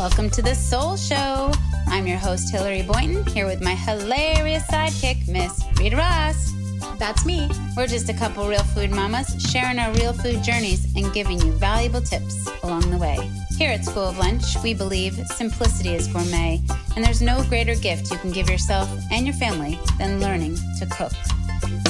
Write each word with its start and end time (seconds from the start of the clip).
Welcome 0.00 0.30
to 0.30 0.40
the 0.40 0.52
SŌL 0.52 0.96
Show. 0.96 1.52
I'm 1.86 2.06
your 2.06 2.16
host, 2.16 2.50
Hilary 2.50 2.80
Boynton, 2.80 3.22
here 3.26 3.44
with 3.44 3.60
my 3.60 3.74
hilarious 3.74 4.62
sidekick, 4.62 5.28
Miss 5.28 5.62
Rita 5.78 5.94
Ross. 5.94 6.54
That's 6.98 7.26
me. 7.26 7.50
We're 7.76 7.86
just 7.86 8.08
a 8.08 8.14
couple 8.14 8.48
real 8.48 8.62
food 8.62 8.90
mamas 8.90 9.36
sharing 9.50 9.78
our 9.78 9.92
real 9.92 10.14
food 10.14 10.42
journeys 10.42 10.90
and 10.96 11.12
giving 11.12 11.38
you 11.42 11.52
valuable 11.52 12.00
tips 12.00 12.48
along 12.62 12.90
the 12.90 12.96
way. 12.96 13.18
Here 13.58 13.70
at 13.70 13.84
School 13.84 14.04
of 14.04 14.16
Lunch, 14.16 14.56
we 14.64 14.72
believe 14.72 15.16
simplicity 15.26 15.90
is 15.94 16.06
gourmet, 16.06 16.62
and 16.96 17.04
there's 17.04 17.20
no 17.20 17.44
greater 17.44 17.74
gift 17.74 18.10
you 18.10 18.16
can 18.16 18.32
give 18.32 18.48
yourself 18.48 18.88
and 19.12 19.26
your 19.26 19.36
family 19.36 19.78
than 19.98 20.18
learning 20.18 20.56
to 20.78 20.86
cook. 20.86 21.12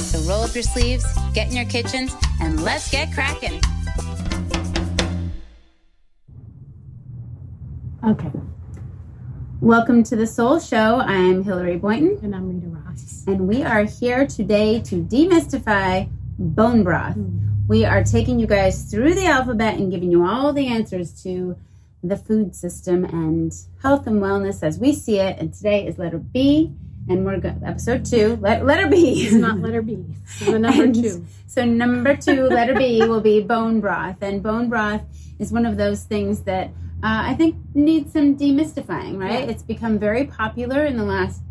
So 0.01 0.19
roll 0.29 0.43
up 0.43 0.53
your 0.53 0.65
sleeves, 0.65 1.07
get 1.33 1.49
in 1.49 1.55
your 1.55 1.67
kitchens, 1.67 2.13
and 2.41 2.65
let's 2.65 2.91
get 2.91 3.13
cracking. 3.13 3.61
Okay. 8.07 8.31
Welcome 9.61 10.03
to 10.05 10.17
the 10.17 10.25
SŌL 10.25 10.67
Show. 10.67 11.01
I'm 11.01 11.45
Hilary 11.45 11.77
Boynton, 11.77 12.19
And 12.23 12.35
I'm 12.35 12.49
Rita 12.49 12.67
Ross. 12.69 13.25
and 13.27 13.47
we 13.47 13.63
are 13.63 13.85
here 13.85 14.27
today 14.27 14.81
to 14.83 15.03
demystify 15.05 16.09
bone 16.39 16.83
broth. 16.83 17.15
Hmm. 17.15 17.39
We 17.69 17.85
are 17.85 18.03
taking 18.03 18.39
you 18.41 18.47
guys 18.47 18.85
through 18.91 19.15
the 19.15 19.27
alphabet 19.27 19.79
and 19.79 19.91
giving 19.91 20.11
you 20.11 20.25
all 20.27 20.53
the 20.53 20.67
answers 20.67 21.23
to 21.23 21.57
the 22.03 22.17
food 22.17 22.55
system 22.57 23.05
and 23.05 23.53
health 23.83 24.07
and 24.07 24.21
wellness 24.23 24.63
as 24.63 24.79
we 24.79 24.93
see 24.95 25.19
it. 25.19 25.39
And 25.39 25.53
today 25.53 25.87
is 25.87 25.99
letter 25.99 26.19
B, 26.19 26.73
and 27.09 27.25
we're 27.27 27.39
go- 27.39 27.55
episode 27.65 28.07
two. 28.07 28.37
Let- 28.41 28.65
letter 28.65 28.89
B. 28.89 29.25
It's 29.27 29.35
not 29.35 29.59
letter 29.61 29.83
B. 29.83 30.03
It's 30.25 30.41
the 30.47 30.59
number 30.59 30.83
And 30.85 30.95
two. 30.95 31.27
So 31.47 31.65
number 31.67 32.17
two, 32.17 32.45
letter 32.49 32.75
B, 32.75 33.01
will 33.07 33.21
be 33.21 33.43
bone 33.43 33.81
broth, 33.81 34.23
and 34.23 34.43
bone 34.43 34.69
broth 34.71 35.03
is 35.39 35.53
one 35.53 35.67
of 35.67 35.77
those 35.77 36.03
things 36.05 36.41
that 36.43 36.71
uh, 37.03 37.23
I 37.31 37.35
think 37.35 37.57
needs 37.75 38.13
some 38.13 38.37
demystifying. 38.37 39.19
Right? 39.19 39.45
Yeah. 39.45 39.51
It's 39.53 39.63
become 39.63 39.99
very 39.99 40.25
popular 40.27 40.85
in 40.85 40.97
the 40.97 41.05
last 41.05 41.43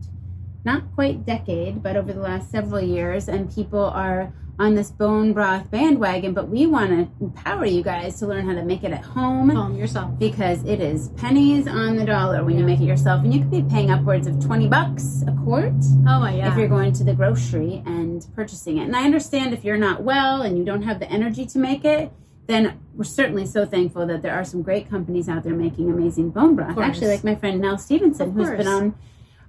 not 0.65 0.83
quite 0.93 1.25
decade, 1.25 1.81
but 1.81 1.95
over 1.95 2.11
the 2.13 2.19
last 2.19 2.51
several 2.51 2.81
years, 2.81 3.27
and 3.29 3.53
people 3.53 3.79
are 3.83 4.33
on 4.59 4.75
this 4.75 4.91
bone 4.91 5.31
broth 5.31 5.71
bandwagon. 5.71 6.33
But 6.33 6.49
we 6.49 6.67
want 6.67 6.89
to 6.89 7.07
empower 7.23 7.65
you 7.65 7.81
guys 7.81 8.19
to 8.19 8.27
learn 8.27 8.45
how 8.45 8.53
to 8.53 8.63
make 8.65 8.83
it 8.83 8.91
at 8.91 9.01
home 9.05 9.49
Calm 9.51 9.77
yourself. 9.77 10.19
because 10.19 10.61
it 10.65 10.81
is 10.81 11.09
pennies 11.15 11.65
on 11.65 11.95
the 11.95 12.03
dollar 12.05 12.43
when 12.43 12.59
you 12.59 12.65
make 12.65 12.81
it 12.81 12.83
yourself, 12.83 13.23
and 13.23 13.33
you 13.33 13.39
could 13.39 13.51
be 13.51 13.63
paying 13.63 13.89
upwards 13.89 14.27
of 14.27 14.37
twenty 14.43 14.67
bucks 14.67 15.23
a 15.27 15.31
quart 15.45 15.71
Oh 16.05 16.19
my 16.19 16.35
yeah. 16.35 16.51
if 16.51 16.57
you're 16.57 16.67
going 16.67 16.91
to 16.93 17.05
the 17.05 17.13
grocery 17.13 17.81
and 17.85 18.27
purchasing 18.35 18.79
it. 18.79 18.83
And 18.83 18.95
I 18.97 19.05
understand 19.05 19.53
if 19.53 19.63
you're 19.63 19.77
not 19.77 20.03
well 20.03 20.41
and 20.41 20.57
you 20.57 20.65
don't 20.65 20.81
have 20.83 20.99
the 20.99 21.09
energy 21.09 21.45
to 21.45 21.57
make 21.57 21.85
it, 21.85 22.11
then 22.49 22.79
we're 22.95 23.03
certainly 23.03 23.45
so 23.45 23.63
thankful 23.63 24.07
that 24.07 24.23
there 24.23 24.33
are 24.33 24.43
some 24.43 24.63
great 24.63 24.89
companies 24.89 25.29
out 25.29 25.43
there 25.43 25.53
making 25.53 25.89
amazing 25.89 26.31
bone 26.31 26.55
broth. 26.55 26.79
Actually, 26.79 27.07
like 27.07 27.23
my 27.23 27.35
friend 27.35 27.61
Nell 27.61 27.77
Stephenson, 27.77 28.31
who's 28.31 28.49
been 28.49 28.67
on 28.67 28.95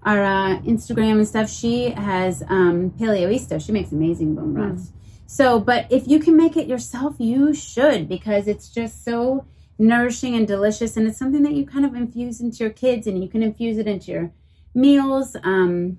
our 0.02 0.22
uh, 0.22 0.58
Instagram 0.60 1.12
and 1.12 1.26
stuff, 1.26 1.48
she 1.48 1.90
has 1.90 2.42
um, 2.48 2.90
Paleoista. 2.90 3.64
She 3.64 3.72
makes 3.72 3.90
amazing 3.90 4.34
bone 4.34 4.52
broths. 4.52 4.92
So, 5.26 5.58
but 5.58 5.86
if 5.90 6.08
you 6.08 6.18
can 6.18 6.36
make 6.36 6.58
it 6.58 6.66
yourself, 6.66 7.14
you 7.18 7.54
should 7.54 8.06
because 8.06 8.46
it's 8.46 8.68
just 8.68 9.02
so 9.02 9.46
nourishing 9.78 10.34
and 10.34 10.46
delicious, 10.46 10.98
and 10.98 11.06
it's 11.06 11.18
something 11.18 11.42
that 11.44 11.52
you 11.52 11.64
kind 11.64 11.86
of 11.86 11.94
infuse 11.94 12.42
into 12.42 12.58
your 12.58 12.70
kids, 12.70 13.06
and 13.06 13.22
you 13.22 13.30
can 13.30 13.42
infuse 13.42 13.78
it 13.78 13.86
into 13.86 14.12
your 14.12 14.32
meals. 14.74 15.36
Um, 15.42 15.98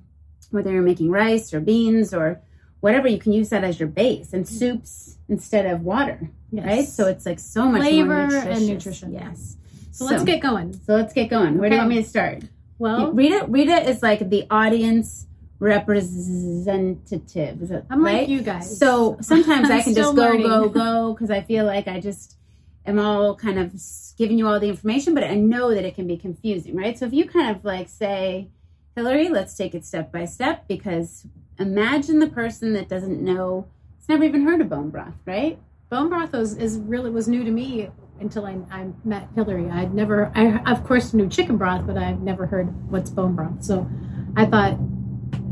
whether 0.52 0.72
you're 0.72 0.84
making 0.84 1.10
rice 1.10 1.52
or 1.52 1.62
beans 1.62 2.14
or 2.14 2.42
whatever, 2.82 3.08
you 3.08 3.18
can 3.18 3.34
use 3.34 3.50
that 3.50 3.64
as 3.64 3.80
your 3.80 3.90
base 3.90 4.34
and 4.34 4.48
soups 4.48 5.18
instead 5.30 5.66
of 5.66 5.82
water, 5.82 6.30
yes. 6.52 6.66
right? 6.66 6.88
So 6.88 7.08
it's 7.08 7.26
like 7.26 7.40
so 7.40 7.66
much 7.66 7.82
Flavor 7.82 8.36
and 8.36 8.68
nutrition. 8.68 9.14
Yes. 9.14 9.58
so 9.92 10.06
let's 10.06 10.24
get 10.24 10.42
going. 10.42 10.74
so 10.74 10.96
let's 10.96 11.14
get 11.14 11.30
going. 11.30 11.58
Where 11.58 11.70
do 11.70 11.76
you 11.76 11.82
want 11.82 11.90
me 11.90 12.04
to 12.04 12.08
start? 12.08 12.44
Well, 12.78 13.12
Rita 13.12 13.46
Rita 13.48 13.90
is 13.90 14.02
like 14.02 14.30
the 14.30 14.46
audience 14.50 15.28
representative. 15.60 17.84
I'm 17.90 18.04
right? 18.04 18.22
like 18.22 18.30
you 18.30 18.42
guys. 18.42 18.80
So 18.80 19.18
sometimes 19.22 19.70
I'm 19.70 19.84
can 19.84 19.94
just 19.94 20.16
go, 20.16 20.22
learning. 20.22 20.48
go, 20.48 20.70
go 20.70 21.14
because 21.14 21.30
I 21.30 21.42
feel 21.42 21.66
like 21.66 21.88
I 21.88 22.00
just 22.00 22.38
am 22.86 23.00
all 23.00 23.36
kind 23.36 23.60
of 23.60 23.74
giving 24.18 24.40
you 24.40 24.48
all 24.48 24.60
the 24.60 24.70
information, 24.70 25.14
but 25.14 25.24
I 25.24 25.36
know 25.36 25.74
that 25.74 25.86
it 25.86 25.96
can 25.96 26.08
be 26.08 26.18
confusing, 26.18 26.76
right? 26.76 26.98
So 26.98 27.06
if 27.06 27.14
you 27.14 27.26
kind 27.26 27.56
of 27.56 27.64
like 27.64 27.88
say, 27.90 28.48
Hilary, 28.96 29.30
let's 29.30 29.56
take 29.56 29.76
it 29.76 29.86
step 29.86 30.12
by 30.12 30.26
step 30.26 30.68
because 30.68 31.28
imagine 31.60 32.20
the 32.20 32.28
person 32.28 32.74
that 32.74 32.90
doesn't 32.90 33.22
know, 33.22 33.68
it's 34.00 34.10
never 34.10 34.24
even 34.24 34.46
heard 34.46 34.62
of 34.62 34.70
bone 34.70 34.90
broth, 34.90 35.14
right? 35.26 35.60
Bone 35.92 36.08
broth 36.08 36.32
was, 36.32 36.56
is 36.56 36.80
really 36.80 37.12
was 37.12 37.28
new 37.28 37.44
to 37.44 37.52
me 37.52 37.90
until 38.22 38.46
I, 38.46 38.58
I 38.72 38.88
met 39.04 39.28
Hilary. 39.36 39.70
I'd 39.70 39.94
never, 39.94 40.32
I 40.34 40.60
of 40.72 40.86
course 40.86 41.14
knew 41.14 41.28
chicken 41.28 41.58
broth, 41.58 41.86
but 41.86 41.98
I've 41.98 42.22
never 42.22 42.46
heard 42.46 42.68
what's 42.90 43.10
bone 43.10 43.36
broth. 43.36 43.62
So 43.62 43.90
I 44.38 44.46
thought 44.46 44.80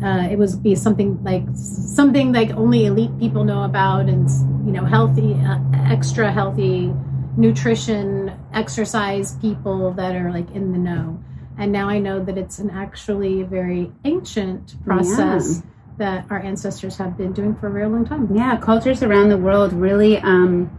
uh, 0.01 0.29
it 0.31 0.37
was 0.37 0.55
be 0.55 0.75
something 0.75 1.21
like 1.25 1.43
something 1.55 2.31
like 2.31 2.51
only 2.51 2.85
elite 2.85 3.19
people 3.19 3.43
know 3.43 3.63
about, 3.63 4.07
and 4.07 4.29
you 4.65 4.71
know, 4.71 4.85
healthy, 4.85 5.33
uh, 5.33 5.59
extra 5.91 6.31
healthy 6.31 6.93
nutrition, 7.35 8.31
exercise 8.53 9.35
people 9.39 9.91
that 9.95 10.15
are 10.15 10.31
like 10.31 10.49
in 10.51 10.71
the 10.71 10.77
know. 10.77 11.21
And 11.57 11.73
now 11.73 11.89
I 11.89 11.99
know 11.99 12.23
that 12.23 12.37
it's 12.37 12.59
an 12.59 12.69
actually 12.69 13.43
very 13.43 13.91
ancient 14.05 14.81
process 14.85 15.63
that 15.99 16.25
our 16.29 16.39
ancestors 16.39 16.97
have 16.97 17.17
been 17.17 17.31
doing 17.31 17.55
for 17.55 17.67
a 17.67 17.71
very 17.71 17.87
long 17.87 18.05
time. 18.05 18.35
Yeah, 18.35 18.57
cultures 18.57 19.03
around 19.03 19.29
the 19.29 19.37
world 19.37 19.71
really 19.71 20.17
um, 20.17 20.77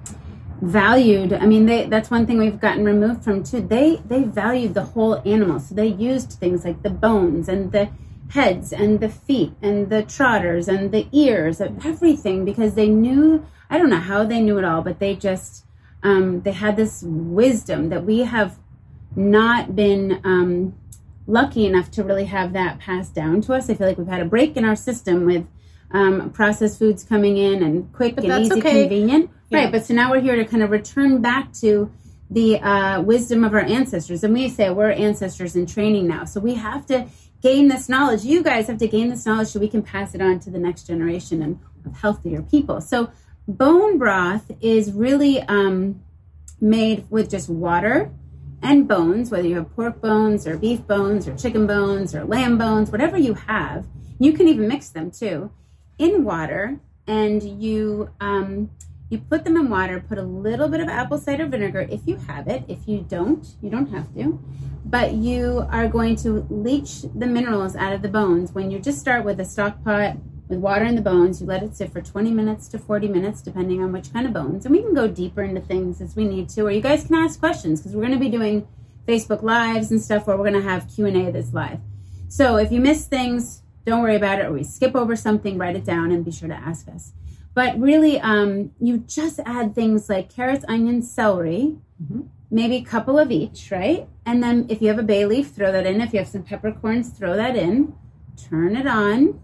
valued. 0.61 1.33
I 1.33 1.47
mean, 1.47 1.67
they 1.67 1.87
that's 1.87 2.11
one 2.11 2.27
thing 2.27 2.39
we've 2.39 2.61
gotten 2.61 2.85
removed 2.85 3.23
from 3.23 3.45
too. 3.45 3.61
They 3.61 3.97
they 4.05 4.25
valued 4.25 4.75
the 4.75 4.83
whole 4.83 5.23
animal, 5.25 5.61
so 5.61 5.75
they 5.75 5.87
used 5.87 6.33
things 6.33 6.65
like 6.65 6.83
the 6.83 6.91
bones 6.91 7.49
and 7.49 7.71
the 7.71 7.89
heads 8.31 8.73
and 8.73 9.01
the 9.01 9.09
feet 9.09 9.53
and 9.63 9.91
the 9.91 10.03
trotters 10.03 10.69
and 10.69 10.93
the 10.93 11.09
ears 11.13 11.61
and 11.61 11.85
everything 11.87 12.45
because 12.45 12.75
they 12.75 12.89
knew. 12.89 13.47
I 13.73 13.79
don't 13.79 13.91
know 13.91 14.01
how 14.01 14.25
they 14.25 14.41
knew 14.41 14.59
it 14.59 14.65
all, 14.65 14.83
but 14.83 14.99
they 14.99 15.15
just 15.15 15.65
um, 16.03 16.41
they 16.43 16.53
had 16.53 16.77
this 16.77 17.05
wisdom 17.07 17.89
that 17.91 18.05
we 18.05 18.21
have 18.21 18.59
not 19.15 19.77
been 19.77 20.21
um, 20.25 20.75
lucky 21.31 21.67
enough 21.67 21.91
to 21.93 22.05
really 22.05 22.27
have 22.27 22.53
that 22.53 22.79
passed 22.79 23.15
down 23.15 23.41
to 23.43 23.55
us. 23.55 23.71
I 23.71 23.75
feel 23.75 23.87
like 23.87 23.99
we've 23.99 24.07
had 24.07 24.23
a 24.23 24.27
break 24.27 24.57
in 24.57 24.65
our 24.65 24.77
system 24.77 25.25
with 25.25 25.47
um, 25.93 26.31
processed 26.31 26.79
foods 26.79 27.03
coming 27.05 27.37
in 27.37 27.63
and 27.63 27.93
quick 27.93 28.17
But 28.17 28.25
and 28.25 28.45
easy, 28.45 28.59
okay. 28.59 28.83
convenient. 28.83 29.31
Yeah. 29.49 29.59
Right, 29.59 29.73
but 29.73 29.85
so 29.85 29.95
now 29.95 30.11
we're 30.11 30.21
here 30.21 30.37
to 30.37 30.45
kind 30.45 30.63
of 30.63 30.71
return 30.71 31.21
back 31.21 31.53
to 31.55 31.91
the 32.31 32.61
uh, 32.61 33.01
wisdom 33.03 33.43
of 33.43 33.55
our 33.55 33.61
ancestors. 33.61 34.23
And 34.23 34.33
we 34.33 34.49
say 34.49 34.71
we're 34.71 34.93
ancestors 34.93 35.57
in 35.57 35.67
training 35.67 36.07
now. 36.07 36.25
So 36.25 36.41
we 36.41 36.55
have 36.55 36.87
to 36.87 37.07
gain 37.43 37.69
this 37.69 37.89
knowledge. 37.89 38.23
You 38.23 38.43
guys 38.43 38.69
have 38.69 38.79
to 38.79 38.87
gain 38.87 39.09
this 39.09 39.27
knowledge 39.27 39.49
so 39.49 39.59
we 39.59 39.69
can 39.69 39.83
pass 39.83 40.15
it 40.15 40.21
on 40.21 40.39
to 40.41 40.51
the 40.51 40.59
next 40.59 40.87
generation 40.87 41.43
and 41.43 41.59
of 41.85 41.97
healthier 41.97 42.43
people. 42.43 42.81
So 42.81 43.11
bone 43.49 43.99
broth 43.99 44.51
is 44.61 44.93
really 44.93 45.41
um, 45.43 46.03
made 46.61 47.11
with 47.11 47.31
just 47.31 47.49
water 47.49 48.13
and 48.63 48.87
bones, 48.87 49.31
whether 49.31 49.47
you 49.47 49.57
have 49.57 49.75
pork 49.75 50.01
bones 50.01 50.47
or 50.47 50.57
beef 50.57 50.87
bones 50.87 51.27
or 51.27 51.37
chicken 51.37 51.67
bones 51.67 52.15
or 52.15 52.25
lamb 52.25 52.59
bones, 52.59 52.91
whatever 52.91 53.17
you 53.17 53.35
have. 53.35 53.87
You 54.19 54.33
can 54.33 54.49
even 54.49 54.69
mix 54.69 54.91
them 54.91 55.11
too 55.11 55.51
in 55.99 56.25
water, 56.25 56.81
and 57.07 57.43
you 57.43 58.11
um, 58.21 58.71
you 59.09 59.19
put 59.19 59.45
them 59.45 59.57
in 59.57 59.69
water. 59.69 60.05
Put 60.07 60.19
a 60.19 60.23
little 60.23 60.69
bit 60.69 60.81
of 60.81 60.89
apple 60.89 61.19
cider 61.19 61.47
vinegar 61.47 61.87
if 61.91 62.03
you 62.07 62.17
have 62.17 62.49
it. 62.49 62.65
If 62.69 62.87
you 62.87 63.05
don't, 63.09 63.47
you 63.63 63.71
don't 63.71 63.91
have 63.93 64.15
to. 64.15 64.39
But 64.85 65.15
you 65.15 65.67
are 65.71 65.89
going 65.89 66.17
to 66.17 66.47
leach 66.51 67.03
the 67.03 67.27
minerals 67.27 67.77
out 67.77 67.93
of 67.93 68.03
the 68.03 68.09
bones 68.09 68.53
when 68.53 68.71
you 68.71 68.79
just 68.79 68.99
start 68.99 69.25
with 69.25 69.41
a 69.41 69.45
stock 69.45 69.83
pot 69.85 70.17
with 70.51 70.59
water 70.59 70.85
in 70.85 70.97
the 70.97 71.01
bones. 71.01 71.41
You 71.41 71.47
let 71.47 71.63
it 71.63 71.77
sit 71.77 71.93
for 71.93 72.03
20 72.03 72.33
minutes 72.33 72.69
to 72.69 72.79
40 72.79 73.09
minutes, 73.09 73.41
depending 73.41 73.83
on 73.83 73.93
which 73.93 74.13
kind 74.13 74.27
of 74.27 74.33
bones. 74.35 74.67
And 74.67 74.75
we 74.75 74.83
can 74.83 74.93
go 74.93 75.07
deeper 75.07 75.43
into 75.43 75.61
things 75.61 76.01
as 76.01 76.17
we 76.17 76.25
need 76.25 76.49
to, 76.51 76.63
or 76.63 76.71
you 76.73 76.83
guys 76.83 77.07
can 77.07 77.15
ask 77.15 77.39
questions 77.39 77.81
because 77.81 77.95
we're 77.95 78.03
going 78.03 78.19
to 78.19 78.19
be 78.19 78.29
doing 78.29 78.67
Facebook 79.07 79.43
Lives 79.43 79.91
and 79.93 80.03
stuff 80.03 80.27
where 80.27 80.37
we're 80.37 80.51
going 80.51 80.61
to 80.61 80.69
have 80.69 80.93
Q&A 80.93 81.31
that's 81.31 81.55
live. 81.55 81.79
So 82.29 82.57
if 82.57 82.71
you 82.73 82.81
miss 82.81 83.07
things, 83.07 83.63
don't 83.87 84.03
worry 84.03 84.17
about 84.17 84.41
it, 84.41 84.47
or 84.47 84.53
we 84.53 84.65
skip 84.65 84.95
over 84.95 85.17
something, 85.17 85.57
write 85.57 85.77
it 85.77 85.85
down 85.85 86.11
and 86.11 86.25
be 86.25 86.33
sure 86.33 86.49
to 86.49 86.55
ask 86.55 86.89
us. 86.89 87.13
But 87.55 87.79
really, 87.79 88.21
um, 88.21 88.73
you 88.81 88.99
just 88.99 89.41
add 89.47 89.75
things 89.75 90.09
like 90.09 90.35
carrots, 90.35 90.65
onions, 90.69 91.11
celery, 91.11 91.77
Mhm. 92.03 92.27
maybe 92.51 92.77
a 92.77 92.83
couple 92.83 93.19
of 93.19 93.31
each, 93.31 93.71
right? 93.71 94.09
And 94.27 94.43
then 94.43 94.67
if 94.69 94.83
you 94.83 94.89
have 94.89 94.99
a 94.99 95.05
bay 95.05 95.27
leaf, 95.27 95.49
throw 95.51 95.71
that 95.73 95.87
in. 95.87 96.01
If 96.01 96.13
you 96.13 96.19
have 96.19 96.29
some 96.29 96.43
peppercorns, 96.43 97.11
throw 97.11 97.37
that 97.37 97.57
in. 97.57 97.93
Turn 98.37 98.77
it 98.77 98.87
on 98.87 99.39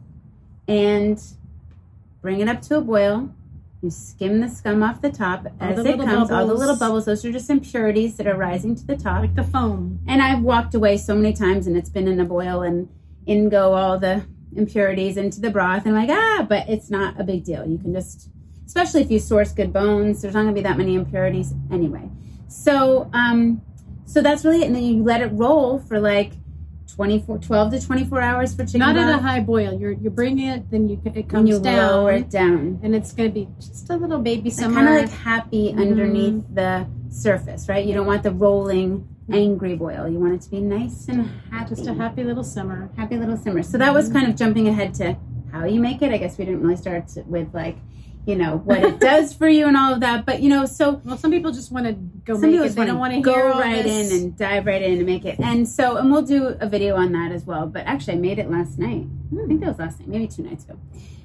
and 0.68 1.22
bring 2.20 2.40
it 2.40 2.48
up 2.48 2.62
to 2.62 2.78
a 2.78 2.80
boil. 2.80 3.30
You 3.82 3.90
skim 3.90 4.40
the 4.40 4.48
scum 4.48 4.82
off 4.82 5.00
the 5.00 5.10
top 5.10 5.46
All 5.46 5.52
as 5.60 5.76
the 5.76 5.92
it 5.92 5.98
comes. 5.98 6.30
All 6.30 6.46
the 6.46 6.54
little 6.54 6.74
bubbles. 6.74 6.78
bubbles, 6.78 7.04
those 7.04 7.24
are 7.24 7.32
just 7.32 7.50
impurities 7.50 8.16
that 8.16 8.26
are 8.26 8.36
rising 8.36 8.74
to 8.74 8.86
the 8.86 8.96
top. 8.96 9.20
Like 9.20 9.34
the 9.34 9.44
foam. 9.44 10.00
And 10.06 10.22
I've 10.22 10.42
walked 10.42 10.74
away 10.74 10.96
so 10.96 11.14
many 11.14 11.32
times 11.32 11.66
and 11.66 11.76
it's 11.76 11.90
been 11.90 12.08
in 12.08 12.18
a 12.18 12.24
boil 12.24 12.62
and 12.62 12.88
in 13.26 13.48
go 13.48 13.74
all 13.74 13.98
the 13.98 14.24
impurities 14.56 15.16
into 15.16 15.40
the 15.40 15.50
broth. 15.50 15.84
And 15.84 15.96
I'm 15.96 16.06
like, 16.06 16.18
ah, 16.18 16.46
but 16.48 16.68
it's 16.68 16.90
not 16.90 17.20
a 17.20 17.24
big 17.24 17.44
deal. 17.44 17.66
You 17.66 17.78
can 17.78 17.92
just, 17.92 18.28
especially 18.66 19.02
if 19.02 19.10
you 19.10 19.18
source 19.18 19.52
good 19.52 19.72
bones, 19.72 20.22
there's 20.22 20.34
not 20.34 20.42
going 20.42 20.54
to 20.54 20.58
be 20.58 20.64
that 20.64 20.78
many 20.78 20.94
impurities 20.94 21.52
anyway. 21.70 22.10
So, 22.48 23.10
um, 23.12 23.62
so 24.06 24.22
that's 24.22 24.44
really 24.44 24.62
it. 24.62 24.66
And 24.66 24.74
then 24.74 24.82
you 24.82 25.02
let 25.02 25.20
it 25.20 25.28
roll 25.32 25.78
for 25.78 26.00
like 26.00 26.32
24, 26.96 27.38
12 27.38 27.70
to 27.72 27.86
24 27.86 28.20
hours 28.22 28.54
for 28.54 28.64
chicken 28.64 28.80
Not 28.80 28.96
at 28.96 29.14
a 29.14 29.18
high 29.18 29.40
boil. 29.40 29.78
You're 29.78 29.92
you're 29.92 30.10
bringing 30.10 30.48
it, 30.48 30.70
then 30.70 30.88
you 30.88 31.00
it 31.04 31.28
comes 31.28 31.48
you 31.48 31.60
down, 31.60 31.92
lower 31.92 32.12
it 32.12 32.30
down. 32.30 32.80
and 32.82 32.94
it's 32.94 33.12
going 33.12 33.28
to 33.28 33.34
be 33.34 33.48
just 33.60 33.90
a 33.90 33.96
little 33.96 34.18
baby 34.18 34.48
summer. 34.48 34.74
Kind 34.74 34.88
of 34.88 35.10
like 35.10 35.20
happy 35.20 35.72
Mhm. 35.72 35.80
underneath 35.80 36.44
the 36.54 36.86
surface, 37.10 37.68
right? 37.68 37.84
You 37.84 37.92
don't 37.94 38.06
want 38.06 38.22
the 38.22 38.30
rolling, 38.32 39.06
angry 39.30 39.76
boil. 39.76 40.08
You 40.08 40.18
want 40.18 40.34
it 40.34 40.40
to 40.42 40.50
be 40.50 40.60
nice 40.60 41.06
and 41.08 41.28
happy. 41.50 41.74
just 41.74 41.86
a 41.86 41.92
happy 41.94 42.24
little 42.24 42.44
summer. 42.44 42.88
happy 42.96 43.16
little 43.18 43.36
simmer. 43.36 43.62
So 43.62 43.76
that 43.76 43.92
was 43.92 44.08
kind 44.08 44.26
of 44.28 44.34
jumping 44.36 44.66
ahead 44.66 44.94
to 44.94 45.16
how 45.52 45.64
you 45.66 45.80
make 45.80 46.00
it. 46.00 46.12
I 46.12 46.16
guess 46.16 46.38
we 46.38 46.46
didn't 46.46 46.62
really 46.62 46.76
start 46.76 47.10
with 47.26 47.48
like, 47.52 47.76
you 48.26 48.34
know, 48.36 48.58
what 48.58 48.82
it 48.82 48.98
does 48.98 49.32
for 49.32 49.48
you 49.48 49.66
and 49.68 49.76
all 49.76 49.94
of 49.94 50.00
that. 50.00 50.26
But 50.26 50.42
you 50.42 50.48
know, 50.48 50.66
so 50.66 51.00
Well, 51.04 51.16
some 51.16 51.30
people 51.30 51.52
just 51.52 51.70
want 51.70 51.86
to 51.86 51.92
go 51.92 52.34
some 52.34 52.42
make 52.42 52.50
people 52.50 52.64
it. 52.64 52.66
just 52.68 52.76
They 52.76 52.84
don't 52.84 52.98
want 52.98 53.14
to 53.14 53.20
go 53.20 53.50
right 53.58 53.84
this. 53.84 54.12
in 54.12 54.20
and 54.20 54.36
dive 54.36 54.66
right 54.66 54.82
in 54.82 54.94
and 54.98 55.06
make 55.06 55.24
it. 55.24 55.38
And 55.38 55.68
so, 55.68 55.96
and 55.96 56.10
we'll 56.10 56.22
do 56.22 56.56
a 56.60 56.68
video 56.68 56.96
on 56.96 57.12
that 57.12 57.30
as 57.32 57.44
well. 57.44 57.66
But 57.66 57.86
actually, 57.86 58.14
I 58.14 58.16
made 58.16 58.38
it 58.38 58.50
last 58.50 58.78
night. 58.78 59.06
I 59.32 59.46
think 59.46 59.60
that 59.60 59.68
was 59.68 59.78
last 59.78 60.00
night, 60.00 60.08
maybe 60.08 60.26
two 60.26 60.42
nights 60.42 60.64
ago. 60.64 60.78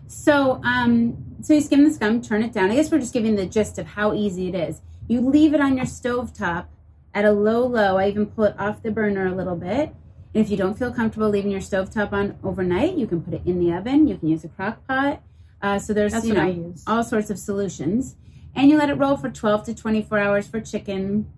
So, 0.07 0.61
um, 0.63 1.17
so 1.41 1.53
you 1.53 1.61
skim 1.61 1.83
the 1.85 1.91
scum, 1.91 2.21
turn 2.21 2.43
it 2.43 2.53
down. 2.53 2.69
I 2.69 2.75
guess 2.75 2.91
we're 2.91 2.99
just 2.99 3.13
giving 3.13 3.35
the 3.35 3.45
gist 3.45 3.79
of 3.79 3.87
how 3.87 4.13
easy 4.13 4.47
it 4.49 4.55
is. 4.55 4.81
You 5.07 5.21
leave 5.21 5.53
it 5.53 5.61
on 5.61 5.77
your 5.77 5.85
stove 5.87 6.33
top 6.33 6.69
at 7.13 7.25
a 7.25 7.31
low 7.31 7.65
low. 7.65 7.97
I 7.97 8.09
even 8.09 8.27
pull 8.27 8.43
it 8.45 8.55
off 8.59 8.83
the 8.83 8.91
burner 8.91 9.25
a 9.27 9.33
little 9.35 9.55
bit. 9.55 9.93
And 10.33 10.43
if 10.45 10.49
you 10.49 10.55
don't 10.57 10.77
feel 10.77 10.91
comfortable 10.93 11.29
leaving 11.29 11.51
your 11.51 11.61
stove 11.61 11.89
top 11.91 12.13
on 12.13 12.37
overnight, 12.43 12.95
you 12.97 13.07
can 13.07 13.21
put 13.21 13.33
it 13.33 13.41
in 13.45 13.59
the 13.59 13.73
oven. 13.73 14.07
You 14.07 14.17
can 14.17 14.27
use 14.29 14.43
a 14.43 14.49
crock 14.49 14.85
pot. 14.87 15.21
Uh, 15.61 15.77
so 15.79 15.93
there's 15.93 16.13
That's 16.13 16.25
you 16.25 16.33
know 16.33 16.73
all 16.87 17.03
sorts 17.03 17.29
of 17.29 17.37
solutions. 17.37 18.15
And 18.55 18.69
you 18.69 18.77
let 18.77 18.89
it 18.89 18.95
roll 18.95 19.15
for 19.15 19.29
12 19.29 19.63
to 19.65 19.73
24 19.73 20.19
hours 20.19 20.47
for 20.47 20.59
chicken. 20.59 21.31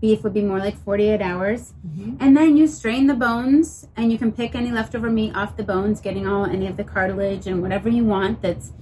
Beef 0.00 0.22
would 0.22 0.34
be 0.34 0.42
more 0.42 0.58
like 0.58 0.76
48 0.84 1.22
hours. 1.22 1.72
Mhm. 1.86 2.16
And 2.20 2.36
then 2.36 2.56
you 2.56 2.66
strain 2.66 3.06
the 3.06 3.14
bones 3.14 3.88
and 3.96 4.12
you 4.12 4.18
can 4.18 4.32
pick 4.32 4.54
any 4.54 4.70
leftover 4.70 5.10
meat 5.10 5.34
off 5.34 5.56
the 5.56 5.64
bones, 5.64 6.00
getting 6.00 6.26
all 6.26 6.44
any 6.44 6.66
of 6.66 6.76
the 6.76 6.84
cartilage 6.84 7.46
and 7.46 7.62
whatever 7.62 7.88
you 7.88 8.04
want 8.04 8.42
that's 8.42 8.72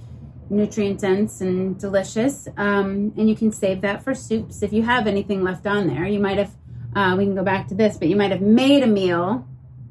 nutrient 0.49 0.99
dense 0.99 1.39
and 1.41 1.79
delicious. 1.79 2.47
Um, 2.57 3.13
and 3.17 3.29
you 3.29 3.35
can 3.35 3.51
save 3.51 3.81
that 3.81 4.03
for 4.03 4.13
soups 4.13 4.61
if 4.61 4.73
you 4.73 4.83
have 4.83 5.07
anything 5.07 5.43
left 5.43 5.65
on 5.65 5.87
there. 5.87 6.05
You 6.05 6.19
might 6.19 6.37
have, 6.37 6.51
uh, 6.95 7.15
we 7.17 7.23
can 7.25 7.35
go 7.35 7.43
back 7.43 7.67
to 7.69 7.73
this, 7.75 7.97
but 7.97 8.09
you 8.09 8.15
might 8.15 8.31
have 8.31 8.41
made 8.41 8.83
a 8.83 8.87
meal 8.87 9.47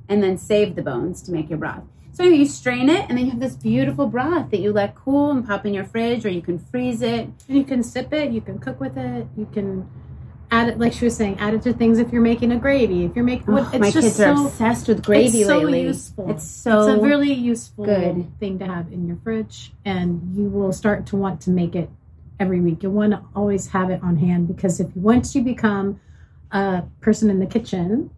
and 0.09 0.23
then 0.23 0.37
saved 0.37 0.77
the 0.77 0.83
bones 0.83 1.23
to 1.23 1.33
make 1.33 1.49
your 1.49 1.59
broth. 1.59 1.85
So 2.13 2.25
anyway, 2.25 2.41
you 2.41 2.47
strain 2.47 2.91
it 2.91 3.09
and 3.09 3.17
then 3.17 3.25
you 3.25 3.31
have 3.31 3.41
this 3.41 3.57
beautiful 3.57 4.07
broth 4.07 4.51
that 4.51 4.61
you 4.61 4.73
let 4.73 4.95
cool 4.95 5.31
and 5.31 5.47
pop 5.47 5.65
in 5.65 5.73
your 5.73 5.85
fridge 5.85 6.27
or 6.27 6.29
you 6.29 6.43
can 6.43 6.59
freeze 6.59 7.01
it. 7.01 7.29
And 7.49 7.57
you 7.57 7.65
can 7.65 7.83
sip 7.83 8.13
it. 8.13 8.31
You 8.33 8.41
can 8.43 8.59
cook 8.59 8.81
with 8.81 8.99
it. 8.99 9.27
You 9.37 9.49
can 9.53 9.89
add 10.51 10.69
it, 10.69 10.79
like 10.79 10.93
she 10.93 11.07
was 11.07 11.17
saying, 11.17 11.39
add 11.41 11.55
it 11.55 11.63
to 11.63 11.73
things 11.73 11.99
if 11.99 12.13
you're 12.13 12.21
making 12.21 12.53
a 12.53 12.59
gravy. 12.59 13.05
If 13.07 13.17
you're 13.17 13.25
making, 13.25 13.47
Oh, 13.49 13.57
it's 13.57 13.79
my 13.79 13.91
just 13.91 14.05
kids 14.05 14.17
so, 14.17 14.35
are 14.35 14.47
obsessed 14.47 14.87
with 14.89 15.03
gravy 15.03 15.45
lately. 15.47 15.87
it's 15.87 16.09
so 16.09 16.19
useful. 16.19 16.31
It's 16.31 16.45
so 16.51 16.79
it's 16.81 16.99
a 16.99 17.03
really 17.03 17.33
useful 17.33 17.87
good. 17.87 18.39
thing 18.39 18.59
to 18.59 18.67
have 18.67 18.93
in 18.93 19.07
your 19.07 19.17
fridge, 19.25 19.73
and 19.87 20.37
you 20.37 20.45
will 20.45 20.73
start 20.75 21.07
to 21.07 21.17
want 21.17 21.41
to 21.43 21.51
make 21.51 21.75
it 21.75 21.89
every 22.39 22.61
week. 22.61 22.83
You'll 22.83 22.93
want 22.93 23.13
to 23.13 23.23
always 23.35 23.69
have 23.69 23.89
it 23.89 24.03
on 24.03 24.17
hand 24.19 24.47
because 24.47 24.79
if 24.79 24.95
once 24.95 25.35
you 25.35 25.41
become 25.43 25.99
a 26.51 26.83
person 27.01 27.31
in 27.31 27.39
the 27.39 27.47
kitchen, 27.47 28.11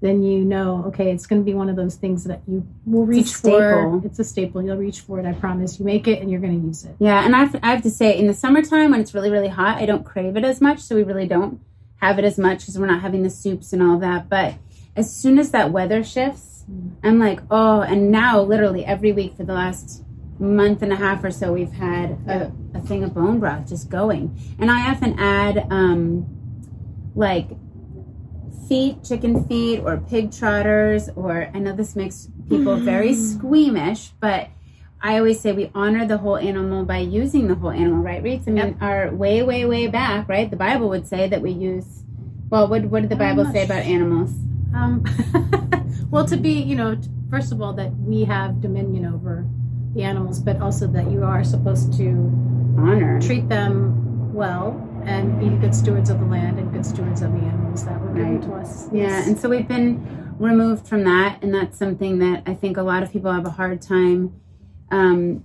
then 0.00 0.22
you 0.22 0.44
know, 0.44 0.84
okay, 0.88 1.10
it's 1.12 1.26
going 1.26 1.42
to 1.42 1.44
be 1.44 1.52
one 1.52 1.68
of 1.68 1.76
those 1.76 1.96
things 1.96 2.24
that 2.24 2.40
you 2.46 2.66
will 2.86 3.02
It's 3.02 3.08
reach 3.08 3.34
for. 3.34 4.00
It's 4.04 4.18
a 4.18 4.24
staple. 4.24 4.62
You'll 4.62 4.76
reach 4.76 5.00
for 5.00 5.20
it. 5.20 5.26
I 5.26 5.32
promise. 5.34 5.78
You 5.78 5.84
make 5.84 6.08
it, 6.08 6.22
and 6.22 6.30
you're 6.30 6.40
going 6.40 6.58
to 6.58 6.66
use 6.66 6.84
it. 6.84 6.96
Yeah, 6.98 7.24
and 7.24 7.36
I 7.36 7.40
have, 7.40 7.56
I 7.62 7.70
have 7.70 7.82
to 7.82 7.90
say, 7.90 8.18
in 8.18 8.26
the 8.26 8.34
summertime 8.34 8.92
when 8.92 9.00
it's 9.00 9.14
really, 9.14 9.30
really 9.30 9.48
hot, 9.48 9.76
I 9.76 9.86
don't 9.86 10.04
crave 10.04 10.36
it 10.36 10.44
as 10.44 10.60
much. 10.60 10.80
So 10.80 10.96
we 10.96 11.02
really 11.02 11.26
don't 11.26 11.60
have 11.96 12.18
it 12.18 12.24
as 12.24 12.38
much 12.38 12.60
because 12.60 12.78
we're 12.78 12.86
not 12.86 13.02
having 13.02 13.22
the 13.22 13.30
soups 13.30 13.72
and 13.72 13.82
all 13.82 13.98
that. 13.98 14.28
But 14.28 14.54
as 14.96 15.14
soon 15.14 15.38
as 15.38 15.50
that 15.50 15.70
weather 15.70 16.02
shifts, 16.02 16.64
I'm 17.02 17.18
like, 17.18 17.40
oh, 17.50 17.82
and 17.82 18.10
now 18.10 18.40
literally 18.40 18.84
every 18.84 19.12
week 19.12 19.36
for 19.36 19.44
the 19.44 19.52
last 19.52 20.02
month 20.38 20.82
and 20.82 20.92
a 20.92 20.96
half 20.96 21.22
or 21.22 21.30
so, 21.30 21.52
we've 21.52 21.72
had 21.72 22.12
a, 22.26 22.52
a 22.74 22.80
thing 22.80 23.04
of 23.04 23.12
bone 23.12 23.38
broth 23.38 23.68
just 23.68 23.90
going. 23.90 24.38
And 24.58 24.70
I 24.70 24.90
often 24.90 25.18
add 25.18 25.66
um, 25.70 26.26
like 27.14 27.50
feet, 28.70 29.02
chicken 29.02 29.44
feet, 29.46 29.80
or 29.80 29.96
pig 29.98 30.30
trotters, 30.32 31.10
or 31.16 31.50
I 31.52 31.58
know 31.58 31.72
this 31.74 31.96
makes 31.96 32.28
people 32.48 32.76
very 32.76 33.12
squeamish, 33.14 34.12
but 34.20 34.48
I 35.02 35.18
always 35.18 35.40
say 35.40 35.50
we 35.50 35.72
honor 35.74 36.06
the 36.06 36.18
whole 36.18 36.36
animal 36.36 36.84
by 36.84 36.98
using 36.98 37.48
the 37.48 37.56
whole 37.56 37.72
animal, 37.72 37.98
right, 38.04 38.22
Reeds? 38.22 38.46
I 38.46 38.52
mean, 38.52 38.56
Yep. 38.68 38.76
our 38.80 39.10
way, 39.10 39.42
way, 39.42 39.64
way 39.66 39.88
back, 39.88 40.28
right? 40.28 40.48
The 40.48 40.56
Bible 40.56 40.88
would 40.88 41.06
say 41.08 41.26
that 41.28 41.42
we 41.42 41.50
use. 41.50 42.04
Well, 42.48 42.68
what 42.68 42.84
what 42.84 43.00
did 43.02 43.10
the 43.10 43.16
Bible 43.16 43.44
say 43.46 43.64
about 43.64 43.82
animals? 43.82 44.30
Um, 44.72 45.02
well, 46.12 46.24
to 46.26 46.36
be, 46.36 46.52
you 46.52 46.76
know, 46.76 46.96
first 47.28 47.50
of 47.50 47.60
all, 47.60 47.72
that 47.72 47.90
we 47.98 48.22
have 48.24 48.60
dominion 48.60 49.04
over 49.04 49.46
the 49.94 50.02
animals, 50.04 50.38
but 50.38 50.60
also 50.60 50.86
that 50.88 51.10
you 51.10 51.24
are 51.24 51.42
supposed 51.42 51.92
to 51.98 52.06
Honor. 52.78 53.20
treat 53.20 53.48
them 53.48 54.32
well 54.32 54.72
and 55.04 55.38
be 55.38 55.48
good 55.56 55.74
stewards 55.74 56.10
of 56.10 56.20
the 56.20 56.26
land 56.26 56.58
and 56.58 56.72
good 56.72 56.84
stewards 56.84 57.22
of 57.22 57.32
the 57.32 57.38
animals 57.38 57.84
that 57.84 58.00
were 58.00 58.12
given 58.12 58.34
Right. 58.40 58.42
to 58.42 58.54
us. 58.54 58.88
Yeah, 58.92 59.02
Yes. 59.02 59.26
and 59.28 59.38
so 59.38 59.48
we've 59.48 59.68
been 59.68 60.34
removed 60.38 60.86
from 60.86 61.04
that, 61.04 61.38
and 61.42 61.52
that's 61.54 61.78
something 61.78 62.18
that 62.18 62.42
I 62.46 62.54
think 62.54 62.76
a 62.76 62.82
lot 62.82 63.02
of 63.02 63.10
people 63.12 63.32
have 63.32 63.46
a 63.46 63.50
hard 63.50 63.80
time 63.82 64.32
um, 64.90 65.44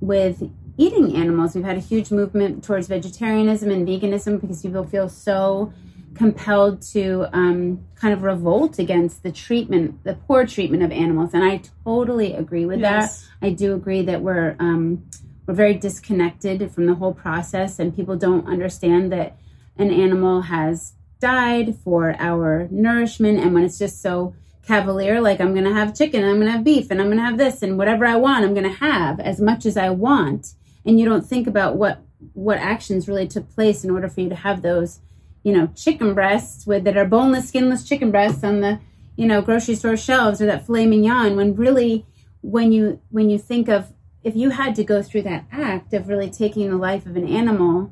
with 0.00 0.50
eating 0.76 1.14
animals. 1.14 1.54
We've 1.54 1.64
had 1.64 1.76
a 1.76 1.80
huge 1.80 2.10
movement 2.10 2.64
towards 2.64 2.86
vegetarianism 2.88 3.70
and 3.70 3.86
veganism 3.86 4.40
because 4.40 4.62
people 4.62 4.84
feel 4.84 5.08
so 5.08 5.72
compelled 6.14 6.82
to 6.82 7.26
um, 7.32 7.80
kind 7.94 8.12
of 8.12 8.22
revolt 8.22 8.78
against 8.78 9.22
the 9.22 9.30
treatment, 9.30 10.02
the 10.04 10.14
poor 10.14 10.46
treatment 10.46 10.82
of 10.82 10.90
animals, 10.90 11.34
and 11.34 11.44
I 11.44 11.62
totally 11.84 12.32
agree 12.34 12.64
with 12.66 12.80
that. 12.80 13.10
I 13.42 13.50
do 13.50 13.74
agree 13.74 14.02
that 14.02 14.20
we're 14.22 14.56
um, 14.58 15.04
we're 15.50 15.56
very 15.56 15.74
disconnected 15.74 16.70
from 16.70 16.86
the 16.86 16.94
whole 16.94 17.12
process, 17.12 17.80
and 17.80 17.96
people 17.96 18.14
don't 18.14 18.46
understand 18.46 19.10
that 19.10 19.36
an 19.76 19.90
animal 19.90 20.42
has 20.42 20.92
died 21.18 21.76
for 21.82 22.14
our 22.20 22.68
nourishment. 22.70 23.40
And 23.40 23.52
when 23.52 23.64
it's 23.64 23.76
just 23.76 24.00
so 24.00 24.36
cavalier, 24.62 25.20
like 25.20 25.40
I'm 25.40 25.52
going 25.52 25.64
to 25.64 25.74
have 25.74 25.92
chicken, 25.92 26.22
I'm 26.22 26.36
going 26.36 26.46
to 26.46 26.52
have 26.52 26.62
beef, 26.62 26.88
and 26.88 27.00
I'm 27.00 27.08
going 27.08 27.18
to 27.18 27.24
have 27.24 27.36
this, 27.36 27.64
and 27.64 27.76
whatever 27.76 28.06
I 28.06 28.14
want, 28.14 28.44
I'm 28.44 28.54
going 28.54 28.62
to 28.62 28.78
have 28.78 29.18
as 29.18 29.40
much 29.40 29.66
as 29.66 29.76
I 29.76 29.90
want, 29.90 30.54
and 30.86 31.00
you 31.00 31.04
don't 31.04 31.26
think 31.26 31.48
about 31.48 31.74
what 31.74 32.00
what 32.34 32.58
actions 32.58 33.08
really 33.08 33.26
took 33.26 33.52
place 33.52 33.82
in 33.82 33.90
order 33.90 34.08
for 34.08 34.20
you 34.20 34.28
to 34.28 34.36
have 34.36 34.62
those, 34.62 35.00
you 35.42 35.52
know, 35.52 35.66
chicken 35.74 36.14
breasts 36.14 36.64
with 36.64 36.84
that 36.84 36.96
are 36.96 37.04
boneless, 37.04 37.48
skinless 37.48 37.88
chicken 37.88 38.12
breasts 38.12 38.44
on 38.44 38.60
the 38.60 38.78
you 39.16 39.26
know 39.26 39.42
grocery 39.42 39.74
store 39.74 39.96
shelves 39.96 40.40
or 40.40 40.46
that 40.46 40.64
filet 40.64 40.86
mignon. 40.86 41.34
When 41.34 41.56
really, 41.56 42.06
when 42.40 42.70
you 42.70 43.00
when 43.10 43.30
you 43.30 43.36
think 43.36 43.68
of 43.68 43.92
if 44.22 44.36
you 44.36 44.50
had 44.50 44.74
to 44.76 44.84
go 44.84 45.02
through 45.02 45.22
that 45.22 45.44
act 45.52 45.92
of 45.94 46.08
really 46.08 46.30
taking 46.30 46.70
the 46.70 46.76
life 46.76 47.06
of 47.06 47.16
an 47.16 47.26
animal, 47.26 47.90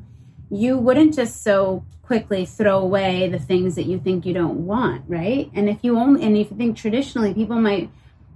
you 0.50 0.76
wouldn't 0.76 1.14
just 1.14 1.42
so 1.42 1.84
quickly 2.02 2.44
throw 2.46 2.78
away 2.78 3.28
the 3.28 3.38
things 3.38 3.74
that 3.74 3.84
you 3.84 3.98
think 3.98 4.24
you 4.26 4.32
don't 4.34 4.66
want, 4.66 5.02
right? 5.08 5.50
And 5.54 5.68
if 5.68 5.78
you 5.82 5.98
only 5.98 6.22
and 6.22 6.36
if 6.36 6.50
you 6.50 6.56
think 6.56 6.76
traditionally, 6.76 7.34
people 7.34 7.56
might 7.60 7.90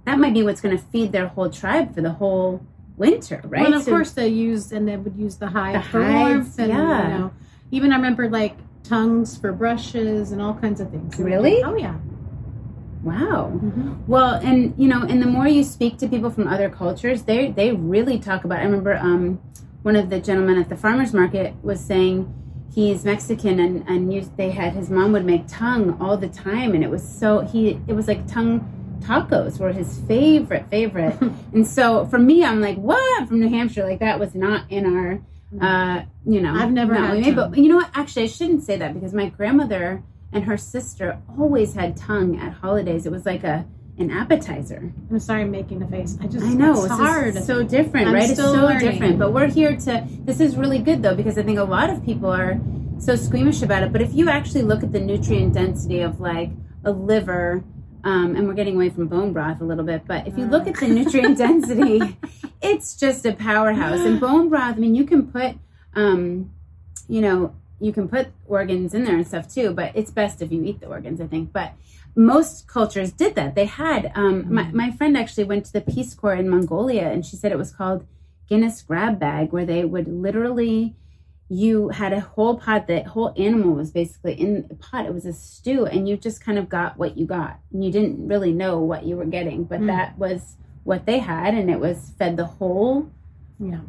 that 0.05 0.19
might 0.19 0.33
be 0.33 0.43
what's 0.43 0.61
going 0.61 0.77
to 0.77 0.83
feed 0.83 1.11
their 1.11 1.27
whole 1.27 1.49
tribe 1.49 1.93
for 1.95 2.01
the 2.01 2.11
whole 2.11 2.65
winter, 2.97 3.41
right? 3.45 3.61
Well, 3.61 3.65
and 3.67 3.75
of 3.75 3.83
So- 3.83 3.91
course 3.91 4.11
they 4.11 4.27
used 4.27 4.71
and 4.71 4.87
they 4.87 4.97
would 4.97 5.15
use 5.15 5.37
the 5.37 5.47
hide 5.47 5.75
The 5.75 5.81
for 5.83 6.03
hides, 6.03 6.29
warmth 6.29 6.59
and 6.59 6.69
yeah. 6.69 7.03
you 7.13 7.17
know 7.19 7.31
even 7.71 7.91
I 7.91 7.95
remember 7.95 8.29
like 8.29 8.57
tongues 8.83 9.37
for 9.37 9.51
brushes 9.53 10.31
and 10.31 10.41
all 10.41 10.53
kinds 10.53 10.79
of 10.81 10.91
things. 10.91 11.17
Really? 11.17 11.63
Oh 11.63 11.75
yeah. 11.75 11.95
Wow. 13.03 13.51
Mhm. 13.53 13.97
Well, 14.07 14.35
and 14.35 14.73
you 14.77 14.87
know, 14.87 15.01
and 15.01 15.21
the 15.21 15.27
more 15.27 15.47
you 15.47 15.63
speak 15.63 15.97
to 15.97 16.07
people 16.07 16.29
from 16.29 16.47
other 16.47 16.69
cultures, 16.69 17.23
they 17.23 17.51
they 17.51 17.71
really 17.71 18.17
talk 18.19 18.43
about. 18.45 18.59
I 18.59 18.63
remember 18.63 18.95
um, 18.95 19.39
one 19.83 19.95
of 19.95 20.09
the 20.09 20.19
gentlemen 20.19 20.57
at 20.57 20.69
the 20.69 20.75
farmers 20.77 21.13
market 21.13 21.53
was 21.61 21.79
saying 21.79 22.33
he's 22.73 23.03
Mexican, 23.05 23.59
and 23.59 23.83
and 23.87 24.13
used, 24.13 24.35
they 24.37 24.51
had 24.51 24.73
his 24.73 24.89
mom 24.89 25.11
would 25.11 25.25
make 25.25 25.43
tongue 25.47 25.97
all 26.01 26.17
the 26.17 26.29
time, 26.29 26.73
and 26.73 26.83
it 26.83 26.89
was 26.89 27.07
so 27.07 27.39
he 27.41 27.79
it 27.87 27.93
was 27.93 28.07
like 28.07 28.25
tongue 28.27 28.61
tacos 29.01 29.59
were 29.59 29.73
his 29.73 29.99
favorite 30.07 30.65
favorite, 30.69 31.17
and 31.53 31.67
so 31.67 32.05
for 32.05 32.17
me, 32.19 32.43
I'm 32.43 32.61
like, 32.61 32.77
what 32.77 33.27
from 33.27 33.39
New 33.41 33.49
Hampshire? 33.49 33.83
Like 33.83 33.99
that 33.99 34.19
was 34.19 34.33
not 34.35 34.71
in 34.71 34.85
our. 34.85 35.19
Uh, 35.61 36.01
you 36.25 36.41
know, 36.41 36.51
I've 36.51 36.71
never 36.71 36.95
had 36.95 37.19
made, 37.19 37.35
but 37.35 37.55
you 37.55 37.69
know 37.69 37.75
what? 37.75 37.91
Actually, 37.93 38.23
I 38.23 38.27
shouldn't 38.27 38.63
say 38.63 38.75
that 38.77 38.95
because 38.95 39.13
my 39.13 39.29
grandmother 39.29 40.01
and 40.33 40.43
her 40.45 40.57
sister 40.57 41.19
always 41.37 41.75
had 41.75 41.95
tongue 41.95 42.39
at 42.39 42.53
holidays. 42.53 43.05
It 43.05 43.11
was 43.11 43.25
like 43.25 43.43
a 43.43 43.65
an 43.99 44.09
appetizer. 44.09 44.91
I'm 45.11 45.19
sorry 45.19 45.41
I'm 45.41 45.51
making 45.51 45.83
a 45.83 45.87
face. 45.87 46.17
I 46.19 46.25
just 46.25 46.43
I 46.43 46.49
know 46.53 46.71
it's 46.71 46.85
it's 46.85 46.93
hard. 46.93 47.43
so 47.43 47.61
different, 47.63 48.07
I'm 48.07 48.15
right? 48.15 48.29
It's 48.29 48.39
so 48.39 48.51
learning. 48.53 48.91
different. 48.91 49.19
But 49.19 49.33
we're 49.33 49.47
here 49.47 49.75
to. 49.75 50.07
This 50.09 50.39
is 50.39 50.55
really 50.57 50.79
good 50.79 51.03
though 51.03 51.15
because 51.15 51.37
I 51.37 51.43
think 51.43 51.59
a 51.59 51.63
lot 51.63 51.89
of 51.89 52.03
people 52.03 52.31
are 52.31 52.59
so 52.97 53.15
squeamish 53.15 53.61
about 53.61 53.83
it. 53.83 53.91
But 53.91 54.01
if 54.01 54.13
you 54.13 54.29
actually 54.29 54.63
look 54.63 54.81
at 54.83 54.91
the 54.91 54.99
nutrient 54.99 55.53
density 55.53 56.01
of 56.01 56.19
like 56.19 56.49
a 56.83 56.91
liver. 56.91 57.63
Um, 58.05 58.35
and 58.35 58.47
we're 58.47 58.53
getting 58.53 58.75
away 58.75 58.89
from 58.89 59.07
bone 59.07 59.31
broth 59.31 59.61
a 59.61 59.63
little 59.63 59.85
bit, 59.85 60.05
but 60.05 60.27
if 60.27 60.37
you 60.37 60.45
look 60.45 60.67
at 60.67 60.75
the 60.75 60.89
nutrient 60.89 61.37
density, 61.45 62.17
it's 62.61 62.97
just 62.97 63.25
a 63.25 63.31
powerhouse. 63.31 64.01
And 64.01 64.19
bone 64.19 64.49
broth, 64.49 64.75
I 64.75 64.79
mean, 64.79 64.93
you 64.93 65.05
can 65.05 65.31
put, 65.31 65.55
um, 65.95 66.51
you 67.07 67.21
know, 67.21 67.55
you 67.79 67.91
can 67.91 68.07
put 68.07 68.27
organs 68.47 68.93
in 68.93 69.03
there 69.03 69.15
and 69.15 69.27
stuff 69.27 69.53
too, 69.53 69.73
but 69.73 69.91
it's 69.95 70.11
best 70.11 70.41
if 70.41 70.51
you 70.51 70.63
eat 70.63 70.79
the 70.79 70.87
organs, 70.87 71.19
I 71.19 71.27
think. 71.27 71.51
But 71.51 71.73
most 72.15 72.67
cultures 72.67 73.11
did 73.11 73.35
that. 73.35 73.55
They 73.55 73.65
had 73.65 74.11
um, 74.15 74.53
my 74.53 74.71
my 74.71 74.91
friend 74.91 75.17
actually 75.17 75.45
went 75.45 75.65
to 75.65 75.73
the 75.73 75.81
Peace 75.81 76.13
Corps 76.13 76.35
in 76.35 76.49
Mongolia, 76.49 77.09
and 77.09 77.25
she 77.25 77.35
said 77.35 77.51
it 77.51 77.57
was 77.57 77.71
called 77.71 78.05
Guinness 78.47 78.81
Grab 78.81 79.19
Bag, 79.19 79.51
where 79.51 79.65
they 79.65 79.83
would 79.83 80.07
literally 80.07 80.95
you 81.49 81.89
had 81.89 82.13
a 82.13 82.19
whole 82.21 82.57
pot 82.57 82.87
that 82.87 83.05
whole 83.07 83.33
animal 83.37 83.75
was 83.75 83.91
basically 83.91 84.33
in 84.33 84.65
a 84.71 84.75
pot 84.75 85.05
it 85.05 85.13
was 85.13 85.25
a 85.25 85.33
stew 85.33 85.85
and 85.85 86.07
you 86.07 86.15
just 86.15 86.43
kind 86.43 86.57
of 86.57 86.69
got 86.69 86.97
what 86.97 87.17
you 87.17 87.25
got 87.27 87.59
and 87.71 87.83
you 87.83 87.91
didn't 87.91 88.27
really 88.27 88.51
know 88.53 88.79
what 88.79 89.03
you 89.05 89.15
were 89.17 89.25
getting 89.25 89.63
but 89.65 89.79
Mm. 89.81 89.87
that 89.87 90.17
was 90.17 90.55
what 90.85 91.05
they 91.05 91.19
had 91.19 91.53
and 91.53 91.69
it 91.69 91.79
was 91.79 92.13
fed 92.17 92.37
the 92.37 92.45
whole 92.45 93.11
Yeah. 93.59 93.81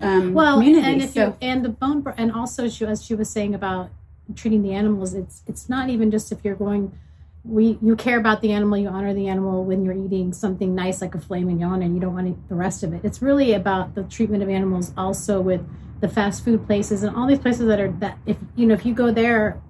Um 0.00 0.34
Well, 0.34 0.56
community 0.56 0.86
and 0.86 1.02
if 1.02 1.10
so 1.10 1.26
you 1.26 1.36
and 1.40 1.64
the 1.64 1.68
bone 1.70 2.04
and 2.16 2.32
also 2.32 2.68
she, 2.68 2.84
as 2.84 3.04
she 3.04 3.14
was 3.14 3.30
saying 3.30 3.54
about 3.54 3.90
treating 4.34 4.62
the 4.62 4.72
animals, 4.72 5.14
it's 5.14 5.42
it's 5.46 5.68
not 5.68 5.88
even 5.88 6.10
just 6.10 6.32
if 6.32 6.44
you're 6.44 6.56
going. 6.56 6.92
We 7.44 7.78
you 7.80 7.94
care 7.94 8.18
about 8.18 8.42
the 8.42 8.50
animal, 8.52 8.76
you 8.76 8.88
honor 8.88 9.14
the 9.14 9.28
animal 9.28 9.64
when 9.64 9.84
you're 9.84 9.94
eating 9.94 10.32
something 10.32 10.74
nice 10.74 11.00
like 11.00 11.14
a 11.14 11.20
filet 11.20 11.44
mignon, 11.44 11.80
and 11.82 11.94
you 11.94 12.00
don't 12.00 12.12
want 12.12 12.26
to 12.26 12.32
eat 12.32 12.48
the 12.48 12.56
rest 12.56 12.82
of 12.82 12.92
it. 12.92 13.02
It's 13.04 13.22
really 13.22 13.52
about 13.52 13.94
the 13.94 14.02
treatment 14.02 14.42
of 14.42 14.48
animals, 14.48 14.92
also 14.96 15.40
with 15.40 15.64
the 16.00 16.08
fast 16.08 16.44
food 16.44 16.66
places 16.66 17.02
and 17.02 17.16
all 17.16 17.26
these 17.26 17.38
places 17.38 17.66
that 17.68 17.80
are 17.80 17.90
that 18.00 18.18
if 18.26 18.36
you 18.56 18.66
know 18.66 18.74
if 18.74 18.84
you 18.84 18.94
go 18.94 19.12
there, 19.12 19.60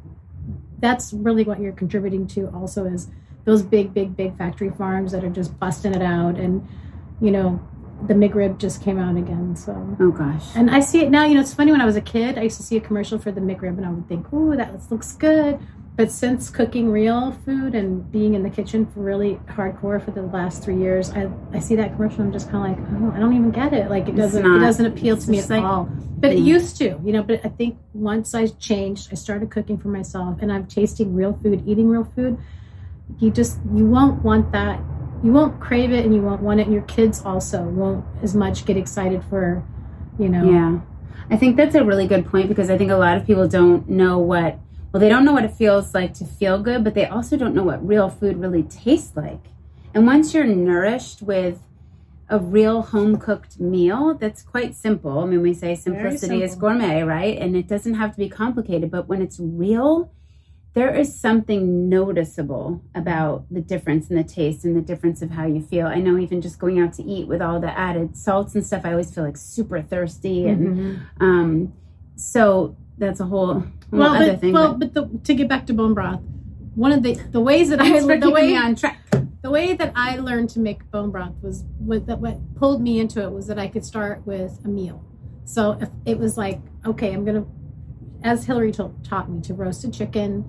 that's 0.78 1.12
really 1.12 1.44
what 1.44 1.60
you're 1.60 1.72
contributing 1.72 2.26
to. 2.28 2.48
Also, 2.48 2.86
is 2.86 3.08
those 3.44 3.62
big, 3.62 3.94
big, 3.94 4.16
big 4.16 4.36
factory 4.36 4.70
farms 4.70 5.12
that 5.12 5.22
are 5.22 5.30
just 5.30 5.58
busting 5.58 5.94
it 5.94 6.02
out, 6.02 6.36
and 6.36 6.66
you 7.20 7.30
know 7.30 7.60
the 8.06 8.14
McRib 8.14 8.58
just 8.58 8.82
came 8.82 8.98
out 8.98 9.16
again, 9.16 9.56
so. 9.56 9.72
oh 10.00 10.10
gosh 10.10 10.44
And 10.54 10.70
I 10.70 10.80
see 10.80 11.00
it 11.02 11.10
now. 11.10 11.24
You 11.24 11.34
know, 11.34 11.40
it's 11.40 11.54
funny. 11.54 11.72
When 11.72 11.80
I 11.80 11.86
was 11.86 11.96
a 11.96 12.00
kid, 12.00 12.38
I 12.38 12.42
used 12.42 12.58
to 12.58 12.62
see 12.62 12.76
a 12.76 12.80
commercial 12.80 13.18
for 13.18 13.32
the 13.32 13.40
McRib, 13.40 13.76
and 13.78 13.86
I 13.86 13.90
would 13.90 14.08
think, 14.08 14.32
"Ooh, 14.32 14.54
that 14.56 14.90
looks 14.90 15.12
good." 15.12 15.58
But 15.96 16.12
since 16.12 16.50
cooking 16.50 16.90
real 16.90 17.32
food 17.32 17.74
and 17.74 18.10
being 18.12 18.34
in 18.34 18.42
the 18.42 18.50
kitchen 18.50 18.84
for 18.84 19.00
really 19.00 19.36
hardcore 19.48 20.04
for 20.04 20.10
the 20.10 20.20
last 20.20 20.62
three 20.62 20.76
years, 20.76 21.10
I, 21.10 21.30
I 21.54 21.58
see 21.58 21.74
that 21.76 21.94
commercial. 21.94 22.20
I'm 22.20 22.32
just 22.32 22.50
kind 22.50 22.78
of 22.78 22.78
like, 22.78 23.00
oh, 23.00 23.16
I 23.16 23.18
don't 23.18 23.32
even 23.32 23.50
get 23.50 23.72
it. 23.72 23.88
Like 23.88 24.06
it 24.06 24.14
doesn't 24.14 24.42
not. 24.42 24.58
it 24.58 24.60
doesn't 24.60 24.84
appeal 24.84 25.16
to 25.16 25.30
me 25.30 25.38
at 25.38 25.48
like- 25.48 25.62
all. 25.64 25.88
But 26.18 26.32
it 26.32 26.38
used 26.38 26.76
to, 26.78 27.00
you 27.02 27.12
know. 27.12 27.22
But 27.22 27.44
I 27.44 27.48
think 27.48 27.78
once 27.94 28.34
I 28.34 28.46
changed, 28.46 29.08
I 29.10 29.14
started 29.14 29.50
cooking 29.50 29.78
for 29.78 29.88
myself, 29.88 30.42
and 30.42 30.52
I'm 30.52 30.66
tasting 30.66 31.14
real 31.14 31.32
food, 31.32 31.62
eating 31.66 31.88
real 31.88 32.04
food. 32.04 32.38
You 33.18 33.30
just 33.30 33.58
you 33.74 33.86
won't 33.86 34.22
want 34.22 34.52
that. 34.52 34.80
You 35.26 35.32
won't 35.32 35.58
crave 35.58 35.90
it, 35.90 36.04
and 36.04 36.14
you 36.14 36.22
won't 36.22 36.40
want 36.40 36.60
it. 36.60 36.68
And 36.68 36.72
your 36.72 36.84
kids 36.84 37.20
also 37.24 37.60
won't 37.64 38.04
as 38.22 38.36
much 38.36 38.64
get 38.64 38.76
excited 38.76 39.24
for, 39.24 39.64
you 40.20 40.28
know. 40.28 40.48
Yeah. 40.48 40.78
I 41.28 41.36
think 41.36 41.56
that's 41.56 41.74
a 41.74 41.82
really 41.82 42.06
good 42.06 42.26
point 42.26 42.48
because 42.48 42.70
I 42.70 42.78
think 42.78 42.92
a 42.92 42.96
lot 42.96 43.16
of 43.16 43.26
people 43.26 43.48
don't 43.48 43.88
know 43.88 44.18
what, 44.18 44.60
well, 44.92 45.00
they 45.00 45.08
don't 45.08 45.24
know 45.24 45.32
what 45.32 45.42
it 45.42 45.52
feels 45.52 45.94
like 45.94 46.14
to 46.14 46.24
feel 46.24 46.62
good, 46.62 46.84
but 46.84 46.94
they 46.94 47.06
also 47.06 47.36
don't 47.36 47.56
know 47.56 47.64
what 47.64 47.84
real 47.84 48.08
food 48.08 48.36
really 48.36 48.62
tastes 48.62 49.16
like. 49.16 49.40
And 49.94 50.06
once 50.06 50.32
you're 50.32 50.46
nourished 50.46 51.22
with 51.22 51.60
a 52.28 52.38
real 52.38 52.82
home 52.82 53.16
cooked 53.16 53.58
meal 53.58 54.14
that's 54.14 54.42
quite 54.42 54.76
simple, 54.76 55.18
I 55.18 55.26
mean, 55.26 55.42
we 55.42 55.54
say 55.54 55.74
simplicity 55.74 56.44
is 56.44 56.54
gourmet, 56.54 57.02
right? 57.02 57.36
And 57.36 57.56
it 57.56 57.66
doesn't 57.66 57.94
have 57.94 58.12
to 58.12 58.18
be 58.18 58.28
complicated, 58.28 58.92
but 58.92 59.08
when 59.08 59.20
it's 59.20 59.40
real, 59.40 60.12
there 60.76 60.94
is 60.94 61.18
something 61.18 61.88
noticeable 61.88 62.82
about 62.94 63.46
the 63.50 63.62
difference 63.62 64.10
in 64.10 64.16
the 64.16 64.22
taste 64.22 64.62
and 64.66 64.76
the 64.76 64.82
difference 64.82 65.22
of 65.22 65.30
how 65.30 65.46
you 65.46 65.62
feel. 65.62 65.86
I 65.86 65.96
know 66.00 66.18
even 66.18 66.42
just 66.42 66.58
going 66.58 66.78
out 66.78 66.92
to 66.94 67.02
eat 67.02 67.26
with 67.26 67.40
all 67.40 67.58
the 67.58 67.76
added 67.76 68.14
salts 68.14 68.54
and 68.54 68.64
stuff, 68.64 68.82
I 68.84 68.90
always 68.90 69.12
feel 69.12 69.24
like 69.24 69.38
super 69.38 69.80
thirsty 69.80 70.46
and 70.46 70.76
Mhm. 70.76 70.98
um, 71.18 71.72
so 72.14 72.76
that's 72.98 73.20
a 73.20 73.24
whole, 73.24 73.54
whole 73.54 73.64
well, 73.90 74.14
other 74.16 74.32
but, 74.32 74.40
thing. 74.42 74.52
well, 74.52 74.74
but 74.74 74.92
but 74.92 75.10
the, 75.12 75.18
to 75.24 75.34
get 75.34 75.48
back 75.48 75.66
to 75.68 75.72
bone 75.72 75.94
broth, 75.94 76.20
one 76.74 76.92
of 76.92 77.02
the 77.02 77.14
the 77.32 77.40
ways 77.40 77.70
that 77.70 77.80
I 77.86 77.98
the 78.18 78.30
way 78.30 78.54
on 78.54 78.74
track. 78.74 78.98
the 79.40 79.50
way 79.50 79.72
that 79.74 79.92
I 79.96 80.16
learned 80.18 80.50
to 80.50 80.60
make 80.60 80.90
bone 80.90 81.10
broth 81.10 81.36
was 81.42 81.64
what 81.78 82.04
that 82.06 82.18
what 82.20 82.36
pulled 82.54 82.82
me 82.82 83.00
into 83.00 83.22
it 83.22 83.32
was 83.32 83.46
that 83.46 83.58
I 83.58 83.68
could 83.68 83.84
start 83.86 84.26
with 84.26 84.60
a 84.62 84.68
meal. 84.68 85.02
So 85.44 85.78
if 85.80 85.88
it 86.04 86.18
was 86.18 86.36
like, 86.36 86.60
okay, 86.84 87.14
I'm 87.14 87.24
gonna, 87.24 87.46
as 88.22 88.44
Hilary 88.44 88.72
told, 88.72 89.02
taught 89.04 89.30
me 89.30 89.40
to 89.42 89.54
roast 89.54 89.82
a 89.84 89.90
chicken, 89.90 90.44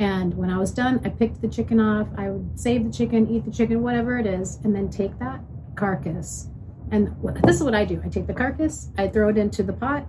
and 0.00 0.34
when 0.36 0.50
I 0.50 0.58
was 0.58 0.72
done, 0.72 1.00
I 1.04 1.10
picked 1.10 1.40
the 1.42 1.48
chicken 1.48 1.78
off. 1.78 2.08
I 2.16 2.30
would 2.30 2.58
save 2.58 2.84
the 2.84 2.92
chicken, 2.92 3.28
eat 3.30 3.44
the 3.44 3.52
chicken, 3.52 3.82
whatever 3.82 4.18
it 4.18 4.26
is, 4.26 4.58
and 4.64 4.74
then 4.74 4.88
take 4.90 5.16
that 5.20 5.40
carcass. 5.76 6.48
And 6.90 7.14
this 7.44 7.56
is 7.56 7.62
what 7.62 7.74
I 7.74 7.84
do: 7.84 8.00
I 8.04 8.08
take 8.08 8.26
the 8.26 8.34
carcass, 8.34 8.90
I 8.98 9.06
throw 9.06 9.28
it 9.28 9.38
into 9.38 9.62
the 9.62 9.72
pot, 9.74 10.06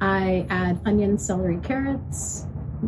I 0.00 0.46
add 0.48 0.80
onion, 0.86 1.18
celery, 1.18 1.58
carrots, 1.62 2.46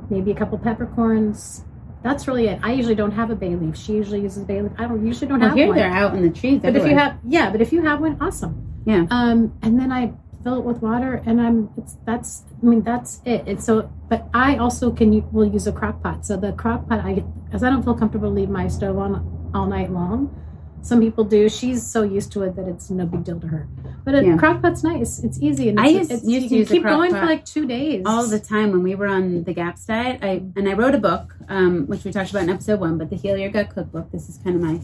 maybe 0.08 0.30
a 0.30 0.34
couple 0.34 0.56
peppercorns. 0.58 1.64
That's 2.04 2.28
really 2.28 2.46
it. 2.46 2.60
I 2.62 2.72
usually 2.72 2.94
don't 2.94 3.10
have 3.10 3.30
a 3.30 3.34
bay 3.34 3.56
leaf. 3.56 3.76
She 3.76 3.92
usually 3.94 4.20
uses 4.22 4.44
bay 4.44 4.62
leaf. 4.62 4.70
I 4.78 4.86
don't 4.86 5.04
usually 5.04 5.26
don't 5.26 5.40
Well, 5.40 5.48
have 5.48 5.58
here 5.58 5.66
one. 5.66 5.76
they're 5.76 5.90
out 5.90 6.14
in 6.14 6.22
the 6.22 6.30
trees. 6.30 6.60
But 6.62 6.76
if 6.76 6.86
you 6.86 6.96
have, 6.96 7.18
yeah, 7.26 7.50
but 7.50 7.60
if 7.60 7.72
you 7.72 7.82
have 7.82 8.00
one, 8.00 8.16
awesome. 8.20 8.82
Yeah. 8.86 9.06
Um, 9.10 9.52
and 9.62 9.78
then 9.78 9.90
I 9.90 10.12
fill 10.48 10.58
it 10.60 10.64
with 10.64 10.80
water, 10.82 11.22
and 11.26 11.40
I'm. 11.40 11.68
It's 11.76 11.96
that's. 12.04 12.44
I 12.62 12.66
mean, 12.66 12.82
that's 12.82 13.20
it. 13.24 13.44
It's 13.46 13.64
so. 13.64 13.90
But 14.08 14.28
I 14.32 14.56
also 14.56 14.90
can 14.90 15.10
will 15.32 15.46
use 15.46 15.66
a 15.66 15.72
crock 15.72 16.02
pot. 16.02 16.24
So 16.24 16.36
the 16.36 16.52
crock 16.52 16.88
pot, 16.88 17.00
I 17.00 17.22
because 17.44 17.62
I 17.62 17.70
don't 17.70 17.82
feel 17.82 17.94
comfortable 17.94 18.30
leave 18.30 18.48
my 18.48 18.68
stove 18.68 18.98
on 18.98 19.50
all 19.54 19.66
night 19.66 19.90
long. 19.92 20.34
Some 20.80 21.00
people 21.00 21.24
do. 21.24 21.48
She's 21.48 21.84
so 21.86 22.02
used 22.02 22.32
to 22.32 22.42
it 22.44 22.56
that 22.56 22.66
it's 22.68 22.88
no 22.88 23.04
big 23.04 23.24
deal 23.24 23.38
to 23.40 23.48
her. 23.48 23.68
But 24.04 24.14
a 24.14 24.24
Yeah. 24.24 24.36
crock 24.38 24.62
pot's 24.62 24.82
nice. 24.84 25.18
It's 25.22 25.38
easy 25.42 25.68
and 25.68 25.78
I 25.80 25.88
it's, 25.88 25.98
used- 25.98 26.10
it's, 26.12 26.24
used 26.24 26.32
you 26.32 26.40
to 26.40 26.48
can 26.48 26.58
use 26.58 26.70
a 26.70 26.74
keep 26.74 26.82
going 26.84 27.10
for 27.10 27.26
like 27.26 27.44
two 27.44 27.66
days. 27.66 28.02
all 28.06 28.26
the 28.26 28.38
time 28.38 28.70
when 28.70 28.82
we 28.82 28.94
were 28.94 29.08
on 29.08 29.42
the 29.44 29.52
GAPS 29.52 29.84
diet, 29.86 30.20
I 30.22 30.42
and 30.56 30.68
I 30.68 30.72
wrote 30.74 30.94
a 30.94 30.98
book, 30.98 31.36
um, 31.48 31.86
which 31.88 32.04
we 32.04 32.12
talked 32.12 32.30
about 32.30 32.44
in 32.44 32.50
episode 32.50 32.80
one, 32.80 32.96
but 32.96 33.10
the 33.10 33.16
Heal 33.16 33.36
Your 33.36 33.50
Gut 33.50 33.68
Cookbook. 33.74 34.12
This 34.12 34.28
is 34.30 34.38
kind 34.38 34.54
of 34.56 34.62
my 34.62 34.80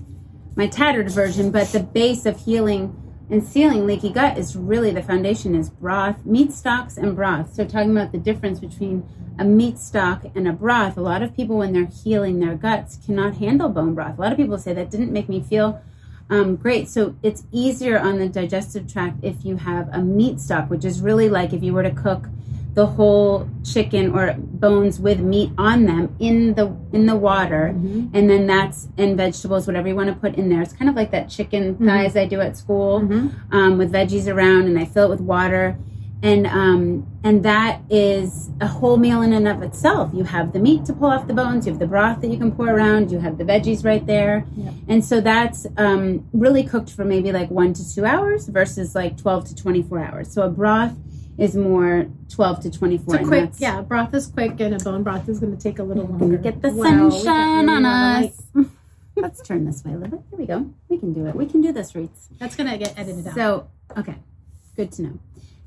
my 0.56 0.66
tattered 0.66 1.10
version, 1.10 1.50
but 1.50 1.68
the 1.68 1.80
base 1.80 2.26
of 2.26 2.38
healing 2.40 2.94
and 3.30 3.42
sealing 3.42 3.86
leaky 3.86 4.10
gut 4.10 4.36
is 4.36 4.54
really 4.54 4.90
the 4.90 5.02
foundation 5.02 5.54
is 5.54 5.70
broth, 5.70 6.24
meat 6.26 6.52
stocks, 6.52 6.96
and 6.96 7.16
broth. 7.16 7.54
So 7.54 7.64
talking 7.64 7.90
about 7.90 8.12
the 8.12 8.18
difference 8.18 8.60
between 8.60 9.08
a 9.38 9.44
meat 9.44 9.78
stock 9.78 10.24
and 10.34 10.46
a 10.46 10.52
broth, 10.52 10.96
a 10.96 11.00
lot 11.00 11.22
of 11.22 11.34
people 11.34 11.58
when 11.58 11.72
they're 11.72 11.86
healing 11.86 12.40
their 12.40 12.54
guts 12.54 12.98
cannot 13.04 13.36
handle 13.36 13.68
bone 13.68 13.94
broth. 13.94 14.18
A 14.18 14.20
lot 14.20 14.32
of 14.32 14.38
people 14.38 14.58
say 14.58 14.74
that 14.74 14.90
didn't 14.90 15.12
make 15.12 15.28
me 15.28 15.40
feel 15.40 15.82
um, 16.30 16.56
great. 16.56 16.88
So 16.88 17.16
it's 17.22 17.44
easier 17.50 17.98
on 17.98 18.18
the 18.18 18.28
digestive 18.28 18.90
tract 18.92 19.18
if 19.22 19.44
you 19.44 19.56
have 19.56 19.88
a 19.92 20.00
meat 20.00 20.40
stock, 20.40 20.70
which 20.70 20.84
is 20.84 21.00
really 21.00 21.28
like 21.28 21.52
if 21.52 21.62
you 21.62 21.72
were 21.72 21.82
to 21.82 21.90
cook 21.90 22.28
the 22.74 22.86
whole 22.86 23.48
chicken 23.62 24.10
or 24.12 24.34
bones 24.38 24.98
with 24.98 25.20
meat 25.20 25.50
on 25.58 25.84
them 25.86 26.14
in 26.18 26.54
the 26.54 26.66
in 26.92 27.06
the 27.06 27.14
water. 27.16 27.72
Mhm. 27.76 28.10
and 28.12 28.28
then 28.28 28.46
that's 28.46 28.88
and 28.98 29.16
vegetables 29.16 29.66
whatever 29.68 29.86
you 29.88 29.94
want 29.94 30.08
to 30.08 30.14
put 30.16 30.34
in 30.34 30.48
there. 30.48 30.60
It's 30.62 30.72
kind 30.72 30.88
of 30.88 30.96
like 30.96 31.10
that 31.12 31.28
chicken 31.28 31.76
thighs 31.76 32.16
i 32.16 32.26
do 32.26 32.40
at 32.40 32.56
school 32.56 33.00
Mhm. 33.00 33.30
um, 33.52 33.78
with 33.78 33.92
veggies 33.92 34.26
around 34.34 34.62
and 34.66 34.76
i 34.78 34.84
fill 34.84 35.04
it 35.06 35.10
with 35.10 35.20
water. 35.20 35.76
And 36.22 36.46
um, 36.46 37.06
and 37.22 37.42
that 37.42 37.82
is 37.90 38.48
a 38.60 38.66
whole 38.66 38.96
meal 38.96 39.20
in 39.20 39.32
and 39.34 39.46
of 39.46 39.62
itself. 39.62 40.10
You 40.14 40.24
have 40.24 40.52
the 40.54 40.58
meat 40.58 40.84
to 40.86 40.92
pull 40.94 41.10
off 41.10 41.26
the 41.26 41.34
bones 41.34 41.66
you 41.66 41.72
have 41.72 41.78
the 41.78 41.86
broth 41.86 42.22
that 42.22 42.28
you 42.32 42.38
can 42.38 42.50
pour 42.50 42.68
around 42.70 43.12
you 43.12 43.18
have 43.20 43.36
the 43.36 43.44
veggies 43.44 43.84
right 43.84 44.04
there. 44.06 44.46
Yeah. 44.56 44.70
and 44.88 45.04
so 45.04 45.20
that's 45.20 45.66
um, 45.76 46.24
really 46.32 46.62
cooked 46.64 46.90
for 46.90 47.04
maybe 47.04 47.30
like 47.30 47.50
one 47.50 47.72
to 47.74 47.82
two 47.94 48.04
hours 48.06 48.48
versus 48.48 48.94
like 48.94 49.16
12 49.18 49.44
to 49.50 49.54
24 49.54 49.98
hours. 50.06 50.32
So 50.32 50.42
a 50.42 50.48
broth 50.48 50.94
is 51.38 51.56
more 51.56 52.06
12 52.30 52.60
to 52.60 52.70
24 52.70 53.16
It's 53.16 53.26
quick, 53.28 53.50
yeah. 53.58 53.80
Broth 53.80 54.14
is 54.14 54.26
quick, 54.26 54.60
and 54.60 54.74
a 54.74 54.84
bone 54.84 55.02
broth 55.02 55.28
is 55.28 55.40
going 55.40 55.56
to 55.56 55.62
take 55.62 55.78
a 55.78 55.82
little 55.82 56.06
longer. 56.06 56.36
get 56.38 56.62
the 56.62 56.70
Wow, 56.70 57.10
sunshine 57.10 57.68
on 57.68 57.84
us. 57.84 58.42
Let's 59.16 59.42
turn 59.42 59.64
this 59.64 59.84
way 59.84 59.92
a 59.92 59.96
little 59.96 60.18
bit. 60.18 60.26
Here 60.30 60.38
we 60.38 60.46
go. 60.46 60.70
We 60.88 60.98
can 60.98 61.12
do 61.12 61.26
it. 61.26 61.34
We 61.34 61.46
can 61.46 61.60
do 61.60 61.72
this, 61.72 61.94
Reeds. 61.94 62.28
That's 62.38 62.56
going 62.56 62.70
to 62.70 62.76
get 62.78 62.98
edited 62.98 63.28
out. 63.28 63.34
So, 63.34 63.68
okay, 63.96 64.16
good 64.76 64.90
to 64.92 65.02
know. 65.02 65.18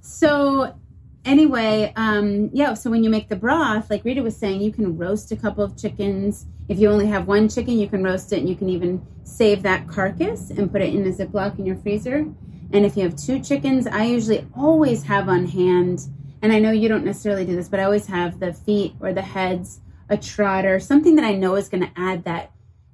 So, 0.02 0.76
anyway, 1.24 1.94
um, 1.96 2.50
yeah. 2.54 2.74
So 2.74 2.90
when 2.90 3.04
you 3.04 3.10
make 3.10 3.30
the 3.30 3.36
broth, 3.38 3.90
like 3.90 4.04
Rita 4.04 4.22
was 4.22 4.36
saying, 4.36 4.62
you 4.62 4.72
can 4.72 4.98
roast 4.98 5.32
a 5.32 5.38
couple 5.38 5.64
of 5.64 5.78
chickens. 5.78 6.46
If 6.68 6.80
you 6.80 6.90
only 6.90 7.08
have 7.08 7.28
one 7.28 7.48
chicken, 7.48 7.80
you 7.80 7.88
can 7.88 8.04
roast 8.04 8.34
it, 8.34 8.40
and 8.40 8.50
you 8.50 8.56
can 8.56 8.68
even 8.70 9.06
save 9.24 9.64
that 9.64 9.88
carcass 9.88 10.50
and 10.50 10.70
put 10.72 10.82
it 10.82 10.94
in 10.94 11.06
a 11.08 11.12
Ziploc 11.12 11.58
in 11.60 11.66
your 11.66 11.78
freezer. 11.78 12.26
And 12.72 12.86
if 12.86 12.98
you 12.98 13.04
have 13.04 13.16
two 13.16 13.40
chickens, 13.40 13.88
I 13.88 14.04
usually 14.04 14.46
always 14.56 15.04
have 15.04 15.30
on 15.30 15.46
hand. 15.46 16.02
And 16.42 16.52
I 16.52 16.60
know 16.60 16.72
you 16.72 16.90
don't 16.90 17.06
necessarily 17.06 17.46
do 17.46 17.56
this, 17.56 17.70
but 17.70 17.80
I 17.80 17.84
always 17.84 18.08
have 18.08 18.40
the 18.40 18.54
feet 18.54 18.94
or 19.00 19.14
the 19.14 19.22
heads, 19.22 19.80
a 20.10 20.18
trotter, 20.18 20.80
something 20.80 21.16
that 21.16 21.26
I 21.26 21.34
know 21.34 21.56
is 21.56 21.70
going 21.70 21.84
to 21.84 21.92
add 21.96 22.26
that 22.26 22.52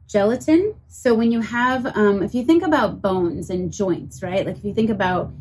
gelatin. 0.07 0.75
So 0.87 1.13
when 1.13 1.31
you 1.31 1.41
have, 1.41 1.85
um, 1.97 2.21
if 2.21 2.35
you 2.35 2.45
think 2.45 2.63
about 2.63 3.01
bones 3.01 3.49
and 3.49 3.71
joints, 3.71 4.21
right? 4.21 4.45
Like 4.45 4.57
if 4.57 4.63
you 4.63 4.73
think 4.73 4.89
about 4.89 5.31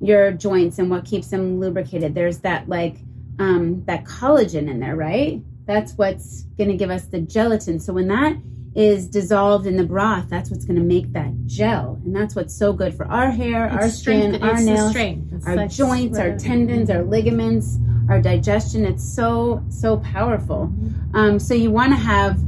your 0.00 0.32
joints 0.32 0.78
and 0.78 0.90
what 0.90 1.04
keeps 1.04 1.28
them 1.28 1.60
lubricated, 1.60 2.14
there's 2.14 2.38
that 2.38 2.68
like 2.68 2.96
um, 3.38 3.84
that 3.86 4.04
collagen 4.04 4.68
in 4.68 4.80
there, 4.80 4.96
right? 4.96 5.40
That's 5.66 5.92
what's 5.92 6.42
going 6.56 6.70
to 6.70 6.76
give 6.76 6.90
us 6.90 7.04
the 7.04 7.20
gelatin. 7.20 7.78
So 7.78 7.92
when 7.92 8.08
that 8.08 8.36
is 8.74 9.08
dissolved 9.08 9.66
in 9.66 9.76
the 9.76 9.84
broth, 9.84 10.28
that's 10.28 10.50
what's 10.50 10.64
going 10.64 10.76
to 10.76 10.82
make 10.82 11.12
that 11.12 11.32
gel, 11.46 12.00
and 12.04 12.14
that's 12.14 12.34
what's 12.36 12.54
so 12.54 12.72
good 12.72 12.94
for 12.94 13.06
our 13.06 13.30
hair, 13.30 13.68
our 13.68 13.88
skin, 13.88 14.34
strength- 14.34 14.42
our 14.42 14.60
nails, 14.60 14.96
our 15.46 15.56
like- 15.56 15.70
joints, 15.70 16.18
our 16.18 16.36
tendons, 16.38 16.90
our 16.90 17.02
ligaments, 17.02 17.78
our 18.08 18.20
digestion. 18.20 18.84
It's 18.84 19.04
so 19.04 19.62
so 19.68 19.98
powerful. 19.98 20.72
Um, 21.14 21.38
so 21.38 21.54
you 21.54 21.70
want 21.70 21.92
to 21.92 21.96
have 21.98 22.38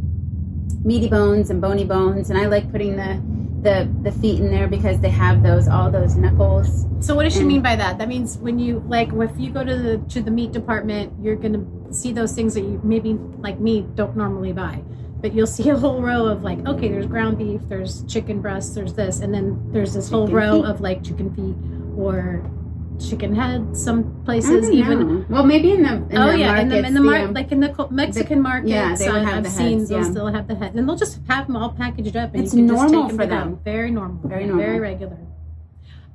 meaty 0.85 1.09
bones 1.09 1.51
and 1.51 1.61
bony 1.61 1.85
bones, 1.85 2.31
and 2.31 2.39
I 2.39 2.47
like 2.47 2.71
putting 2.71 2.97
the 2.97 3.21
the 3.63 3.91
the 4.03 4.13
feet 4.13 4.41
in 4.41 4.51
there 4.51 4.69
because 4.69 5.01
they 5.01 5.11
have 5.11 5.43
those 5.43 5.69
all 5.69 5.91
those 5.91 6.17
knuckles. 6.17 6.87
So 7.01 7.15
what 7.15 7.25
does 7.25 7.35
she 7.35 7.45
mean 7.45 7.61
by 7.63 7.77
that? 7.77 7.99
That 7.99 8.09
means 8.09 8.39
when 8.39 8.59
you 8.59 8.83
like 8.87 9.11
if 9.13 9.33
you 9.39 9.51
go 9.51 9.65
to 9.65 9.77
the 9.77 9.99
to 10.11 10.23
the 10.23 10.31
meat 10.31 10.53
department, 10.53 11.13
you're 11.23 11.37
gonna 11.37 11.65
see 11.91 12.13
those 12.13 12.33
things 12.33 12.55
that 12.55 12.63
you 12.63 12.81
maybe 12.85 13.15
like 13.39 13.59
me 13.61 13.87
don't 13.95 14.17
normally 14.17 14.53
buy. 14.53 14.83
But 15.21 15.35
you'll 15.35 15.47
see 15.47 15.69
a 15.69 15.77
whole 15.77 16.01
row 16.01 16.27
of 16.27 16.43
like, 16.43 16.67
okay, 16.67 16.89
there's 16.89 17.07
ground 17.07 17.39
beef, 17.39 17.61
there's 17.69 18.03
chicken 18.05 18.41
breasts, 18.41 18.75
there's 18.75 18.95
this, 18.95 19.21
and 19.21 19.33
then 19.35 19.61
there's 19.73 19.93
this 19.93 20.09
whole 20.09 20.27
Chicken 20.27 20.37
row 20.37 20.63
feet. 20.63 20.71
of 20.71 20.81
like 20.81 21.05
chicken 21.05 21.35
feet 21.35 21.57
or 21.99 22.49
chicken 22.99 23.35
head. 23.35 23.77
Some 23.77 24.23
places 24.25 24.71
even. 24.71 25.27
well, 25.29 25.45
maybe 25.45 25.73
in 25.73 25.83
the 25.83 25.95
in 25.95 26.17
oh 26.19 26.27
the 26.33 26.39
yeah, 26.39 26.59
in 26.61 26.69
the 26.69 26.79
in 26.87 26.95
the 26.95 27.01
mar- 27.03 27.19
um, 27.19 27.35
like 27.35 27.53
in 27.53 27.61
the 27.61 27.69
co- 27.71 27.89
Mexican 27.91 28.41
markets, 28.41 28.71
yeah, 28.71 28.95
they 28.95 29.09
would 29.11 29.23
I- 29.23 29.25
have 29.25 29.39
I've 29.39 29.45
the 29.45 29.51
seen 29.51 29.79
heads, 29.79 29.89
they'll 29.91 30.05
still 30.05 30.27
have 30.29 30.49
the 30.49 30.55
head, 30.55 30.75
and 30.75 30.89
they'll 30.89 30.97
just 30.97 31.21
have 31.29 31.47
them 31.47 31.57
all 31.57 31.71
packaged 31.73 32.17
up, 32.17 32.35
and 32.35 32.43
It's 32.45 32.55
you 32.55 32.61
can 32.67 32.69
just 32.69 32.81
normal 32.93 33.09
take 33.09 33.19
for 33.19 33.27
them 33.27 33.29
them. 33.29 33.53
out. 33.55 33.65
Very 33.65 33.91
normal, 33.91 34.27
Very 34.29 34.47
normal. 34.47 34.65
very 34.65 34.81
regular. 34.81 35.19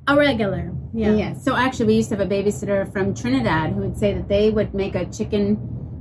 A 0.08 0.16
regular, 0.16 0.72
yeah. 0.94 1.12
Yeah. 1.14 1.34
So 1.34 1.56
actually, 1.56 1.86
we 1.86 1.94
used 1.94 2.10
to 2.10 2.16
have 2.16 2.24
a 2.26 2.32
babysitter 2.32 2.92
from 2.92 3.12
Trinidad 3.14 3.70
who 3.72 3.80
would 3.80 3.98
say 3.98 4.14
that 4.14 4.28
they 4.28 4.50
would 4.50 4.72
make 4.72 4.94
a 4.94 5.04
chicken 5.06 5.56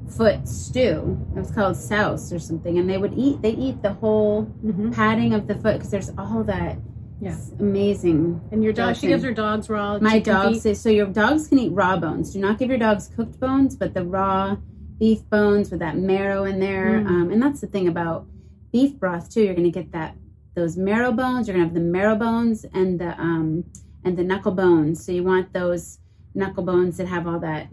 foot 0.09 0.47
stew. 0.47 1.19
It 1.35 1.39
was 1.39 1.51
called 1.51 1.75
souse 1.75 2.31
or 2.31 2.39
something, 2.39 2.77
and 2.77 2.89
they 2.89 2.97
would 2.97 3.13
eat. 3.17 3.41
They 3.41 3.51
eat 3.51 3.81
the 3.81 3.93
whole 3.93 4.43
hmm 4.43 4.91
padding 4.91 5.33
of 5.33 5.47
the 5.47 5.55
foot 5.55 5.73
because 5.73 5.91
there's 5.91 6.11
all 6.17 6.43
that. 6.43 6.77
Yeah. 7.21 7.37
Amazing. 7.59 8.41
And 8.51 8.63
your 8.63 8.73
dog, 8.73 8.97
she 8.97 9.07
gives 9.07 9.23
her 9.23 9.33
dogs 9.33 9.69
raw. 9.69 9.97
My 9.99 10.19
dog 10.19 10.55
says 10.55 10.81
so. 10.81 10.89
Your 10.89 11.07
dogs 11.07 11.47
can 11.47 11.59
eat 11.59 11.71
raw 11.71 11.97
bones. 11.97 12.33
Do 12.33 12.39
not 12.39 12.59
give 12.59 12.69
your 12.69 12.77
dogs 12.77 13.09
cooked 13.15 13.39
bones, 13.39 13.75
but 13.75 13.93
the 13.93 14.03
raw 14.03 14.57
beef 14.99 15.27
bones 15.29 15.71
with 15.71 15.79
that 15.79 15.97
marrow 15.97 16.43
in 16.43 16.59
there. 16.59 16.99
Mm. 16.99 17.07
Um, 17.07 17.31
and 17.31 17.41
that's 17.41 17.61
the 17.61 17.67
thing 17.67 17.87
about 17.87 18.27
beef 18.71 18.95
broth 18.99 19.33
too. 19.33 19.43
You're 19.43 19.55
going 19.55 19.71
to 19.71 19.71
get 19.71 19.91
that 19.93 20.15
those 20.55 20.77
marrow 20.77 21.11
bones. 21.11 21.47
You're 21.47 21.57
going 21.57 21.69
to 21.69 21.73
have 21.73 21.83
the 21.83 21.89
marrow 21.89 22.15
bones 22.15 22.65
and 22.73 22.99
the 22.99 23.19
um, 23.19 23.65
and 24.03 24.17
the 24.17 24.23
knuckle 24.23 24.51
bones. 24.51 25.05
So 25.05 25.11
you 25.11 25.23
want 25.23 25.53
those 25.53 25.99
knuckle 26.33 26.63
bones 26.63 26.97
that 26.97 27.07
have 27.07 27.27
all 27.27 27.39
that 27.39 27.67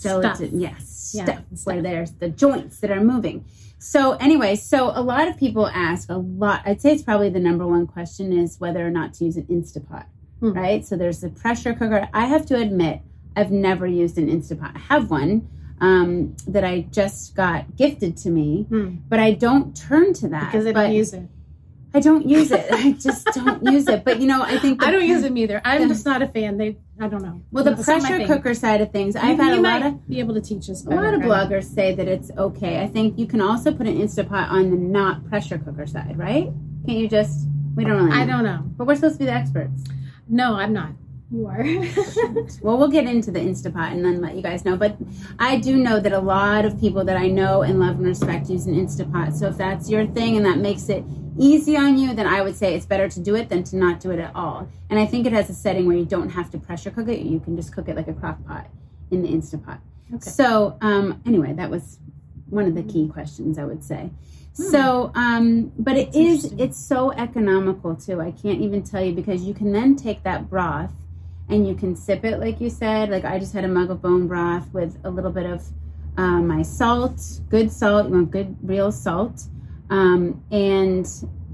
Stuff. 0.00 0.22
gelatin. 0.22 0.60
Yes, 0.60 1.12
Yeah, 1.14 1.24
stuff 1.24 1.44
stuff. 1.54 1.66
where 1.74 1.82
there's 1.82 2.12
the 2.12 2.28
joints 2.28 2.78
that 2.80 2.90
are 2.90 3.02
moving. 3.04 3.44
So 3.78 4.12
anyway, 4.14 4.56
so 4.56 4.90
a 4.94 5.00
lot 5.02 5.26
of 5.28 5.36
people 5.38 5.66
ask 5.66 6.10
a 6.10 6.16
lot. 6.16 6.62
I'd 6.66 6.80
say 6.82 6.92
it's 6.92 7.02
probably 7.02 7.30
the 7.30 7.40
number 7.40 7.66
one 7.66 7.86
question 7.86 8.32
is 8.32 8.60
whether 8.60 8.86
or 8.86 8.90
not 8.90 9.14
to 9.14 9.24
use 9.24 9.36
an 9.36 9.44
Instapot, 9.44 10.04
Hmm. 10.40 10.52
right? 10.52 10.84
So 10.86 10.96
there's 10.96 11.20
the 11.20 11.30
pressure 11.30 11.72
cooker. 11.74 12.08
I 12.12 12.26
have 12.26 12.44
to 12.46 12.56
admit, 12.56 13.00
I've 13.36 13.50
never 13.50 13.86
used 13.86 14.18
an 14.18 14.28
Instapot. 14.28 14.72
I 14.74 14.78
have 14.78 15.10
one 15.10 15.48
um, 15.82 16.36
that 16.46 16.62
I 16.62 16.82
just 16.90 17.34
got 17.34 17.74
gifted 17.76 18.14
to 18.18 18.28
me, 18.30 18.66
Hmm. 18.68 18.96
but 19.08 19.18
I 19.18 19.32
don't 19.32 19.74
turn 19.74 20.12
to 20.14 20.28
that 20.28 20.52
because 20.52 20.66
I 20.66 20.72
don't 20.72 20.92
use 20.92 21.14
it. 21.14 21.22
I 21.92 22.00
don't 22.00 22.28
use 22.28 22.50
it. 22.52 22.66
I 22.70 22.92
just 22.92 23.26
don't 23.34 23.64
use 23.64 23.88
it. 23.88 24.04
But 24.04 24.20
you 24.20 24.26
know, 24.28 24.42
I 24.42 24.58
think 24.58 24.80
the- 24.80 24.86
I 24.86 24.90
don't 24.92 25.06
use 25.06 25.22
them 25.22 25.36
either. 25.36 25.60
I'm 25.64 25.82
Yeah. 25.82 25.88
just 25.88 26.04
not 26.06 26.22
a 26.22 26.28
fan. 26.28 26.56
They, 26.56 26.76
I 27.00 27.08
don't 27.08 27.22
know. 27.22 27.42
Well, 27.50 27.64
the 27.64 27.72
It's 27.72 27.86
not 27.88 28.02
my 28.02 28.08
pressure 28.10 28.26
cooker 28.26 28.54
side 28.54 28.80
of 28.80 28.92
things, 28.92 29.16
I've 29.16 29.38
had 29.38 29.58
a 29.58 29.60
lot 29.60 29.84
of 29.84 30.08
be 30.08 30.20
able 30.20 30.34
to 30.34 30.40
teach 30.40 30.70
us. 30.70 30.84
A 30.86 30.90
lot 30.90 31.02
better, 31.02 31.16
of 31.16 31.22
right? 31.22 31.48
bloggers 31.48 31.64
say 31.64 31.94
that 31.94 32.06
it's 32.06 32.30
okay. 32.38 32.80
I 32.80 32.86
think 32.86 33.18
you 33.18 33.26
can 33.26 33.40
also 33.40 33.72
put 33.72 33.86
an 33.88 33.98
Instapot 33.98 34.50
on 34.50 34.70
the 34.70 34.76
not 34.76 35.28
pressure 35.28 35.58
cooker 35.58 35.86
side, 35.86 36.16
right? 36.16 36.48
Can't 36.86 36.98
you 36.98 37.08
just? 37.08 37.48
We 37.74 37.84
don't 37.84 37.96
really. 37.96 38.10
Know. 38.10 38.16
I 38.16 38.26
don't 38.26 38.44
know. 38.44 38.62
But 38.76 38.86
we're 38.86 38.94
supposed 38.94 39.14
to 39.14 39.18
be 39.20 39.24
the 39.26 39.32
experts. 39.32 39.84
No, 40.28 40.54
I'm 40.54 40.72
not. 40.72 40.90
You 41.30 41.46
are. 41.46 41.64
Well, 42.62 42.76
we'll 42.76 42.88
get 42.88 43.06
into 43.06 43.30
the 43.30 43.38
Instapot 43.38 43.92
and 43.92 44.04
then 44.04 44.20
let 44.20 44.34
you 44.34 44.42
guys 44.42 44.64
know. 44.64 44.76
But 44.76 44.96
I 45.38 45.56
do 45.58 45.76
know 45.76 46.00
that 46.00 46.12
a 46.12 46.18
lot 46.18 46.64
of 46.64 46.78
people 46.80 47.04
that 47.04 47.16
I 47.16 47.28
know 47.28 47.62
and 47.62 47.78
love 47.78 47.96
and 47.96 48.06
respect 48.06 48.50
use 48.50 48.66
an 48.66 48.74
Instapot. 48.74 49.32
So 49.34 49.46
if 49.46 49.56
that's 49.56 49.88
your 49.88 50.06
thing 50.06 50.36
and 50.36 50.44
that 50.44 50.58
makes 50.58 50.88
it 50.88 51.04
easy 51.38 51.76
on 51.76 51.96
you, 51.98 52.12
then 52.14 52.26
I 52.26 52.42
would 52.42 52.56
say 52.56 52.74
it's 52.74 52.84
better 52.86 53.08
to 53.08 53.20
do 53.20 53.34
it 53.36 53.48
than 53.48 53.62
to 53.64 53.76
not 53.76 54.00
do 54.00 54.10
it 54.10 54.18
at 54.18 54.34
all. 54.34 54.68
And 54.90 54.98
I 54.98 55.06
think 55.06 55.26
it 55.26 55.32
has 55.32 55.48
a 55.48 55.54
setting 55.54 55.86
where 55.86 55.96
you 55.96 56.04
don't 56.04 56.30
have 56.30 56.50
to 56.50 56.58
pressure 56.58 56.90
cook 56.90 57.08
it. 57.08 57.20
You 57.20 57.40
can 57.40 57.56
just 57.56 57.72
cook 57.72 57.88
it 57.88 57.96
like 57.96 58.08
a 58.08 58.14
crock 58.14 58.44
pot 58.46 58.68
in 59.10 59.22
the 59.22 59.28
Instapot. 59.28 59.78
Okay. 60.12 60.30
So 60.30 60.76
um, 60.80 61.22
anyway, 61.24 61.52
that 61.54 61.70
was 61.70 61.98
one 62.48 62.66
of 62.66 62.74
the 62.74 62.82
key 62.82 63.08
questions 63.08 63.58
I 63.58 63.64
would 63.64 63.84
say. 63.84 64.10
So, 64.52 65.12
um, 65.14 65.72
but 65.78 65.96
it 65.96 66.06
That's 66.06 66.16
is, 66.16 66.44
interesting. 66.44 66.60
it's 66.60 66.78
so 66.78 67.12
economical 67.12 67.94
too. 67.94 68.20
I 68.20 68.32
can't 68.32 68.60
even 68.60 68.82
tell 68.82 69.02
you 69.02 69.12
because 69.12 69.44
you 69.44 69.54
can 69.54 69.72
then 69.72 69.96
take 69.96 70.24
that 70.24 70.50
broth 70.50 70.92
and 71.50 71.66
you 71.66 71.74
can 71.74 71.96
sip 71.96 72.24
it, 72.24 72.38
like 72.38 72.60
you 72.60 72.70
said. 72.70 73.10
Like 73.10 73.24
I 73.24 73.38
just 73.38 73.52
had 73.52 73.64
a 73.64 73.68
mug 73.68 73.90
of 73.90 74.00
bone 74.00 74.26
broth 74.28 74.72
with 74.72 74.98
a 75.04 75.10
little 75.10 75.32
bit 75.32 75.46
of 75.46 75.64
uh, 76.16 76.40
my 76.40 76.62
salt, 76.62 77.20
good 77.48 77.70
salt, 77.72 78.06
you 78.08 78.12
want 78.14 78.30
good 78.30 78.56
real 78.62 78.92
salt. 78.92 79.42
Um, 79.90 80.42
and 80.50 81.06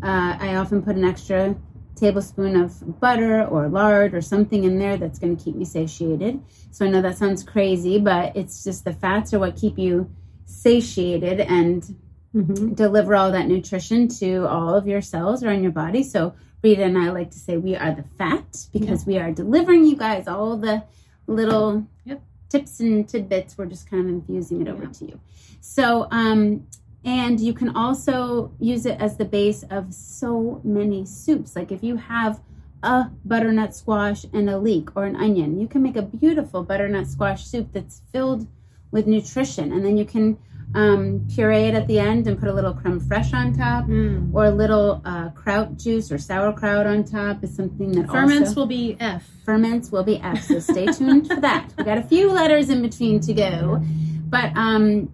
uh, 0.02 0.37
I 0.38 0.56
often 0.56 0.82
put 0.82 0.96
an 0.96 1.04
extra 1.04 1.56
tablespoon 1.94 2.56
of 2.56 3.00
butter 3.00 3.44
or 3.46 3.68
lard 3.68 4.14
or 4.14 4.20
something 4.20 4.64
in 4.64 4.78
there 4.78 4.98
that's 4.98 5.18
going 5.18 5.35
to 5.35 5.42
keep 5.42 5.56
me 5.56 5.64
satiated. 5.64 6.42
So 6.70 6.85
I 6.85 6.90
know 6.90 7.00
that 7.00 7.16
sounds 7.16 7.42
crazy, 7.42 7.98
but 7.98 8.37
it's 8.37 8.62
just 8.62 8.85
the 8.85 8.92
fats 8.92 9.32
are 9.32 9.38
what 9.38 9.56
keep 9.56 9.78
you 9.78 10.11
satiated 10.44 11.40
and 11.40 11.96
Mhm. 12.35 12.76
deliver 12.76 13.14
all 13.14 13.32
that 13.32 13.48
nutrition 13.48 14.09
to 14.09 14.46
all 14.46 14.74
of 14.74 14.87
your 14.87 15.00
cells 15.00 15.42
or 15.42 15.50
in 15.50 15.62
your 15.62 15.72
body. 15.72 16.02
So 16.02 16.35
Rita 16.62 16.82
and 16.84 16.98
I 16.98 17.10
like 17.10 17.30
to 17.30 17.38
say 17.38 17.56
we 17.56 17.76
are 17.76 17.92
the 17.94 18.02
fat 18.02 18.66
because 18.72 19.06
we 19.06 19.18
are 19.18 19.30
delivering 19.30 19.84
you 19.84 19.96
guys 19.96 20.26
all 20.26 20.56
the 20.56 20.82
little 21.26 21.86
Yep. 22.04 22.22
tips 22.48 22.80
and 22.80 23.08
tidbits. 23.08 23.56
We're 23.56 23.66
just 23.66 23.88
kind 23.90 24.02
of 24.04 24.08
infusing 24.10 24.62
it 24.62 24.68
over 24.68 24.84
Yeah. 24.84 24.90
to 24.90 25.04
you. 25.06 25.20
So 25.60 26.08
um 26.10 26.66
and 27.04 27.38
you 27.38 27.52
can 27.52 27.76
also 27.76 28.50
use 28.58 28.84
it 28.84 29.00
as 29.00 29.16
the 29.16 29.24
base 29.24 29.62
of 29.70 29.94
so 29.94 30.60
many 30.64 31.04
soups. 31.04 31.54
Like 31.54 31.70
if 31.70 31.84
you 31.84 31.96
have 31.96 32.40
a 32.82 33.10
butternut 33.24 33.74
squash 33.74 34.24
and 34.32 34.50
a 34.50 34.58
leek 34.58 34.96
or 34.96 35.04
an 35.04 35.14
onion, 35.16 35.58
you 35.60 35.68
can 35.68 35.82
make 35.82 35.96
a 35.96 36.02
beautiful 36.02 36.64
butternut 36.64 37.06
squash 37.06 37.46
soup 37.46 37.68
that's 37.72 38.02
filled 38.12 38.46
with 38.90 39.06
nutrition. 39.06 39.72
And 39.72 39.84
then 39.84 39.96
you 39.96 40.04
can 40.04 40.36
um, 40.76 41.26
puree 41.34 41.64
it 41.70 41.74
at 41.74 41.86
the 41.88 41.98
end 41.98 42.26
and 42.28 42.38
put 42.38 42.48
a 42.48 42.52
little 42.52 42.74
creme 42.74 43.00
fraiche 43.00 43.32
on 43.34 43.52
top 43.56 43.86
Mm. 43.86 44.32
or 44.34 44.44
a 44.44 44.50
little 44.50 45.00
uh, 45.04 45.30
kraut 45.30 45.76
juice 45.78 46.12
or 46.12 46.18
sauerkraut 46.18 46.86
on 46.86 47.02
top 47.04 47.42
is 47.42 47.54
something 47.56 47.90
that 47.92 48.06
Ferments 48.08 48.50
also 48.50 48.60
will 48.60 48.66
be 48.66 48.96
F. 49.00 49.22
ferments 49.44 49.90
will 49.90 50.04
be 50.04 50.16
F. 50.20 50.42
So 50.44 50.58
stay 50.58 50.86
tuned 50.86 51.26
for 51.28 51.40
that. 51.40 51.72
We 51.78 51.84
got 51.84 51.98
a 51.98 52.02
few 52.02 52.30
letters 52.30 52.68
in 52.70 52.82
between 52.82 53.20
to 53.20 53.32
go, 53.32 53.80
but 54.28 54.48
um, 54.56 55.12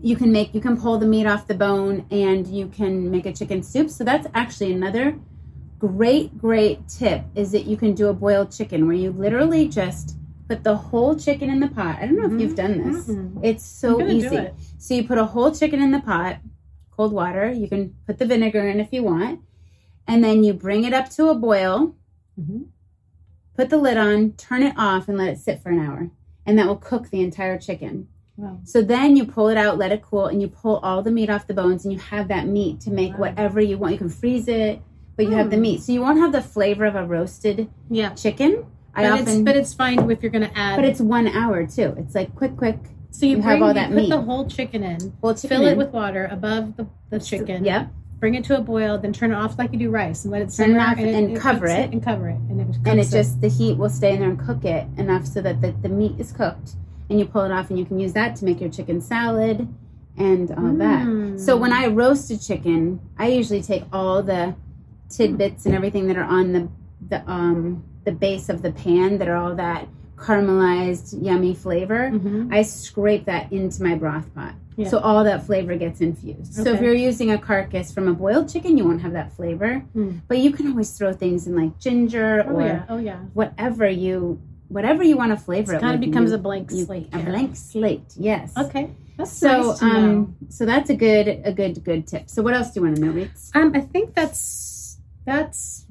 you 0.00 0.14
can 0.16 0.30
make 0.32 0.54
you 0.54 0.60
can 0.60 0.76
pull 0.80 0.98
the 0.98 1.06
meat 1.06 1.26
off 1.26 1.46
the 1.48 1.54
bone 1.54 2.06
and 2.10 2.46
you 2.46 2.68
can 2.68 3.10
make 3.10 3.26
a 3.26 3.32
chicken 3.32 3.62
soup. 3.62 3.90
So 3.90 4.04
that's 4.04 4.26
actually 4.34 4.72
another 4.72 5.18
great 5.78 6.38
great 6.38 6.78
tip 6.88 7.24
is 7.34 7.50
that 7.50 7.64
you 7.64 7.76
can 7.76 7.92
do 7.94 8.06
a 8.08 8.12
boiled 8.14 8.52
chicken 8.52 8.86
where 8.86 8.94
you 8.94 9.10
literally 9.10 9.66
just 9.68 10.16
put 10.52 10.64
the 10.64 10.76
whole 10.76 11.16
chicken 11.16 11.48
in 11.48 11.60
the 11.60 11.68
pot. 11.68 11.96
I 12.00 12.06
don't 12.06 12.16
know 12.18 12.34
if 12.34 12.38
you've 12.40 12.54
done 12.54 12.76
this. 12.92 13.08
Mhm. 13.08 13.40
It's 13.42 13.64
so 13.64 14.06
easy. 14.06 14.36
it. 14.36 14.54
So 14.78 14.92
you 14.94 15.04
put 15.06 15.16
a 15.16 15.24
whole 15.24 15.50
chicken 15.50 15.80
in 15.80 15.92
the 15.92 16.00
pot, 16.00 16.36
cold 16.90 17.12
water. 17.12 17.50
You 17.50 17.68
can 17.68 17.94
put 18.06 18.18
the 18.18 18.26
vinegar 18.26 18.66
in 18.68 18.78
if 18.78 18.92
you 18.92 19.02
want. 19.02 19.40
And 20.06 20.22
then 20.22 20.44
you 20.44 20.52
bring 20.52 20.84
it 20.84 20.92
up 20.92 21.08
to 21.10 21.28
a 21.28 21.34
boil, 21.34 21.94
Mhm. 22.38 22.66
put 23.56 23.70
the 23.70 23.78
lid 23.78 23.96
on, 23.96 24.32
turn 24.32 24.62
it 24.62 24.74
off, 24.76 25.08
and 25.08 25.16
let 25.16 25.28
it 25.30 25.38
sit 25.38 25.60
for 25.62 25.70
an 25.70 25.78
hour. 25.78 26.10
And 26.44 26.58
that 26.58 26.66
will 26.66 26.76
cook 26.76 27.08
the 27.08 27.22
entire 27.22 27.56
chicken. 27.58 28.08
Wow. 28.36 28.58
So 28.64 28.82
then 28.82 29.16
you 29.16 29.24
pull 29.24 29.48
it 29.48 29.56
out, 29.56 29.78
let 29.78 29.92
it 29.92 30.02
cool, 30.02 30.26
and 30.26 30.42
you 30.42 30.48
pull 30.48 30.76
all 30.78 31.02
the 31.02 31.10
meat 31.10 31.30
off 31.30 31.46
the 31.46 31.54
bones, 31.54 31.84
and 31.84 31.92
you 31.94 31.98
have 32.00 32.28
that 32.28 32.46
meat 32.46 32.80
to 32.80 32.90
make 32.90 33.12
Wow. 33.12 33.20
whatever 33.20 33.60
you 33.60 33.78
want. 33.78 33.92
You 33.92 33.98
can 33.98 34.08
freeze 34.10 34.48
it, 34.48 34.82
but 35.16 35.26
you 35.26 35.32
have 35.32 35.50
the 35.50 35.56
Mm. 35.56 35.60
meat. 35.60 35.80
So 35.82 35.92
you 35.92 36.00
won't 36.02 36.18
have 36.18 36.32
the 36.32 36.42
flavor 36.42 36.84
of 36.84 36.94
a 36.96 37.06
roasted 37.06 37.68
Yeah. 37.88 38.10
chicken. 38.14 38.64
I 38.94 39.08
But 39.08 39.20
it's, 39.20 39.36
but 39.38 39.56
it's 39.56 39.74
fine 39.74 40.10
if 40.10 40.22
you're 40.22 40.30
going 40.32 40.48
to 40.48 40.58
add. 40.58 40.76
but 40.76 40.84
it's 40.84 41.00
one 41.00 41.26
hour 41.28 41.66
too. 41.66 41.94
It's 41.98 42.14
like 42.14 42.34
quick, 42.34 42.56
quick. 42.56 42.78
so 43.10 43.26
you, 43.26 43.36
you 43.36 43.42
bring, 43.42 43.48
have 43.48 43.62
all 43.62 43.68
you 43.68 43.74
that 43.74 43.88
put 43.88 43.96
meat. 43.96 44.10
the 44.10 44.20
whole 44.20 44.46
chicken 44.48 44.82
in, 44.84 45.12
Well, 45.22 45.34
chicken 45.34 45.48
fill 45.58 45.66
it 45.66 45.76
with 45.76 45.90
water 45.90 46.28
above 46.30 46.76
the, 46.76 46.86
the 47.10 47.18
chicken. 47.20 47.64
Yep. 47.64 47.88
Bring 48.20 48.34
it 48.36 48.44
to 48.44 48.56
a 48.56 48.60
boil, 48.60 48.98
then 48.98 49.12
turn 49.12 49.32
it 49.32 49.34
off 49.34 49.58
like 49.58 49.72
you 49.72 49.78
do 49.80 49.90
rice, 49.90 50.24
and 50.24 50.30
let 50.30 50.42
it 50.42 50.44
it 50.44 50.52
simmer. 50.52 50.78
off 50.78 50.96
and 50.98 51.36
cover 51.36 51.66
cooks 51.66 51.72
it. 51.78 51.90
and 51.90 52.04
cover 52.04 52.28
it, 52.28 52.36
and 52.48 52.60
it 52.60 52.76
and 52.86 53.00
it 53.00 53.08
just 53.10 53.40
the 53.40 53.48
heat 53.48 53.76
will 53.76 53.88
stay 53.90 54.12
in 54.14 54.20
there 54.20 54.28
and 54.30 54.38
cook 54.38 54.64
it 54.64 54.86
enough 54.96 55.26
so 55.26 55.40
that 55.42 55.60
the, 55.60 55.72
the 55.82 55.88
meat 55.88 56.14
is 56.20 56.30
cooked 56.30 56.76
and 57.10 57.18
you 57.18 57.26
pull 57.26 57.42
it 57.42 57.50
off 57.50 57.68
and 57.70 57.78
you 57.80 57.84
can 57.84 57.98
use 57.98 58.12
that 58.12 58.36
to 58.36 58.44
make 58.44 58.60
your 58.60 58.70
chicken 58.70 59.00
salad 59.00 59.66
and 60.16 60.50
all 60.52 60.72
that 60.74 61.04
Mm. 61.06 61.40
so 61.40 61.56
when 61.56 61.72
i 61.72 61.86
roast 61.88 62.30
a 62.30 62.38
chicken 62.38 63.00
i 63.18 63.26
usually 63.28 63.60
take 63.62 63.82
all 63.92 64.22
the 64.22 64.54
tidbits 65.08 65.66
and 65.66 65.74
everything 65.74 66.06
that 66.06 66.16
are 66.16 66.24
on 66.24 66.52
the 66.52 66.68
the 67.08 67.28
um 67.28 67.82
the 68.04 68.12
base 68.12 68.48
of 68.48 68.62
the 68.62 68.72
pan 68.72 69.18
that 69.18 69.28
are 69.28 69.36
all 69.36 69.54
that 69.54 69.88
caramelized 70.16 71.08
yummy 71.22 71.54
flavor 71.54 72.10
Mhm. 72.12 72.52
i 72.52 72.62
scrape 72.62 73.24
that 73.26 73.52
into 73.52 73.82
my 73.82 73.94
broth 73.94 74.32
pot 74.34 74.54
Yeah. 74.76 74.88
so 74.88 74.98
all 74.98 75.24
that 75.24 75.44
flavor 75.46 75.74
gets 75.76 76.00
infused 76.00 76.54
so 76.54 76.72
if 76.74 76.80
you're 76.80 76.94
using 77.10 77.30
a 77.32 77.38
carcass 77.38 77.92
from 77.92 78.08
a 78.08 78.14
boiled 78.14 78.48
chicken 78.48 78.78
you 78.78 78.84
won't 78.84 79.02
have 79.02 79.12
that 79.12 79.32
flavor 79.32 79.82
Mm. 79.96 80.20
but 80.28 80.38
you 80.38 80.50
can 80.52 80.68
always 80.70 80.90
throw 80.96 81.12
things 81.12 81.46
in 81.46 81.54
like 81.56 81.78
ginger 81.78 82.44
Oh 82.48 82.54
or 82.56 82.62
yeah, 82.62 82.82
oh 82.88 82.98
yeah. 82.98 83.18
whatever 83.34 83.88
you 83.88 84.38
whatever 84.68 85.02
you 85.02 85.18
want 85.18 85.30
to 85.32 85.36
flavor 85.36 85.74
it. 85.74 85.76
It 85.76 85.80
kind 85.82 85.94
of 85.96 86.00
becomes 86.00 86.30
you- 86.30 86.36
a 86.36 86.38
blank 86.40 86.70
you- 86.70 86.86
slate. 86.86 87.08
A 87.12 87.18
yeah. 87.18 87.24
blank 87.28 87.56
slate. 87.56 88.14
Yes. 88.16 88.54
Okay. 88.56 88.88
That's 89.18 89.30
So 89.30 89.52
nice 89.68 89.78
to 89.80 89.84
know. 89.86 89.94
um, 89.96 90.34
so 90.48 90.64
that's 90.64 90.88
a 90.88 90.94
good 90.96 91.28
a 91.44 91.52
good 91.52 91.84
good 91.84 92.06
tip. 92.06 92.30
So 92.30 92.42
what 92.42 92.54
else 92.54 92.70
do 92.70 92.80
you 92.80 92.84
want 92.86 92.96
to 92.96 93.02
know, 93.04 93.12
Reeds? 93.12 93.50
Um, 93.54 93.72
I 93.74 93.80
think 93.80 94.14
that's 94.14 94.96
that's. 95.26 95.81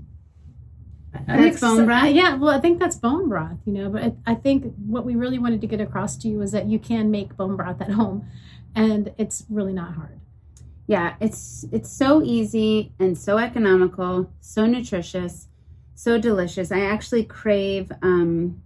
That's 1.28 1.60
bone 1.60 1.86
broth? 1.86 2.13
Yeah, 2.13 2.36
well, 2.36 2.54
I 2.54 2.60
think 2.60 2.80
that's 2.80 2.95
bone 2.95 3.28
broth. 3.30 3.58
You 3.65 3.74
know, 3.74 3.89
but 3.89 4.04
I, 4.04 4.13
I 4.26 4.36
think 4.36 4.74
what 4.86 5.06
we 5.06 5.15
really 5.15 5.39
wanted 5.39 5.62
to 5.62 5.67
get 5.67 5.82
across 5.82 6.15
to 6.17 6.28
you 6.28 6.41
is 6.41 6.52
that 6.52 6.67
you 6.67 6.80
can 6.80 7.12
make 7.12 7.36
bone 7.36 7.56
broth 7.56 7.82
at 7.82 7.91
home, 7.91 8.26
and 8.76 9.13
it's 9.17 9.45
really 9.50 9.74
not 9.74 9.93
hard. 9.95 10.19
Yeah, 10.88 11.15
it's 11.19 11.65
it's 11.71 11.89
so 11.89 12.21
easy 12.24 12.91
and 13.00 13.17
so 13.17 13.38
economical, 13.38 14.32
so 14.39 14.65
nutritious, 14.65 15.47
so 15.95 16.17
delicious. 16.17 16.71
I 16.71 16.82
actually 16.82 17.24
crave 17.24 17.91
um 18.02 18.62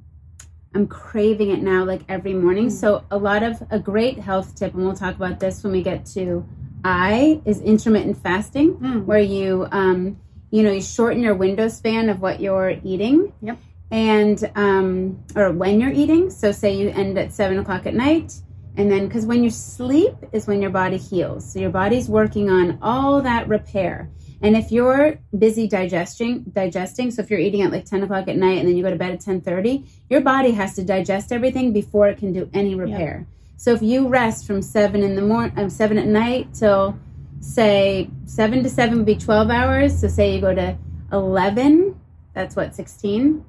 I'm 0.74 0.88
craving 0.88 1.52
it 1.52 1.62
now 1.62 1.84
like 1.86 2.02
every 2.10 2.34
morning. 2.34 2.68
Mm. 2.68 2.72
So 2.72 3.06
a 3.10 3.18
lot 3.18 3.44
of 3.44 3.64
a 3.70 3.80
great 3.80 4.20
health 4.20 4.56
tip 4.56 4.74
and 4.74 4.84
we'll 4.84 4.96
talk 4.96 5.16
about 5.16 5.40
this 5.40 5.64
when 5.64 5.72
we 5.72 5.82
get 5.82 6.06
to 6.08 6.46
I 6.84 7.42
is 7.46 7.62
intermittent 7.62 8.18
fasting 8.22 8.76
Mm. 8.76 9.06
where 9.06 9.20
you 9.20 9.68
um 9.72 10.18
you 10.56 10.64
know 10.64 10.72
you 10.72 10.82
shorten 10.82 11.22
your 11.22 11.36
window 11.36 11.68
span 11.68 12.10
of 12.10 12.22
what 12.22 12.40
you're 12.40 12.76
eating. 12.84 13.34
Yep. 13.42 13.60
And 13.92 14.52
um 14.56 15.24
or 15.36 15.52
when 15.52 15.80
you're 15.80 15.92
eating. 15.92 16.30
So 16.30 16.52
say 16.52 16.76
you 16.76 16.90
end 16.90 17.18
at 17.18 17.34
seven 17.34 17.60
o'clock 17.60 17.86
at 17.86 17.94
night 17.94 18.42
and 18.78 18.92
then, 18.92 19.08
because 19.08 19.26
when 19.26 19.44
you 19.44 19.50
sleep 19.50 20.16
is 20.34 20.48
when 20.48 20.62
your 20.62 20.72
body 20.72 20.98
heals. 20.98 21.52
So 21.52 21.60
your 21.60 21.70
body's 21.70 22.10
working 22.10 22.50
on 22.50 22.78
all 22.82 23.22
that 23.22 23.48
repair. 23.48 24.10
And 24.42 24.56
if 24.56 24.72
you're 24.72 25.18
busy 25.38 25.68
digesting, 25.68 26.44
digesting, 26.54 27.10
so 27.12 27.22
if 27.22 27.30
you're 27.30 27.40
eating 27.40 27.62
at 27.62 27.72
like 27.72 27.86
10 27.86 28.04
o'clock 28.04 28.28
at 28.28 28.36
night 28.36 28.60
and 28.60 28.68
then 28.68 28.76
you 28.76 28.84
go 28.84 28.90
to 28.90 28.98
bed 28.98 29.14
at 29.14 29.22
10:30, 29.22 29.86
your 30.10 30.22
body 30.22 30.52
has 30.52 30.76
to 30.76 30.84
digest 30.84 31.32
everything 31.32 31.72
before 31.72 32.10
it 32.10 32.18
can 32.18 32.34
do 32.34 32.50
any 32.54 32.76
repair. 32.76 33.26
So 33.58 33.72
if 33.72 33.82
you 33.82 34.10
rest 34.10 34.46
from 34.46 34.62
seven 34.62 35.02
in 35.02 35.16
the 35.16 35.22
morning, 35.22 35.58
um, 35.58 35.70
seven 35.70 35.98
at 35.98 36.06
night 36.06 36.54
till 36.54 37.00
say 37.46 38.10
seven 38.26 38.64
to 38.64 38.70
seven 38.70 38.98
would 38.98 39.06
be 39.06 39.16
12 39.16 39.50
hours. 39.50 40.00
So 40.02 40.08
say 40.08 40.36
you 40.36 40.42
go 40.42 40.54
to 40.56 40.78
11, 41.12 42.00
that's 42.34 42.56
what 42.56 42.76
16. 42.76 43.44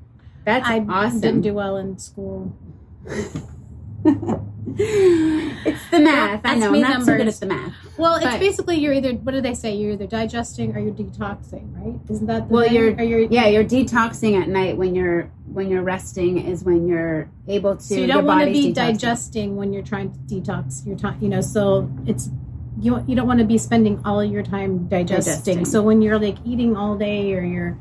That's 0.44 0.66
I 0.66 0.80
awesome. 0.88 1.20
didn't 1.20 1.40
do 1.40 1.54
well 1.54 1.76
in 1.76 1.98
school. 1.98 2.56
it's 4.04 5.90
the 5.90 6.00
math. 6.00 6.40
I 6.44 6.48
That's 6.54 6.60
know. 6.60 6.70
me 6.70 6.84
I'm 6.84 6.90
not 6.90 7.00
so 7.00 7.06
good 7.16 7.18
numbers. 7.18 7.34
at 7.42 7.48
the 7.48 7.54
math. 7.54 7.74
Well, 7.98 8.14
it's 8.16 8.24
But- 8.24 8.38
basically 8.40 8.76
you're 8.78 8.92
either 8.92 9.12
what 9.12 9.32
do 9.32 9.40
they 9.40 9.54
say? 9.54 9.74
You're 9.74 9.92
either 9.92 10.06
digesting 10.06 10.76
or 10.76 10.80
you're 10.80 10.92
detoxing, 10.94 11.74
right? 11.76 11.98
Isn't 12.08 12.26
that 12.26 12.48
the 12.48 12.54
Well, 12.54 12.66
you're- 12.68 13.04
you're 13.06 13.20
Yeah, 13.20 13.46
you're 13.46 13.64
detoxing 13.64 14.40
at 14.40 14.48
night 14.48 14.76
when 14.76 14.94
you're 14.94 15.30
when 15.52 15.70
you're 15.70 15.82
resting 15.82 16.38
is 16.38 16.62
when 16.64 16.86
you're 16.86 17.28
able 17.48 17.76
to. 17.76 17.82
so 17.82 17.94
you 17.94 18.06
don't 18.06 18.26
want 18.26 18.44
to 18.44 18.52
be 18.52 18.70
detoxing. 18.70 18.74
digesting 18.74 19.56
when 19.56 19.72
you're 19.72 19.82
trying 19.82 20.10
to 20.12 20.18
detox 20.34 20.86
your 20.86 20.96
time. 20.96 21.16
You 21.20 21.28
know, 21.30 21.40
so 21.40 21.88
it's 22.06 22.28
you 22.80 23.02
you 23.06 23.14
don't 23.16 23.26
want 23.26 23.38
to 23.40 23.44
be 23.46 23.58
spending 23.58 24.00
all 24.04 24.22
your 24.24 24.42
time 24.42 24.86
digesting. 24.88 25.32
Digesting. 25.34 25.64
So 25.64 25.82
when 25.82 26.02
you're 26.02 26.18
like 26.18 26.36
eating 26.44 26.76
all 26.76 26.96
day 26.96 27.32
or 27.34 27.42
you're 27.42 27.78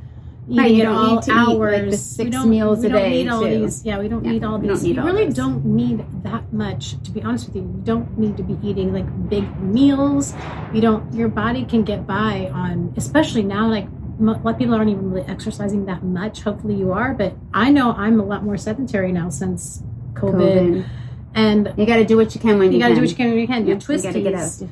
eating 0.47 0.57
Right, 0.57 0.71
you 0.75 0.83
don't 0.83 0.95
all 0.95 1.15
need 1.15 1.23
to 1.23 1.31
eat, 1.31 1.35
hours, 1.35 1.81
like, 1.81 1.91
the 1.91 1.97
six 1.97 2.29
don't- 2.29 2.49
meals 2.49 2.79
we 2.81 2.85
a 2.85 2.89
don't 2.89 3.01
day, 3.01 3.09
Need 3.23 3.29
all 3.29 3.41
too. 3.41 3.59
these, 3.61 3.83
yeah, 3.83 3.99
we 3.99 4.07
don't 4.07 4.23
Yeah, 4.23 4.31
need 4.33 4.43
all 4.43 4.59
these. 4.59 4.83
need 4.83 4.95
you 4.95 5.01
all 5.01 5.07
really 5.07 5.25
those. 5.25 5.33
don't 5.33 5.65
need 5.65 6.05
that 6.23 6.53
much. 6.53 7.01
To 7.03 7.11
be 7.11 7.23
honest 7.23 7.47
with 7.47 7.55
you, 7.55 7.63
you 7.63 7.81
don't 7.83 8.15
need 8.17 8.37
to 8.37 8.43
be 8.43 8.57
eating 8.63 8.93
like 8.93 9.07
big 9.29 9.45
meals. 9.61 10.33
You 10.73 10.81
don't. 10.81 11.11
Your 11.13 11.29
body 11.29 11.65
can 11.65 11.83
get 11.83 12.05
by 12.05 12.49
on, 12.53 12.93
especially 12.95 13.43
now, 13.43 13.67
like 13.67 13.87
a 14.19 14.23
lot 14.23 14.45
of 14.45 14.57
people 14.57 14.75
aren't 14.75 14.89
even 14.91 15.11
really 15.11 15.27
exercising 15.27 15.85
that 15.87 16.03
much. 16.03 16.43
Hopefully, 16.43 16.75
you 16.75 16.93
are, 16.93 17.13
but 17.13 17.35
I 17.53 17.69
know 17.71 17.91
I'm 17.93 18.19
a 18.19 18.23
lot 18.23 18.43
more 18.45 18.55
sedentary 18.55 19.11
now 19.11 19.27
since 19.29 19.83
COVID, 20.13 20.33
COVID. 20.33 20.85
and 21.33 21.73
You 21.75 21.85
got 21.85 21.97
to 21.97 22.05
do 22.05 22.15
what 22.15 22.33
you 22.33 22.39
can 22.39 22.57
when 22.59 22.71
you, 22.71 22.77
you 22.77 22.83
got 22.83 22.89
to 22.89 22.95
do 22.95 23.01
what 23.01 23.09
you 23.09 23.15
can 23.17 23.29
when 23.31 23.39
you 23.39 23.47
can. 23.47 23.65
Your 23.67 23.75
Yep, 23.77 23.89
you 23.89 24.01
got 24.01 24.13
to 24.13 24.21
get 24.21 24.33
out. 24.35 24.39
twisties. 24.41 24.61
And 24.61 24.69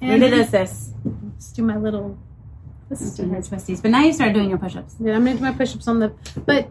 it 0.00 0.32
is 0.32 0.50
this. 0.50 0.92
Let's 1.04 1.52
do 1.52 1.62
my 1.62 1.76
little. 1.76 2.18
Let's 2.90 3.02
This 3.02 3.16
do 3.16 3.24
mm-hmm. 3.24 3.34
her 3.34 3.40
twisties. 3.40 3.82
But 3.82 3.90
now 3.90 4.02
you 4.02 4.12
start 4.12 4.34
doing 4.34 4.48
your 4.50 4.58
push-ups. 4.58 4.96
Yeah, 5.00 5.14
I'm 5.14 5.24
gonna 5.24 5.36
do 5.36 5.42
my 5.42 5.52
push-ups 5.52 5.88
on 5.88 6.00
the, 6.00 6.12
but 6.44 6.68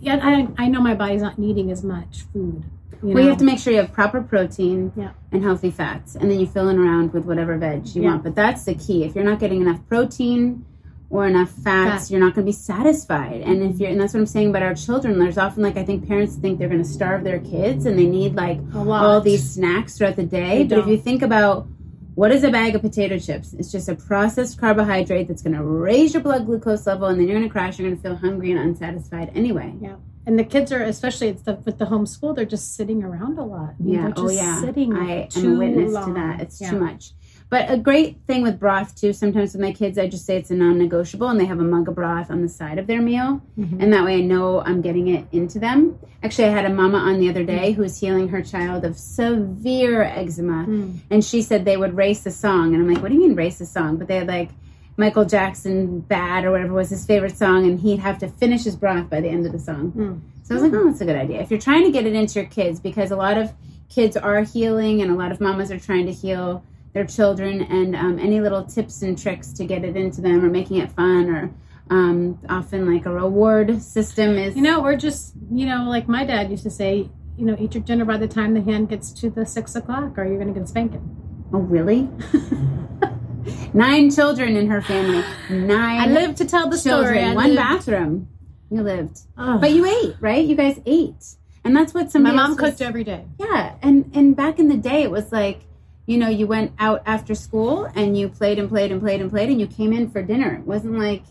yeah, 0.00 0.20
I 0.22 0.48
I 0.58 0.68
know 0.68 0.80
my 0.80 0.94
body's 0.94 1.22
not 1.22 1.38
needing 1.38 1.70
as 1.70 1.82
much 1.82 2.22
food. 2.32 2.64
You 3.02 3.14
Well, 3.14 3.22
you 3.22 3.28
have 3.28 3.38
to 3.38 3.44
make 3.44 3.58
sure 3.58 3.72
you 3.72 3.80
have 3.80 3.92
proper 3.92 4.22
protein 4.22 4.92
Yeah. 4.96 5.10
and 5.32 5.42
healthy 5.42 5.70
fats, 5.70 6.14
and 6.16 6.30
then 6.30 6.40
you 6.40 6.46
fill 6.46 6.68
in 6.68 6.78
around 6.78 7.12
with 7.12 7.24
whatever 7.24 7.56
veg 7.56 7.86
you 7.94 8.02
Yeah. 8.02 8.10
want. 8.10 8.24
But 8.24 8.34
that's 8.34 8.64
the 8.64 8.74
key. 8.74 9.04
If 9.04 9.14
you're 9.14 9.24
not 9.24 9.38
getting 9.38 9.60
enough 9.60 9.80
protein 9.88 10.64
or 11.08 11.26
enough 11.26 11.50
fats, 11.50 12.08
Fat. 12.08 12.10
you're 12.10 12.20
not 12.20 12.34
going 12.34 12.44
to 12.44 12.48
be 12.48 12.52
satisfied. 12.52 13.42
And 13.42 13.62
if 13.62 13.78
you're, 13.78 13.90
and 13.90 14.00
that's 14.00 14.12
what 14.12 14.20
I'm 14.20 14.26
saying 14.26 14.50
about 14.50 14.62
our 14.62 14.74
children. 14.74 15.18
There's 15.18 15.38
often 15.38 15.62
like 15.62 15.76
I 15.76 15.84
think 15.84 16.08
parents 16.08 16.34
think 16.36 16.58
they're 16.58 16.68
going 16.68 16.82
to 16.82 16.88
starve 16.88 17.22
their 17.22 17.38
kids, 17.38 17.86
and 17.86 17.98
they 17.98 18.06
need 18.06 18.34
like 18.34 18.60
all 18.74 19.20
these 19.20 19.48
snacks 19.48 19.98
throughout 19.98 20.16
the 20.16 20.24
day. 20.24 20.64
They 20.64 20.64
but 20.64 20.78
if 20.78 20.86
you 20.86 20.96
think 20.98 21.22
about 21.22 21.68
what 22.16 22.32
is 22.32 22.42
a 22.44 22.50
bag 22.50 22.74
of 22.74 22.80
potato 22.80 23.18
chips? 23.18 23.52
It's 23.52 23.70
just 23.70 23.88
a 23.90 23.94
processed 23.94 24.58
carbohydrate 24.58 25.28
that's 25.28 25.42
going 25.42 25.54
to 25.54 25.62
raise 25.62 26.14
your 26.14 26.22
blood 26.22 26.46
glucose 26.46 26.86
level, 26.86 27.06
and 27.08 27.20
then 27.20 27.28
you're 27.28 27.36
going 27.38 27.48
to 27.48 27.52
crash. 27.52 27.78
You're 27.78 27.88
going 27.88 27.96
to 28.00 28.02
feel 28.02 28.16
hungry 28.16 28.50
and 28.52 28.58
unsatisfied 28.58 29.30
anyway. 29.34 29.74
Yeah. 29.80 29.96
And 30.24 30.38
the 30.38 30.44
kids 30.44 30.72
are 30.72 30.82
especially 30.82 31.28
it's 31.28 31.42
the 31.42 31.54
with 31.66 31.78
the 31.78 31.84
homeschool. 31.84 32.34
They're 32.34 32.44
just 32.46 32.74
sitting 32.74 33.04
around 33.04 33.38
a 33.38 33.44
lot. 33.44 33.74
Yeah. 33.78 34.12
Oh, 34.16 34.24
just 34.28 34.34
yeah. 34.42 34.60
Sitting 34.60 34.92
I 34.96 35.28
am 35.36 35.54
a 35.54 35.58
witness 35.58 35.92
long. 35.92 36.14
to 36.14 36.20
that. 36.20 36.40
It's 36.40 36.60
Yeah. 36.60 36.70
too 36.70 36.80
much. 36.80 37.12
But 37.48 37.70
a 37.70 37.76
great 37.76 38.16
thing 38.26 38.42
with 38.42 38.58
broth 38.58 38.96
too. 39.00 39.12
Sometimes 39.12 39.52
with 39.52 39.62
my 39.62 39.72
kids, 39.72 39.98
I 39.98 40.08
just 40.08 40.26
say 40.26 40.36
it's 40.36 40.50
a 40.50 40.54
non-negotiable, 40.54 41.28
and 41.28 41.38
they 41.38 41.44
have 41.44 41.60
a 41.60 41.64
mug 41.64 41.86
of 41.88 41.94
broth 41.94 42.28
on 42.30 42.42
the 42.42 42.48
side 42.48 42.76
of 42.78 42.88
their 42.88 43.00
meal, 43.00 43.40
Mhm. 43.56 43.80
and 43.80 43.92
that 43.92 44.04
way 44.04 44.16
I 44.16 44.20
know 44.20 44.60
I'm 44.62 44.80
getting 44.80 45.06
it 45.08 45.26
into 45.30 45.60
them. 45.60 45.94
Actually, 46.24 46.46
I 46.48 46.50
had 46.50 46.64
a 46.64 46.74
mama 46.74 46.98
on 46.98 47.20
the 47.20 47.28
other 47.28 47.44
day 47.44 47.70
who 47.72 47.82
was 47.82 48.00
healing 48.00 48.28
her 48.28 48.42
child 48.42 48.84
of 48.84 48.96
severe 48.96 50.02
eczema, 50.02 50.66
Mm. 50.68 50.94
and 51.10 51.24
she 51.24 51.40
said 51.40 51.64
they 51.64 51.76
would 51.76 51.96
race 51.96 52.26
a 52.26 52.32
song, 52.32 52.74
and 52.74 52.82
I'm 52.82 52.92
like, 52.92 53.00
what 53.00 53.08
do 53.10 53.14
you 53.14 53.20
mean 53.20 53.36
race 53.36 53.60
a 53.60 53.66
song? 53.66 53.96
But 53.96 54.08
they 54.08 54.16
had 54.16 54.28
like. 54.28 54.50
Michael 54.98 55.26
Jackson, 55.26 56.00
"Bad" 56.00 56.46
or 56.46 56.50
whatever 56.50 56.72
was 56.72 56.88
his 56.88 57.04
favorite 57.04 57.36
song, 57.36 57.66
and 57.66 57.80
he'd 57.80 57.98
have 57.98 58.16
to 58.20 58.28
finish 58.28 58.64
his 58.64 58.76
broth 58.76 59.10
by 59.10 59.20
the 59.20 59.28
end 59.28 59.44
of 59.44 59.52
the 59.52 59.58
song. 59.58 59.92
Mm. 59.94 60.18
So 60.42 60.54
I 60.54 60.58
was 60.58 60.62
like, 60.62 60.72
oh, 60.72 60.86
that's 60.86 61.02
a 61.02 61.04
good 61.04 61.16
idea. 61.16 61.38
If 61.42 61.50
you're 61.50 61.60
trying 61.60 61.84
to 61.84 61.90
get 61.90 62.06
it 62.06 62.14
into 62.14 62.40
your 62.40 62.48
kids, 62.48 62.80
because 62.80 63.10
a 63.10 63.16
lot 63.16 63.36
of 63.36 63.52
kids 63.90 64.16
are 64.16 64.40
healing 64.40 65.02
and 65.02 65.10
a 65.10 65.14
lot 65.14 65.30
of 65.32 65.38
mamas 65.38 65.70
are 65.70 65.78
trying 65.78 66.06
to 66.06 66.12
heal 66.12 66.62
their 66.96 67.04
children, 67.06 67.60
and 67.60 67.94
um, 67.94 68.18
any 68.18 68.40
little 68.40 68.64
tips 68.64 69.02
and 69.02 69.18
tricks 69.20 69.52
to 69.52 69.66
get 69.66 69.84
it 69.84 69.96
into 69.96 70.22
them 70.22 70.42
or 70.42 70.48
making 70.48 70.78
it 70.78 70.90
fun 70.92 71.28
or 71.28 71.50
um, 71.90 72.38
often 72.48 72.90
like 72.92 73.04
a 73.04 73.12
reward 73.12 73.82
system 73.82 74.30
is. 74.38 74.56
You 74.56 74.62
know, 74.62 74.80
we're 74.80 74.96
just 74.96 75.34
you 75.52 75.66
know, 75.66 75.84
like 75.90 76.08
my 76.08 76.24
dad 76.24 76.50
used 76.50 76.62
to 76.62 76.70
say, 76.70 77.10
you 77.36 77.44
know, 77.44 77.54
eat 77.60 77.74
your 77.74 77.82
dinner 77.84 78.06
by 78.06 78.16
the 78.16 78.26
time 78.26 78.54
the 78.54 78.62
hand 78.62 78.88
gets 78.88 79.12
to 79.20 79.28
the 79.28 79.44
six 79.44 79.76
o'clock, 79.76 80.16
or 80.16 80.24
you're 80.24 80.36
going 80.38 80.48
to 80.48 80.54
get 80.54 80.62
a 80.62 80.66
spanking. 80.66 81.04
oh, 81.52 81.58
really? 81.58 82.08
Nine 83.74 84.10
children 84.10 84.56
in 84.56 84.66
her 84.68 84.80
family. 84.80 85.22
Nine 85.50 86.00
I 86.00 86.06
live 86.06 86.34
to 86.36 86.46
tell 86.46 86.68
the 86.68 86.78
children. 86.78 87.14
story. 87.14 87.22
I 87.24 87.34
one 87.34 87.54
lived- 87.54 87.56
bathroom. 87.58 88.28
You 88.70 88.82
lived. 88.82 89.18
But 89.36 89.70
you 89.70 89.84
ate, 89.86 90.16
right? 90.20 90.44
You 90.44 90.56
guys 90.56 90.80
ate. 90.86 91.36
And 91.62 91.76
that's 91.76 91.92
what 91.94 92.10
some 92.10 92.22
my 92.22 92.30
mom 92.32 92.52
else 92.52 92.60
was- 92.60 92.70
cooked 92.70 92.80
every 92.80 93.04
day. 93.04 93.26
Yeah, 93.38 93.74
and 93.82 94.10
and 94.14 94.34
back 94.34 94.58
in 94.58 94.68
the 94.68 94.76
day, 94.78 95.02
it 95.02 95.10
was 95.10 95.30
like, 95.30 95.60
you 96.06 96.18
know, 96.18 96.28
you 96.28 96.46
went 96.46 96.72
out 96.78 97.02
after 97.04 97.34
school 97.34 97.84
and 97.94 98.16
you 98.16 98.28
played 98.28 98.58
and 98.58 98.68
played 98.68 98.90
and 98.92 99.00
played 99.00 99.20
and 99.20 99.30
played, 99.30 99.50
and 99.50 99.60
you 99.60 99.66
came 99.66 99.92
in 99.92 100.08
for 100.10 100.22
dinner. 100.22 100.54
It 100.54 100.66
wasn't 100.66 100.98
like 100.98 101.22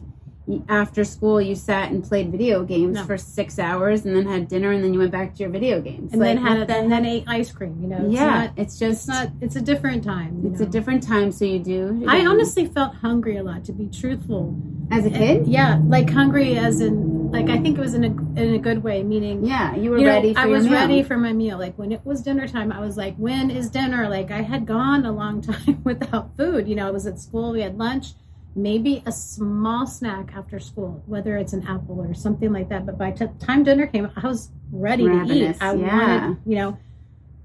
after 0.70 1.04
school 1.04 1.42
you 1.42 1.56
sat 1.56 1.90
and 1.92 2.04
played 2.04 2.30
video 2.30 2.64
games 2.64 2.94
No. 2.98 3.04
for 3.06 3.18
six 3.18 3.58
hours 3.58 4.06
and 4.06 4.16
then 4.16 4.28
had 4.28 4.48
dinner 4.48 4.70
and 4.72 4.84
then 4.84 4.94
you 4.94 5.00
went 5.00 5.12
back 5.12 5.34
to 5.34 5.40
your 5.42 5.50
video 5.50 5.82
games. 5.82 6.12
and 6.14 6.22
Like, 6.22 6.36
then 6.36 6.46
had 6.46 6.70
and 6.70 6.92
then 6.92 7.04
ate 7.04 7.24
ice 7.26 7.52
cream. 7.52 7.80
You 7.82 7.88
know, 7.88 8.06
it's 8.06 8.14
yeah, 8.14 8.26
not, 8.30 8.52
it's 8.56 8.78
just 8.78 9.00
it's 9.00 9.08
not. 9.08 9.30
It's 9.42 9.56
a 9.56 9.62
different 9.62 10.04
time. 10.04 10.44
it's 10.52 10.62
a 10.62 10.68
different 10.68 11.02
time. 11.02 11.32
So 11.32 11.46
you 11.46 11.58
do. 11.58 12.06
I 12.08 12.28
honestly 12.28 12.68
felt 12.68 12.94
hungry 12.96 13.38
a 13.38 13.44
lot, 13.44 13.64
to 13.66 13.72
be 13.74 13.88
truthful. 13.88 14.56
as 14.92 15.04
a 15.08 15.10
kid, 15.10 15.48
Yeah, 15.48 15.80
like 15.88 16.12
hungry 16.12 16.60
as 16.60 16.80
in 16.80 17.14
like 17.36 17.50
I 17.50 17.62
think 17.62 17.78
it 17.78 17.82
was 17.82 17.93
in 17.93 18.04
a 18.04 18.08
in 18.39 18.54
a 18.54 18.60
good 18.60 18.84
way, 18.84 19.04
meaning 19.04 19.45
yeah, 19.45 19.76
you 19.76 19.91
were 19.91 19.98
you 19.98 20.06
know, 20.06 20.12
ready. 20.12 20.34
For 20.34 20.39
me. 20.39 20.43
I 20.43 20.48
was 20.48 20.63
meal. 20.63 20.74
ready 20.74 21.04
for 21.04 21.17
my 21.17 21.34
meal. 21.34 21.58
Like 21.58 21.78
when 21.78 21.91
it 21.91 22.06
was 22.06 22.21
dinner 22.21 22.48
time, 22.48 22.71
I 22.71 22.80
was 22.80 22.98
like, 22.98 23.15
"When 23.17 23.52
is 23.52 23.69
dinner?" 23.69 24.08
Like 24.10 24.32
I 24.32 24.41
had 24.41 24.65
gone 24.65 25.06
a 25.06 25.12
long 25.12 25.41
time 25.50 25.82
without 25.84 26.36
food. 26.38 26.67
You 26.67 26.76
know, 26.76 26.88
I 26.88 26.91
was 26.91 27.06
at 27.06 27.19
school. 27.19 27.52
We 27.52 27.62
had 27.62 27.78
lunch, 27.78 28.13
maybe 28.56 29.04
a 29.06 29.12
small 29.12 29.86
snack 29.86 30.32
after 30.36 30.60
school, 30.60 31.04
whether 31.06 31.38
it's 31.38 31.54
an 31.54 31.67
apple 31.67 32.00
or 32.00 32.13
something 32.13 32.54
like 32.54 32.69
that. 32.69 32.86
But 32.86 32.98
by 32.98 33.12
the 33.12 33.28
time 33.39 33.63
dinner 33.63 33.88
came, 33.88 34.10
I 34.15 34.28
was 34.28 34.50
ready 34.71 35.08
Ravenous, 35.08 35.30
to 35.30 35.36
eat. 35.36 35.56
I 35.62 35.74
yeah. 35.76 35.98
wanted, 35.98 36.38
you 36.45 36.56
know, 36.56 36.78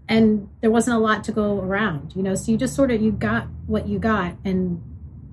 and 0.08 0.48
there 0.60 0.70
wasn't 0.70 0.96
a 0.96 1.00
lot 1.00 1.24
to 1.24 1.32
go 1.32 1.60
around. 1.60 2.14
You 2.14 2.22
know, 2.22 2.34
so 2.34 2.52
you 2.52 2.58
just 2.58 2.74
sort 2.74 2.90
of 2.90 3.02
you 3.02 3.10
got 3.10 3.48
what 3.66 3.88
you 3.88 3.98
got, 3.98 4.34
and 4.44 4.82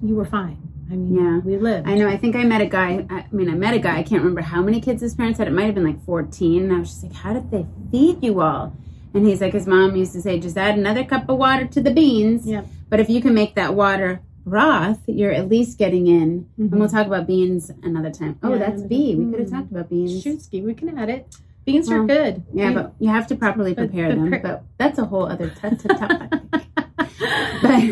you 0.01 0.15
were 0.15 0.25
fine. 0.25 0.66
I 0.89 0.95
mean, 0.95 1.15
Yeah. 1.15 1.39
we 1.39 1.57
lived. 1.57 1.87
I 1.87 1.95
know. 1.95 2.07
I 2.07 2.17
think 2.17 2.35
I 2.35 2.43
met 2.43 2.61
a 2.61 2.65
guy. 2.65 3.05
I 3.09 3.25
mean, 3.31 3.49
I 3.49 3.55
met 3.55 3.73
a 3.73 3.79
guy. 3.79 3.97
I 3.97 4.03
can't 4.03 4.21
remember 4.21 4.41
how 4.41 4.61
many 4.61 4.79
kids 4.79 5.01
his 5.01 5.15
parents 5.15 5.37
had. 5.39 5.47
It 5.47 5.51
might 5.51 5.65
have 5.65 5.75
been 5.75 5.83
like 5.85 6.03
14. 6.05 6.63
And 6.63 6.73
I 6.73 6.79
was 6.79 6.89
just 6.89 7.03
like, 7.03 7.13
how 7.13 7.33
did 7.33 7.51
they 7.51 7.65
feed 7.91 8.23
you 8.23 8.41
all? 8.41 8.73
And 9.13 9.25
he's 9.25 9.41
like, 9.41 9.53
his 9.53 9.67
mom 9.67 9.95
used 9.95 10.13
to 10.13 10.21
say, 10.21 10.39
just 10.39 10.57
add 10.57 10.77
another 10.77 11.03
cup 11.03 11.27
of 11.29 11.37
water 11.37 11.65
to 11.65 11.81
the 11.81 11.91
beans. 11.91 12.45
Yeah. 12.45 12.63
But 12.89 12.99
if 12.99 13.09
you 13.09 13.21
can 13.21 13.33
make 13.33 13.55
that 13.55 13.73
water 13.75 14.21
broth, 14.45 14.99
you're 15.07 15.31
at 15.33 15.49
least 15.49 15.77
getting 15.77 16.07
in. 16.07 16.45
Mhm. 16.59 16.71
And 16.71 16.79
we'll 16.79 16.87
talk 16.87 17.05
about 17.07 17.27
beans 17.27 17.69
another 17.83 18.09
time. 18.11 18.37
Oh, 18.41 18.51
Yeah, 18.53 18.57
that's 18.59 18.81
B. 18.83 19.15
We 19.15 19.29
could 19.31 19.39
have 19.41 19.49
Mm. 19.49 19.51
talked 19.51 19.71
about 19.71 19.89
beans. 19.89 20.21
Shoot, 20.21 20.41
ski, 20.41 20.61
we 20.61 20.73
can 20.73 20.97
add 20.97 21.09
it. 21.09 21.27
Beans 21.65 21.91
are 21.91 22.05
good. 22.05 22.43
Yeah, 22.53 22.67
Bean- 22.67 22.73
but 22.75 22.93
you 22.99 23.09
have 23.09 23.27
to 23.27 23.35
properly 23.35 23.73
prepare 23.73 24.07
them. 24.15 24.29
pre- 24.29 24.39
but 24.39 24.63
that's 24.77 24.97
a 24.99 25.03
whole 25.05 25.25
other 25.25 25.49
t- 25.49 25.75
t- 25.75 25.87
topic. 25.89 26.31
but 27.61 27.83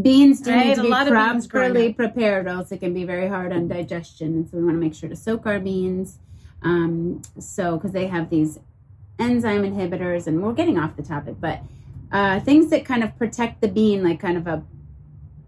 beans 0.00 0.40
do 0.40 0.54
need 0.54 0.74
to 0.76 0.82
be 0.82 0.88
lot 0.88 1.06
of 1.06 1.14
beans 1.14 1.46
growing 1.46 1.72
properly 1.72 1.92
prepared, 1.92 2.46
or 2.46 2.50
else 2.50 2.72
it 2.72 2.78
can 2.78 2.94
be 2.94 3.04
very 3.04 3.28
hard 3.28 3.52
on 3.52 3.68
digestion. 3.68 4.34
And 4.34 4.48
so 4.48 4.56
we 4.56 4.64
want 4.64 4.76
to 4.76 4.80
make 4.80 4.94
sure 4.94 5.08
to 5.08 5.16
soak 5.16 5.46
our 5.46 5.60
beans. 5.60 6.18
Um, 6.62 7.22
so 7.38 7.76
because 7.76 7.92
they 7.92 8.06
have 8.06 8.30
these 8.30 8.58
enzyme 9.18 9.62
inhibitors, 9.62 10.26
and 10.26 10.42
we're 10.42 10.52
getting 10.52 10.78
off 10.78 10.96
the 10.96 11.02
topic, 11.02 11.36
but 11.40 11.60
uh, 12.10 12.40
things 12.40 12.70
that 12.70 12.84
kind 12.84 13.04
of 13.04 13.16
protect 13.18 13.60
the 13.60 13.68
bean, 13.68 14.02
like 14.02 14.20
kind 14.20 14.36
of 14.36 14.46
a 14.46 14.62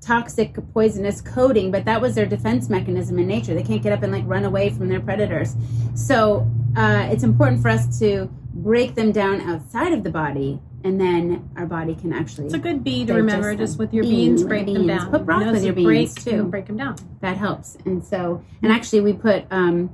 toxic 0.07 0.55
poisonous 0.73 1.21
coating 1.21 1.73
but 1.73 1.85
that 1.85 2.01
was 2.01 2.15
their 2.15 2.27
defense 2.27 2.69
mechanism 2.69 3.19
in 3.19 3.27
nature 3.27 3.55
they 3.55 3.63
can't 3.63 3.83
get 3.83 3.93
up 3.93 4.05
and 4.05 4.13
like 4.13 4.23
run 4.27 4.45
away 4.45 4.71
from 4.71 4.89
their 4.89 5.01
predators 5.01 5.57
so 5.95 6.49
uh, 6.77 7.09
it's 7.11 7.25
important 7.25 7.61
for 7.61 7.69
us 7.69 7.99
to 7.99 8.31
break 8.55 8.95
them 8.95 9.11
down 9.11 9.41
outside 9.41 9.93
of 9.93 10.05
the 10.05 10.11
body 10.11 10.61
and 10.85 11.01
then 11.01 11.49
our 11.57 11.67
body 11.67 11.95
can 11.95 12.13
actually 12.13 12.47
It's 12.47 12.55
a 12.55 12.59
good 12.59 12.85
bee 12.85 13.05
to 13.07 13.15
remember. 13.15 13.49
them. 13.49 13.59
Just 13.59 13.79
with 13.79 13.93
your 13.95 14.05
Bean, 14.05 14.29
beans, 14.31 14.41
with 14.43 14.49
break 14.49 14.67
them 14.67 14.87
down. 14.87 15.11
Put 15.11 15.25
broth 15.27 15.45
You 15.47 15.53
with 15.53 15.65
your 15.65 15.75
break, 15.75 15.85
beans, 16.15 16.15
too. 16.25 16.45
Break 16.45 16.67
them 16.67 16.77
down. 16.77 16.97
that 17.21 17.37
helps 17.37 17.77
and 17.85 18.05
so 18.05 18.43
and 18.63 18.71
actually 18.73 19.01
we 19.01 19.13
put 19.13 19.45
um 19.51 19.91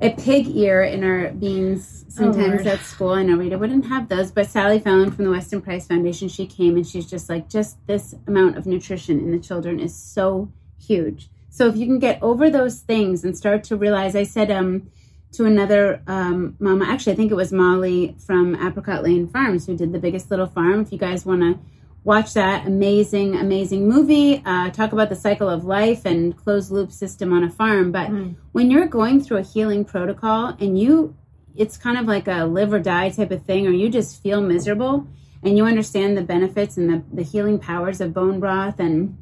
a 0.00 0.10
pig 0.10 0.48
ear 0.56 0.82
in 0.82 1.04
our 1.04 1.30
beans 1.30 2.04
sometimes 2.08 2.64
Lord. 2.64 2.66
at 2.66 2.80
school 2.80 3.10
i 3.10 3.22
know 3.22 3.36
rita 3.36 3.56
wouldn't 3.56 3.86
have 3.86 4.08
those 4.08 4.32
but 4.32 4.46
sally 4.48 4.80
fallon 4.80 5.12
from 5.12 5.24
the 5.24 5.30
weston 5.30 5.62
price 5.62 5.86
foundation 5.86 6.28
she 6.28 6.44
came 6.44 6.74
and 6.76 6.84
she's 6.86 7.08
just 7.08 7.28
like 7.28 7.48
just 7.48 7.76
this 7.86 8.14
amount 8.26 8.58
of 8.58 8.66
nutrition 8.66 9.20
in 9.20 9.30
the 9.30 9.38
children 9.38 9.78
is 9.78 9.94
so 9.94 10.50
huge 10.84 11.28
so 11.50 11.68
if 11.68 11.76
you 11.76 11.86
can 11.86 12.00
get 12.00 12.20
over 12.20 12.50
those 12.50 12.80
things 12.80 13.22
and 13.22 13.36
start 13.36 13.62
to 13.62 13.76
realize 13.76 14.16
i 14.16 14.24
said 14.24 14.50
um 14.50 14.90
to 15.32 15.44
another 15.44 16.02
um, 16.06 16.56
mama. 16.58 16.84
Actually 16.84 17.12
i 17.14 17.16
think 17.16 17.30
it 17.30 17.34
was 17.34 17.52
molly 17.52 18.14
from 18.26 18.54
apricot 18.66 19.02
lane 19.02 19.26
farms 19.28 19.66
who 19.66 19.76
did 19.76 19.92
the 19.92 19.98
biggest 19.98 20.30
little 20.30 20.46
farm. 20.46 20.80
If 20.80 20.92
you 20.92 20.98
guys 20.98 21.24
want 21.24 21.42
to 21.42 21.58
watch 22.04 22.34
that 22.34 22.66
amazing 22.66 23.36
amazing 23.36 23.88
movie 23.88 24.42
uh, 24.44 24.70
talk 24.70 24.92
about 24.92 25.08
the 25.08 25.16
cycle 25.16 25.48
of 25.48 25.64
life 25.64 26.04
and 26.04 26.36
closed 26.36 26.70
loop 26.70 26.90
system 26.90 27.32
on 27.32 27.44
a 27.44 27.50
farm. 27.50 27.92
But 27.92 28.10
Mm. 28.10 28.34
when 28.52 28.70
you're 28.70 28.86
going 28.88 29.20
through 29.22 29.38
a 29.38 29.42
healing 29.42 29.84
protocol 29.84 30.56
and 30.60 30.78
you 30.78 31.14
it's 31.54 31.76
kind 31.76 31.98
of 31.98 32.06
like 32.06 32.26
a 32.28 32.44
live 32.44 32.72
or 32.72 32.80
die 32.80 33.10
type 33.10 33.30
of 33.30 33.42
thing 33.44 33.66
or 33.66 33.70
you 33.70 33.88
just 33.88 34.22
feel 34.22 34.40
miserable 34.40 35.06
and 35.42 35.56
you 35.56 35.64
understand 35.66 36.16
the 36.16 36.22
benefits 36.22 36.76
and 36.78 36.88
the, 36.90 37.02
the 37.12 37.22
healing 37.22 37.58
powers 37.58 38.00
of 38.00 38.12
bone 38.14 38.40
broth 38.40 38.78
and 38.80 39.16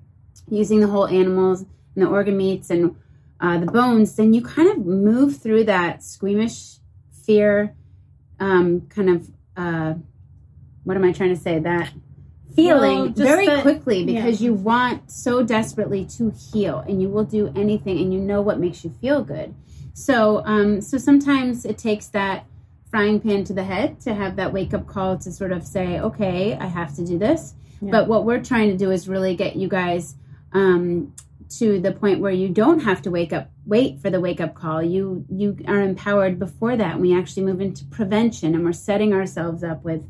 using 0.49 0.81
the 0.81 0.87
whole 0.87 1.09
animals 1.09 1.63
and 1.95 2.05
the 2.05 2.07
organ 2.07 2.37
meats 2.37 2.71
and 2.71 2.95
uh, 3.41 3.59
the 3.59 3.67
bones 3.67 4.17
then 4.17 4.33
you 4.35 4.43
kind 4.43 4.69
of 4.71 4.85
move 4.87 5.37
through 5.43 5.65
that 5.65 6.03
squeamish 6.03 6.77
fear 7.25 7.75
um, 8.39 8.83
kind 8.89 9.11
of 9.11 9.31
uh, 9.57 9.95
what 10.85 10.97
am 10.97 11.05
i 11.05 11.13
trying 11.13 11.35
to 11.35 11.41
say 11.41 11.59
that 11.59 11.91
feeling 12.57 12.99
Well, 12.99 13.09
very 13.11 13.47
that- 13.47 13.63
quickly 13.63 14.05
because 14.05 14.41
yeah. 14.41 14.47
you 14.47 14.55
want 14.55 15.11
so 15.11 15.43
desperately 15.43 16.05
to 16.17 16.31
heal 16.53 16.79
and 16.81 17.01
you 17.01 17.09
will 17.09 17.25
do 17.25 17.53
anything 17.55 17.99
and 17.99 18.13
you 18.13 18.21
know 18.21 18.41
what 18.43 18.59
makes 18.59 18.85
you 18.85 18.91
feel 19.01 19.23
good 19.23 19.55
so 19.95 20.43
um 20.45 20.81
so 20.81 20.99
sometimes 20.99 21.65
it 21.65 21.79
takes 21.79 22.07
that 22.09 22.47
frying 22.91 23.21
pan 23.21 23.45
to 23.45 23.53
the 23.53 23.63
head 23.63 24.01
to 24.01 24.15
have 24.15 24.35
that 24.37 24.53
wake 24.53 24.75
up 24.75 24.87
call 24.87 25.17
to 25.19 25.31
sort 25.31 25.53
of 25.53 25.65
say 25.65 26.01
okay 26.01 26.57
i 26.61 26.67
have 26.67 26.95
to 26.97 27.05
do 27.05 27.19
this 27.19 27.55
Yeah. 27.81 27.93
but 27.93 28.09
what 28.09 28.25
we're 28.25 28.43
trying 28.43 28.71
to 28.71 28.77
do 28.77 28.91
is 28.91 29.09
really 29.09 29.37
get 29.37 29.55
you 29.57 29.69
guys 29.69 30.17
um 30.53 31.13
to 31.51 31.81
the 31.81 31.93
point 31.93 32.21
where 32.21 32.33
you 32.33 32.49
don't 32.49 32.81
have 32.81 33.03
to 33.03 33.11
wake 33.11 33.33
up 33.33 33.51
wait 33.67 34.01
for 34.01 34.11
the 34.11 34.21
wake 34.21 34.41
up 34.41 34.55
call 34.55 34.83
you 34.83 35.25
you 35.29 35.57
are 35.67 35.81
empowered 35.81 36.39
before 36.39 36.77
that 36.77 36.93
and 36.93 37.01
we 37.01 37.17
actually 37.17 37.43
move 37.43 37.61
into 37.61 37.85
prevention 37.87 38.55
and 38.55 38.65
we're 38.65 38.73
setting 38.73 39.13
ourselves 39.13 39.63
up 39.65 39.83
with 39.85 40.03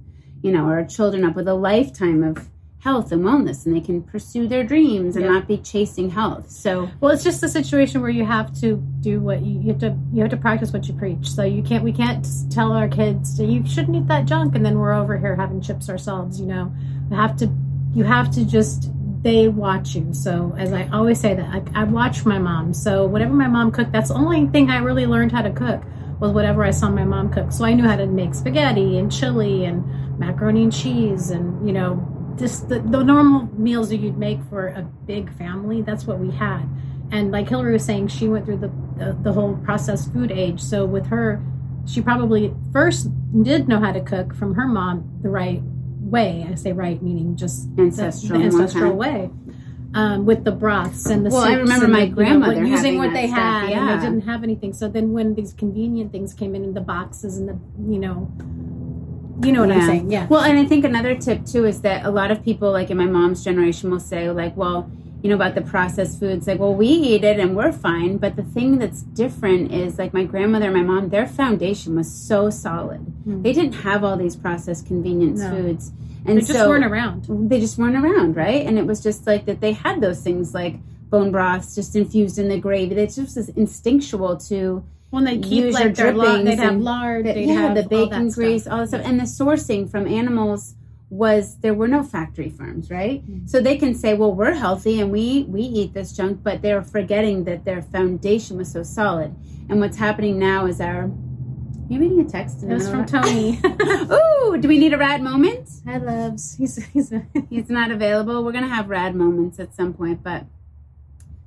you 0.42 0.52
know 0.52 0.64
our 0.66 0.84
children 0.84 1.24
up 1.24 1.34
with 1.34 1.48
a 1.48 1.54
lifetime 1.54 2.22
of 2.22 2.48
health 2.80 3.12
and 3.12 3.22
wellness 3.22 3.66
and 3.66 3.76
they 3.76 3.80
can 3.80 4.02
pursue 4.02 4.48
their 4.48 4.64
dreams 4.64 5.14
and 5.14 5.24
Yeah. 5.26 5.32
not 5.32 5.46
be 5.46 5.58
chasing 5.58 6.08
health 6.08 6.50
so 6.50 6.88
Well, 7.00 7.12
it's 7.12 7.22
just 7.24 7.42
a 7.42 7.48
situation 7.48 8.00
where 8.00 8.10
you 8.10 8.24
have 8.24 8.58
to 8.60 8.76
do 9.00 9.20
what 9.20 9.42
you, 9.42 9.60
you 9.60 9.68
have 9.68 9.78
to 9.80 9.96
you 10.14 10.22
have 10.22 10.30
to 10.30 10.38
practice 10.38 10.72
what 10.72 10.88
you 10.88 10.94
preach. 10.94 11.30
So 11.30 11.42
you 11.44 11.62
can't 11.62 11.84
we 11.84 11.92
can't 11.92 12.26
tell 12.50 12.72
our 12.72 12.88
kids 12.88 13.38
you 13.38 13.66
shouldn't 13.66 13.96
eat 13.96 14.06
that 14.08 14.24
junk, 14.24 14.54
and 14.54 14.64
then 14.64 14.78
we're 14.78 14.94
over 14.94 15.18
here 15.18 15.36
having 15.36 15.60
chips 15.60 15.90
ourselves. 15.90 16.40
You 16.40 16.46
know, 16.46 16.72
you 17.10 17.16
have 17.16 17.36
to 17.36 17.50
you 17.92 18.04
have 18.04 18.30
to 18.36 18.46
just 18.46 18.90
they 19.22 19.48
watch 19.48 19.94
you. 19.94 20.14
So 20.14 20.54
as 20.56 20.72
I 20.72 20.88
always 20.88 21.20
say 21.20 21.34
that 21.34 21.46
I, 21.74 21.82
I 21.82 21.84
watch 21.84 22.24
my 22.24 22.38
mom. 22.38 22.72
So 22.72 23.06
whatever 23.06 23.34
my 23.34 23.48
mom 23.48 23.70
cooked, 23.70 23.92
that's 23.92 24.08
the 24.08 24.14
only 24.14 24.46
thing 24.46 24.70
I 24.70 24.78
really 24.78 25.06
learned 25.06 25.32
how 25.32 25.42
to 25.42 25.50
cook 25.50 25.82
was 26.20 26.32
whatever 26.32 26.64
I 26.64 26.70
saw 26.70 26.88
my 26.90 27.04
mom 27.04 27.30
cook. 27.30 27.52
So 27.52 27.64
I 27.64 27.74
knew 27.74 27.86
how 27.86 27.96
to 27.96 28.06
make 28.06 28.34
spaghetti 28.34 28.98
and 28.98 29.12
chili 29.12 29.64
and 29.64 30.18
macaroni 30.18 30.64
and 30.64 30.72
cheese 30.72 31.30
and 31.30 31.66
you 31.66 31.72
know 31.72 32.06
just 32.38 32.68
the, 32.68 32.80
the 32.80 33.02
normal 33.02 33.48
meals 33.58 33.90
that 33.90 33.98
you'd 33.98 34.18
make 34.18 34.42
for 34.48 34.68
a 34.68 34.82
big 34.82 35.32
family. 35.36 35.82
That's 35.82 36.06
what 36.06 36.18
we 36.18 36.30
had. 36.30 36.68
And 37.12 37.32
like 37.32 37.48
Hilary 37.48 37.72
was 37.72 37.84
saying, 37.84 38.08
she 38.08 38.28
went 38.28 38.46
through 38.46 38.58
the, 38.58 38.72
the 38.96 39.18
the 39.20 39.32
whole 39.32 39.56
processed 39.56 40.12
food 40.12 40.30
age. 40.30 40.60
So 40.60 40.86
with 40.86 41.06
her, 41.06 41.42
she 41.86 42.00
probably 42.00 42.54
first 42.72 43.08
did 43.42 43.68
know 43.68 43.80
how 43.80 43.92
to 43.92 44.00
cook 44.00 44.34
from 44.34 44.54
her 44.54 44.66
mom 44.66 45.18
the 45.22 45.28
right 45.28 45.62
way. 46.10 46.46
I 46.50 46.54
say 46.54 46.72
right, 46.72 47.00
meaning 47.02 47.36
just 47.36 47.74
the- 47.76 47.82
Ancestral, 47.82 48.38
the 48.38 48.44
ancestral 48.46 48.92
way. 48.96 49.30
Um, 49.92 50.24
with 50.24 50.44
the 50.44 50.52
broths 50.52 51.06
and 51.06 51.26
the 51.26 51.30
Well, 51.30 51.42
I 51.42 51.54
remember 51.54 51.86
and 51.86 51.92
my 51.92 52.00
the, 52.00 52.04
you 52.04 52.10
know, 52.10 52.14
grandmother 52.14 52.64
using 52.64 52.96
what 52.96 53.12
they 53.12 53.26
stuff, 53.26 53.38
had, 53.38 53.62
and 53.64 53.72
yeah. 53.72 53.96
they 53.96 54.04
didn't 54.04 54.20
have 54.20 54.44
anything. 54.44 54.72
So 54.72 54.86
then, 54.88 55.12
when 55.12 55.34
these 55.34 55.52
convenient 55.52 56.12
things 56.12 56.32
came 56.32 56.54
in 56.54 56.62
in 56.62 56.74
the 56.74 56.80
boxes 56.80 57.38
and 57.38 57.48
the, 57.48 57.58
you 57.92 57.98
know, 57.98 58.30
you 59.42 59.50
know 59.50 59.66
what 59.66 59.72
I'm 59.72 59.86
saying? 59.86 60.12
Yeah. 60.12 60.28
Well, 60.28 60.42
and 60.42 60.58
I 60.60 60.64
think 60.64 60.84
another 60.84 61.16
tip 61.16 61.44
too 61.44 61.64
is 61.66 61.80
that 61.80 62.04
a 62.04 62.10
lot 62.10 62.30
of 62.30 62.44
people, 62.44 62.70
like 62.70 62.90
in 62.90 62.98
my 62.98 63.06
mom's 63.06 63.42
generation, 63.42 63.90
will 63.90 63.98
say, 63.98 64.30
like, 64.30 64.56
well, 64.56 64.88
you 65.22 65.28
know, 65.28 65.34
about 65.34 65.54
the 65.54 65.60
processed 65.60 66.18
foods, 66.18 66.46
like, 66.46 66.58
well, 66.58 66.74
we 66.74 66.86
eat 66.88 67.24
it 67.24 67.38
and 67.38 67.54
we're 67.56 67.72
fine. 67.72 68.16
But 68.16 68.36
the 68.36 68.42
thing 68.42 68.78
that's 68.78 69.02
different 69.02 69.72
is, 69.72 69.98
like, 69.98 70.14
my 70.14 70.24
grandmother 70.24 70.66
and 70.66 70.74
my 70.74 70.82
mom, 70.82 71.10
their 71.10 71.26
foundation 71.26 71.94
was 71.96 72.10
so 72.10 72.48
solid. 72.50 73.04
Mm. 73.26 73.42
They 73.42 73.52
didn't 73.52 73.74
have 73.74 74.02
all 74.04 74.16
these 74.16 74.36
processed 74.36 74.86
convenience 74.86 75.40
No. 75.40 75.50
foods. 75.50 75.92
And 76.26 76.36
They 76.36 76.40
just 76.42 76.52
so, 76.52 76.68
weren't 76.68 76.84
around. 76.84 77.26
they 77.50 77.60
just 77.60 77.78
weren't 77.78 77.96
around, 77.96 78.36
right? 78.36 78.66
And 78.66 78.78
it 78.78 78.86
was 78.86 79.02
just 79.02 79.26
like 79.26 79.46
that 79.46 79.60
they 79.60 79.72
had 79.72 80.00
those 80.00 80.20
things 80.22 80.52
like 80.54 80.76
bone 81.08 81.30
broths 81.32 81.74
just 81.74 81.96
infused 81.96 82.38
in 82.38 82.48
the 82.48 82.58
gravy. 82.58 82.94
It's 82.96 83.16
just 83.16 83.36
as 83.36 83.48
instinctual 83.50 84.36
to 84.48 84.84
When 85.10 85.24
they 85.24 85.38
keep 85.38 85.64
use 85.64 85.74
like 85.74 85.94
their 85.94 86.12
lard, 86.12 86.46
they'd 86.46 86.58
have 86.58 86.76
lard, 86.78 87.24
the, 87.26 87.32
they'd 87.32 87.46
yeah, 87.48 87.54
have 87.54 87.74
the 87.74 87.82
all 87.82 87.88
bacon 87.88 88.28
that 88.28 88.34
grease, 88.34 88.66
all 88.66 88.78
that 88.78 88.88
stuff, 88.88 89.02
and 89.04 89.18
the 89.18 89.24
sourcing 89.24 89.90
from 89.90 90.06
animals 90.06 90.74
was 91.10 91.56
there 91.56 91.74
were 91.74 91.88
no 91.88 92.02
factory 92.04 92.48
farms, 92.48 92.88
right? 92.88 93.28
Mhm. 93.28 93.50
So 93.50 93.60
they 93.60 93.76
can 93.76 93.94
say, 93.94 94.14
well, 94.14 94.32
we're 94.32 94.54
healthy 94.54 95.00
and 95.00 95.10
we 95.10 95.44
we 95.48 95.62
eat 95.62 95.92
this 95.92 96.12
junk, 96.12 96.40
but 96.42 96.62
they're 96.62 96.82
forgetting 96.82 97.44
that 97.44 97.64
their 97.64 97.82
foundation 97.82 98.56
was 98.56 98.70
so 98.70 98.82
solid. 98.84 99.34
And 99.68 99.80
what's 99.80 99.96
happening 99.96 100.38
now 100.38 100.66
is 100.66 100.80
our. 100.80 101.10
You 101.88 101.98
reading 101.98 102.20
a 102.20 102.24
text? 102.24 102.62
It 102.62 102.68
was 102.68 102.88
from 102.88 103.04
Tony. 103.04 103.60
Ooh, 103.64 104.56
do 104.56 104.68
we 104.68 104.78
need 104.78 104.92
a 104.92 104.98
rad 104.98 105.20
moment? 105.22 105.68
Hi, 105.84 105.96
loves. 105.98 106.54
He's 106.56 106.76
he's. 106.92 107.12
He's 107.50 107.68
not 107.68 107.90
available. 107.90 108.44
We're 108.44 108.52
gonna 108.52 108.68
have 108.68 108.88
rad 108.88 109.16
moments 109.16 109.58
at 109.58 109.74
some 109.74 109.92
point, 109.92 110.22
but 110.22 110.46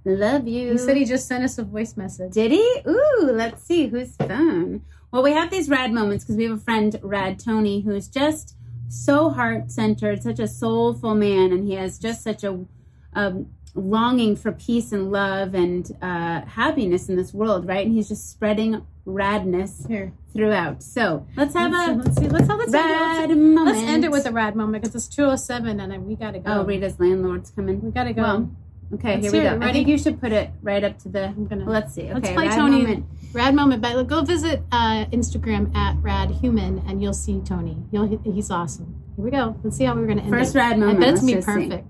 love 0.03 0.45
you. 0.45 0.73
He 0.73 0.77
said 0.77 0.97
he 0.97 1.05
just 1.05 1.29
sent 1.29 1.45
us 1.45 1.57
a 1.57 1.63
voice 1.63 1.95
message. 1.95 2.33
Did 2.33 2.51
he? 2.51 2.81
Ooh, 2.85 3.29
let's 3.31 3.63
see 3.63 3.87
whose 3.87 4.17
phone. 4.17 4.81
Well, 5.11 5.23
we 5.23 5.31
have 5.31 5.49
these 5.49 5.69
rad 5.69 5.93
moments 5.93 6.25
because 6.25 6.35
we 6.35 6.43
have 6.43 6.57
a 6.57 6.61
friend, 6.61 6.99
Rad 7.01 7.39
Tony, 7.39 7.79
who's 7.81 8.09
just 8.09 8.57
so 8.93 9.29
heart 9.29 9.71
centered, 9.71 10.23
such 10.23 10.39
a 10.39 10.47
soulful 10.47 11.15
man, 11.15 11.51
and 11.51 11.67
he 11.67 11.75
has 11.75 11.97
just 11.97 12.23
such 12.23 12.43
a 12.43 12.65
um, 13.13 13.47
longing 13.75 14.35
for 14.35 14.51
peace 14.51 14.91
and 14.91 15.11
love 15.11 15.53
and 15.55 15.91
uh, 16.01 16.41
happiness 16.41 17.09
in 17.09 17.15
this 17.15 17.33
world, 17.33 17.67
right? 17.67 17.85
And 17.85 17.95
he's 17.95 18.07
just 18.07 18.29
spreading 18.29 18.85
radness 19.05 19.87
Here, 19.87 20.13
throughout. 20.33 20.83
So 20.83 21.25
let's 21.35 21.53
have 21.55 21.71
let's, 21.71 21.89
a 21.89 21.93
let's 21.93 22.17
see. 22.17 22.29
Let's, 22.29 22.47
let's, 22.47 22.71
rad 22.71 23.29
let's, 23.29 23.39
moment. 23.39 23.65
let's 23.65 23.89
end 23.89 24.05
it 24.05 24.11
with 24.11 24.25
a 24.25 24.31
rad 24.31 24.55
moment 24.55 24.83
because 24.83 24.95
it's 24.95 25.13
two 25.13 25.25
oh 25.25 25.35
seven 25.35 25.79
and 25.79 25.91
then 25.91 26.05
we 26.05 26.15
gotta 26.15 26.39
go. 26.39 26.59
Oh, 26.59 26.63
Rita's 26.63 26.99
landlord's 26.99 27.51
coming. 27.51 27.81
we 27.81 27.91
gotta 27.91 28.13
go. 28.13 28.21
Well, 28.21 28.51
okay, 28.93 29.15
Let's 29.15 29.33
here 29.33 29.33
we 29.33 29.39
go. 29.39 29.55
it. 29.55 29.55
I 29.55 29.55
Ready? 29.57 29.73
think 29.73 29.87
you 29.87 29.97
should 29.97 30.21
put 30.21 30.31
it 30.31 30.51
right 30.61 30.83
up 30.83 30.99
to 30.99 31.09
the. 31.09 31.25
I'm 31.25 31.47
gonna. 31.47 31.69
Let's 31.69 31.93
see. 31.93 32.03
Okay, 32.03 32.13
Let's 32.13 32.29
play 32.29 32.49
Tony. 32.49 32.81
moment. 32.83 33.05
Rad 33.33 33.55
moment, 33.55 33.81
but 33.81 34.03
go 34.07 34.21
visit 34.21 34.61
uh, 34.71 35.05
Instagram 35.05 35.75
at 35.75 35.95
Rad 36.01 36.29
Human 36.29 36.83
and 36.87 37.01
you'll 37.01 37.13
see 37.15 37.41
Tony. 37.43 37.75
You'll 37.91 38.19
he's 38.23 38.51
awesome. 38.51 39.01
Here 39.15 39.25
we 39.25 39.31
go. 39.31 39.57
Let's 39.63 39.75
see 39.77 39.85
how 39.85 39.95
we're 39.95 40.05
gonna 40.05 40.21
end 40.21 40.29
First 40.29 40.53
it. 40.55 40.59
rad 40.59 40.73
I 40.73 40.77
moment. 40.77 40.99
bet 40.99 41.09
it's 41.09 41.21
gonna 41.21 41.31
be 41.31 41.35
let's 41.35 41.47
see. 41.47 41.69
perfect. 41.69 41.87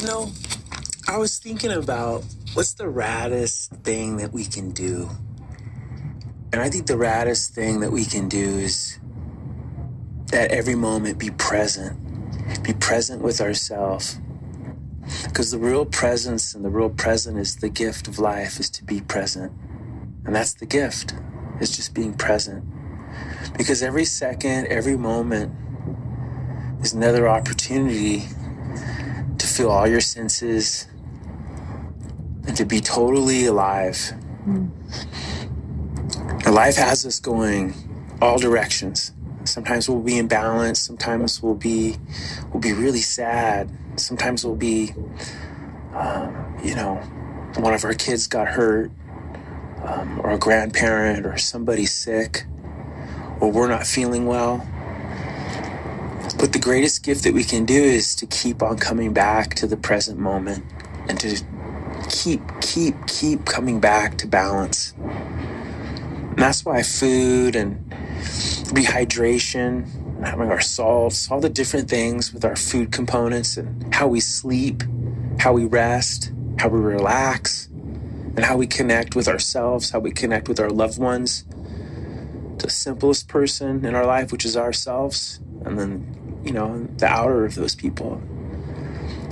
You 0.00 0.06
know, 0.06 0.30
I 1.08 1.16
was 1.18 1.38
thinking 1.38 1.72
about 1.72 2.24
what's 2.54 2.74
the 2.74 2.84
raddest 2.84 3.68
thing 3.82 4.18
that 4.18 4.32
we 4.32 4.44
can 4.44 4.70
do? 4.70 5.10
And 6.52 6.62
I 6.62 6.70
think 6.70 6.86
the 6.86 6.94
raddest 6.94 7.50
thing 7.50 7.80
that 7.80 7.90
we 7.90 8.04
can 8.04 8.28
do 8.28 8.38
is 8.38 8.98
at 10.32 10.52
every 10.52 10.76
moment 10.76 11.18
be 11.18 11.30
present. 11.30 11.98
Be 12.62 12.74
present 12.74 13.22
with 13.22 13.40
ourselves. 13.40 14.20
Because 15.24 15.50
the 15.50 15.58
real 15.58 15.84
presence 15.84 16.54
and 16.54 16.64
the 16.64 16.70
real 16.70 16.90
present 16.90 17.38
is 17.38 17.56
the 17.56 17.68
gift 17.68 18.08
of 18.08 18.18
life 18.18 18.60
is 18.60 18.70
to 18.70 18.84
be 18.84 19.00
present. 19.00 19.52
And 20.24 20.34
that's 20.34 20.54
the 20.54 20.66
gift. 20.66 21.14
is 21.60 21.74
just 21.76 21.94
being 21.94 22.14
present. 22.14 22.64
Because 23.56 23.82
every 23.82 24.04
second, 24.04 24.66
every 24.66 24.96
moment 24.96 25.52
is 26.82 26.92
another 26.92 27.28
opportunity 27.28 28.24
to 29.38 29.46
feel 29.46 29.70
all 29.70 29.86
your 29.88 30.00
senses 30.00 30.86
and 32.46 32.56
to 32.56 32.64
be 32.64 32.80
totally 32.80 33.46
alive. 33.46 34.12
And 36.30 36.54
life 36.54 36.76
has 36.76 37.04
us 37.06 37.20
going 37.20 37.74
all 38.20 38.38
directions. 38.38 39.12
Sometimes 39.44 39.88
we'll 39.88 40.02
be 40.02 40.18
in 40.18 40.28
balance. 40.28 40.80
Sometimes 40.80 41.42
we'll 41.42 41.54
be 41.54 41.96
we'll 42.52 42.60
be 42.60 42.72
really 42.72 43.00
sad. 43.00 43.70
Sometimes 43.98 44.44
we'll 44.44 44.56
be, 44.56 44.94
um, 45.94 46.58
you 46.62 46.74
know, 46.74 46.96
one 47.56 47.74
of 47.74 47.84
our 47.84 47.94
kids 47.94 48.26
got 48.26 48.48
hurt, 48.48 48.90
um, 49.82 50.20
or 50.20 50.30
a 50.30 50.38
grandparent, 50.38 51.26
or 51.26 51.36
somebody 51.38 51.86
sick, 51.86 52.44
or 53.40 53.50
we're 53.50 53.68
not 53.68 53.86
feeling 53.86 54.26
well. 54.26 54.66
But 56.38 56.52
the 56.52 56.60
greatest 56.60 57.02
gift 57.02 57.24
that 57.24 57.34
we 57.34 57.42
can 57.42 57.64
do 57.64 57.82
is 57.82 58.14
to 58.16 58.26
keep 58.26 58.62
on 58.62 58.78
coming 58.78 59.12
back 59.12 59.54
to 59.54 59.66
the 59.66 59.76
present 59.76 60.18
moment 60.18 60.64
and 61.08 61.18
to 61.20 61.42
keep, 62.08 62.40
keep, 62.60 62.94
keep 63.06 63.44
coming 63.44 63.80
back 63.80 64.18
to 64.18 64.26
balance. 64.26 64.94
And 64.98 66.38
that's 66.38 66.64
why 66.64 66.82
food 66.82 67.56
and 67.56 67.90
rehydration, 68.70 69.88
having 70.24 70.50
our 70.50 70.60
salts, 70.60 71.30
all 71.30 71.40
the 71.40 71.48
different 71.48 71.88
things 71.88 72.32
with 72.32 72.44
our 72.44 72.56
food 72.56 72.92
components 72.92 73.56
and 73.56 73.94
how 73.94 74.06
we 74.08 74.20
sleep, 74.20 74.82
how 75.38 75.52
we 75.52 75.64
rest, 75.64 76.32
how 76.58 76.68
we 76.68 76.80
relax, 76.80 77.68
and 78.38 78.44
how 78.44 78.56
we 78.56 78.66
connect 78.66 79.16
with 79.16 79.28
ourselves, 79.28 79.90
how 79.90 79.98
we 79.98 80.10
connect 80.10 80.48
with 80.48 80.60
our 80.60 80.70
loved 80.70 80.98
ones. 80.98 81.44
The 82.58 82.70
simplest 82.70 83.28
person 83.28 83.84
in 83.84 83.94
our 83.94 84.06
life, 84.06 84.32
which 84.32 84.44
is 84.44 84.56
ourselves, 84.56 85.40
and 85.64 85.78
then, 85.78 86.40
you 86.44 86.52
know, 86.52 86.86
the 86.96 87.06
outer 87.06 87.44
of 87.44 87.54
those 87.54 87.74
people, 87.74 88.20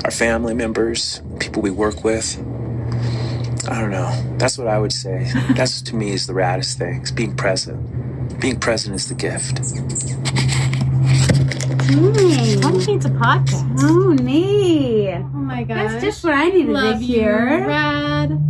our 0.05 0.11
family 0.11 0.55
members, 0.55 1.21
people 1.41 1.63
we 1.63 1.71
work 1.71 2.05
with. 2.05 2.37
I 3.69 3.81
don't 3.81 3.91
know. 3.91 4.13
That's 4.39 4.59
what 4.59 4.69
I 4.69 4.79
would 4.79 4.93
say. 4.93 5.31
That's 5.57 5.83
to 5.83 5.97
me 5.97 6.13
is 6.13 6.27
the 6.27 6.35
raddest 6.35 6.79
thing. 6.79 7.01
It's 7.01 7.11
being 7.11 7.35
present. 7.35 8.41
Being 8.41 8.61
present 8.61 8.95
is 8.95 9.09
the 9.09 9.15
gift. 9.15 9.61
Tony. 11.91 12.57
Tony 12.61 12.85
needs 12.87 13.07
a 13.07 13.11
podcast. 13.11 13.81
Tony. 13.81 15.13
Oh 15.15 15.23
my 15.23 15.63
gosh. 15.65 15.93
That's 15.93 16.05
just 16.05 16.25
what 16.25 16.35
I 16.35 16.49
needed 16.49 16.69
Love 16.73 16.99
to 16.99 17.05
you, 17.05 17.15
hear. 17.21 17.67
Rad. 17.67 18.43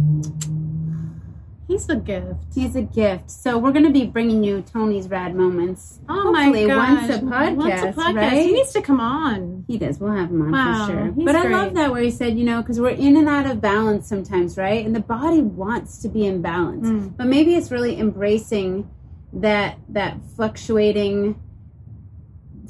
He's 1.68 1.88
a 1.88 1.96
gift. 1.96 2.54
He's 2.54 2.76
a 2.76 2.82
gift. 2.82 3.28
So 3.30 3.58
we're 3.58 3.72
going 3.72 3.84
to 3.84 3.90
be 3.90 4.06
bringing 4.06 4.42
you 4.44 4.62
Tony's 4.62 5.08
rad 5.08 5.34
moments. 5.34 5.98
Oh 6.08 6.32
Hopefully 6.32 6.66
my 6.66 6.74
gosh. 6.74 7.08
once 7.08 7.14
a 7.14 7.18
podcast, 7.24 7.56
Once 7.56 7.82
a 7.82 8.00
podcast. 8.00 8.14
right? 8.14 8.32
He 8.46 8.52
needs 8.52 8.72
to 8.72 8.80
come 8.82 9.00
on. 9.00 9.64
He 9.66 9.76
does. 9.76 9.98
We'll 9.98 10.12
have 10.12 10.30
him 10.30 10.42
on 10.42 10.52
Wow, 10.52 10.86
for 10.86 10.92
sure. 10.92 11.12
But 11.24 11.34
I 11.36 11.48
love 11.48 11.74
that 11.74 11.90
where 11.90 12.02
he 12.02 12.10
said, 12.10 12.38
you 12.38 12.44
know, 12.44 12.62
because 12.62 12.80
we're 12.80 12.90
in 12.90 13.16
and 13.16 13.28
out 13.28 13.46
of 13.46 13.60
balance 13.60 14.08
sometimes, 14.08 14.56
right? 14.56 14.86
And 14.86 14.94
the 14.94 15.00
body 15.00 15.42
wants 15.42 15.98
to 15.98 16.08
be 16.08 16.24
in 16.24 16.40
balance, 16.40 16.86
Mm. 16.88 17.16
but 17.16 17.26
maybe 17.26 17.54
it's 17.56 17.70
really 17.72 17.98
embracing 17.98 18.88
that 19.32 19.78
that 19.90 20.16
fluctuating 20.36 21.34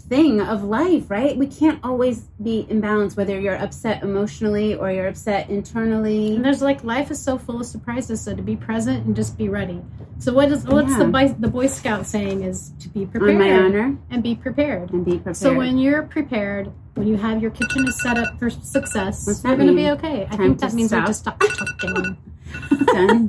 thing 0.08 0.40
of 0.40 0.62
life, 0.62 1.10
right? 1.10 1.36
We 1.36 1.46
can't 1.48 1.80
always 1.82 2.20
be 2.42 2.66
in 2.68 2.80
balance, 2.80 3.16
whether 3.16 3.38
you're 3.40 3.56
upset 3.56 4.02
emotionally 4.02 4.74
or 4.74 4.90
you're 4.90 5.08
upset 5.08 5.50
internally. 5.50 6.36
And 6.36 6.44
there's 6.44 6.62
like 6.62 6.84
life 6.84 7.10
is 7.10 7.20
so 7.20 7.38
full 7.38 7.60
of 7.60 7.66
surprises, 7.66 8.20
so 8.20 8.34
to 8.34 8.42
be 8.42 8.54
present 8.56 9.04
and 9.06 9.16
just 9.16 9.36
be 9.36 9.48
ready. 9.48 9.82
So 10.18 10.32
what 10.32 10.52
is 10.52 10.64
what's 10.64 10.90
Yeah. 10.92 10.98
the 10.98 11.04
boy, 11.06 11.34
the 11.38 11.48
Boy 11.48 11.66
Scout 11.66 12.06
saying 12.06 12.42
is 12.42 12.72
to 12.80 12.88
be 12.88 13.06
prepared 13.06 13.32
On 13.32 13.38
my 13.38 13.52
honor 13.52 13.96
and 14.10 14.22
be 14.22 14.34
prepared. 14.36 14.92
and 14.92 15.04
be 15.04 15.12
prepared. 15.16 15.36
So 15.36 15.54
when 15.54 15.76
you're 15.78 16.02
prepared, 16.04 16.70
when 16.94 17.06
you 17.08 17.16
have 17.16 17.42
your 17.42 17.50
kitchen 17.50 17.86
is 17.88 18.00
set 18.00 18.16
up 18.16 18.38
for 18.38 18.48
success, 18.48 19.26
What's 19.26 19.42
you're 19.44 19.56
going 19.56 19.68
to 19.68 19.74
be 19.74 19.88
okay. 19.90 20.26
I 20.30 20.36
think 20.36 20.60
that 20.60 20.72
means 20.72 20.90
stop? 20.90 21.02
we 21.02 21.06
just 21.08 21.20
stop 21.20 21.40
talking. 21.40 22.16
done. 22.86 23.28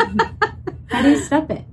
How 0.89 1.01
do 1.01 1.09
you 1.09 1.17
stop 1.17 1.49
it? 1.51 1.63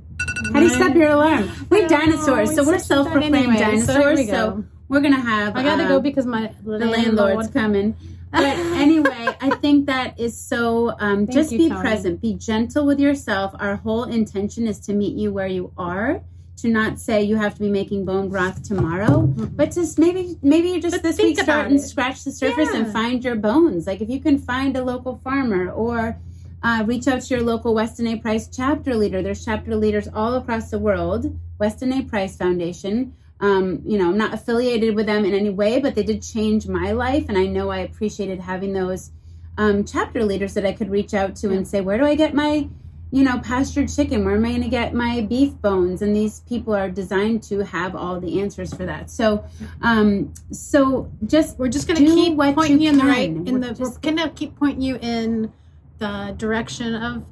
How 0.53 0.61
do 0.61 0.63
you 0.63 0.71
stop 0.71 0.95
your 0.97 1.11
alarm? 1.11 1.51
We're 1.71 1.87
dinosaurs, 1.89 2.55
so 2.55 2.65
we're 2.65 2.79
self-proclaimed 2.79 3.35
anyway, 3.35 3.81
so 3.81 3.95
dinosaurs. 3.95 4.27
So, 4.29 4.51
go. 4.51 4.65
We're 4.89 5.01
gonna 5.01 5.21
have. 5.21 5.57
I 5.57 5.63
gotta 5.63 5.85
uh, 5.85 5.89
go 5.89 6.01
because 6.01 6.27
my 6.27 6.53
the 6.65 6.79
landlord's 6.87 7.49
coming. 7.49 7.97
But 8.31 8.43
anyway, 8.43 9.29
I 9.41 9.51
think 9.61 9.87
that 9.87 10.19
is 10.19 10.39
so. 10.39 10.95
Um, 10.99 11.27
just 11.29 11.53
you, 11.53 11.59
be 11.59 11.69
Tony. 11.69 11.81
present. 11.81 12.21
Be 12.21 12.35
gentle 12.35 12.85
with 12.87 12.99
yourself. 13.01 13.55
Our 13.59 13.77
whole 13.77 14.05
intention 14.05 14.67
is 14.67 14.81
to 14.81 14.93
meet 14.93 15.17
you 15.17 15.33
where 15.33 15.47
you 15.47 15.73
are. 15.79 16.23
To 16.59 16.69
not 16.71 16.99
say 16.99 17.23
you 17.23 17.37
have 17.37 17.55
to 17.55 17.61
be 17.61 17.69
making 17.69 18.05
bone 18.07 18.29
broth 18.31 18.63
tomorrow, 18.63 19.23
but 19.23 19.73
just 19.73 19.99
maybe 19.99 20.39
maybe 20.41 20.69
you 20.69 20.81
just 20.81 20.95
But 20.95 21.03
this 21.03 21.19
week 21.19 21.37
start 21.37 21.49
about 21.49 21.67
and 21.67 21.77
it. 21.77 21.83
scratch 21.83 22.25
the 22.25 22.31
surface 22.33 22.71
and 22.73 22.91
find 22.91 23.23
your 23.23 23.35
bones. 23.35 23.87
Like 23.87 24.01
if 24.01 24.09
you 24.09 24.21
can 24.21 24.39
find 24.39 24.75
a 24.77 24.83
local 24.83 25.17
farmer 25.19 25.71
or 25.71 26.17
uh, 26.63 26.83
reach 26.87 27.07
out 27.07 27.21
to 27.23 27.35
your 27.35 27.43
local 27.45 27.75
Weston 27.75 28.07
A. 28.07 28.17
Price 28.17 28.49
chapter 28.49 28.95
leader. 28.95 29.21
There's 29.21 29.45
chapter 29.45 29.77
leaders 29.77 30.09
all 30.09 30.35
across 30.37 30.71
the 30.71 30.79
world. 30.79 31.39
Weston 31.59 31.93
A. 31.93 32.03
Price 32.03 32.37
Foundation. 32.37 33.15
Um, 33.45 33.83
you 33.85 33.99
know, 33.99 34.09
I'm 34.09 34.17
not 34.17 34.33
affiliated 34.33 34.95
with 34.95 35.05
them 35.05 35.27
in 35.27 35.35
any 35.35 35.51
way, 35.51 35.79
but 35.79 35.95
they 35.95 36.03
did 36.03 36.23
change 36.23 36.67
my 36.67 36.93
life, 36.93 37.27
and 37.29 37.37
I 37.37 37.45
know 37.45 37.69
I 37.69 37.81
appreciated 37.81 38.41
having 38.41 38.73
those 38.73 39.11
um, 39.59 39.85
chapter 39.85 40.25
leaders 40.25 40.55
that 40.55 40.65
I 40.65 40.73
could 40.73 40.91
reach 40.91 41.13
out 41.13 41.37
to 41.37 41.51
and 41.53 41.69
say, 41.69 41.83
where 41.83 41.99
do 41.99 42.07
I 42.07 42.15
get 42.15 42.33
my, 42.33 42.67
you 43.13 43.23
know, 43.23 43.39
pastured 43.41 43.89
chicken? 43.95 44.25
Where 44.25 44.35
am 44.37 44.47
I 44.47 44.49
going 44.53 44.63
to 44.63 44.69
get 44.71 44.95
my 44.95 45.21
beef 45.21 45.53
bones? 45.61 46.01
And 46.01 46.17
these 46.17 46.41
people 46.49 46.75
are 46.75 46.89
designed 46.89 47.43
to 47.45 47.59
have 47.61 47.95
all 47.95 48.19
the 48.19 48.41
answers 48.41 48.73
for 48.73 48.87
that. 48.87 49.11
So, 49.11 49.45
um, 49.83 50.33
so 50.51 51.13
just 51.27 51.59
We're 51.59 51.69
just 51.69 51.87
gonna 51.87 52.01
keep 52.01 52.39
pointing 52.39 52.81
you 52.81 52.85
you 52.85 52.91
in 52.93 52.99
the 52.99 53.05
right 53.05 53.29
in 53.29 53.45
We're 53.61 53.75
the 53.75 53.77
we're 53.79 53.99
gonna 53.99 54.31
keep 54.31 54.57
pointing 54.57 54.81
you 54.81 54.97
in 55.03 55.53
the 55.99 56.35
direction 56.39 56.95
of 56.95 57.25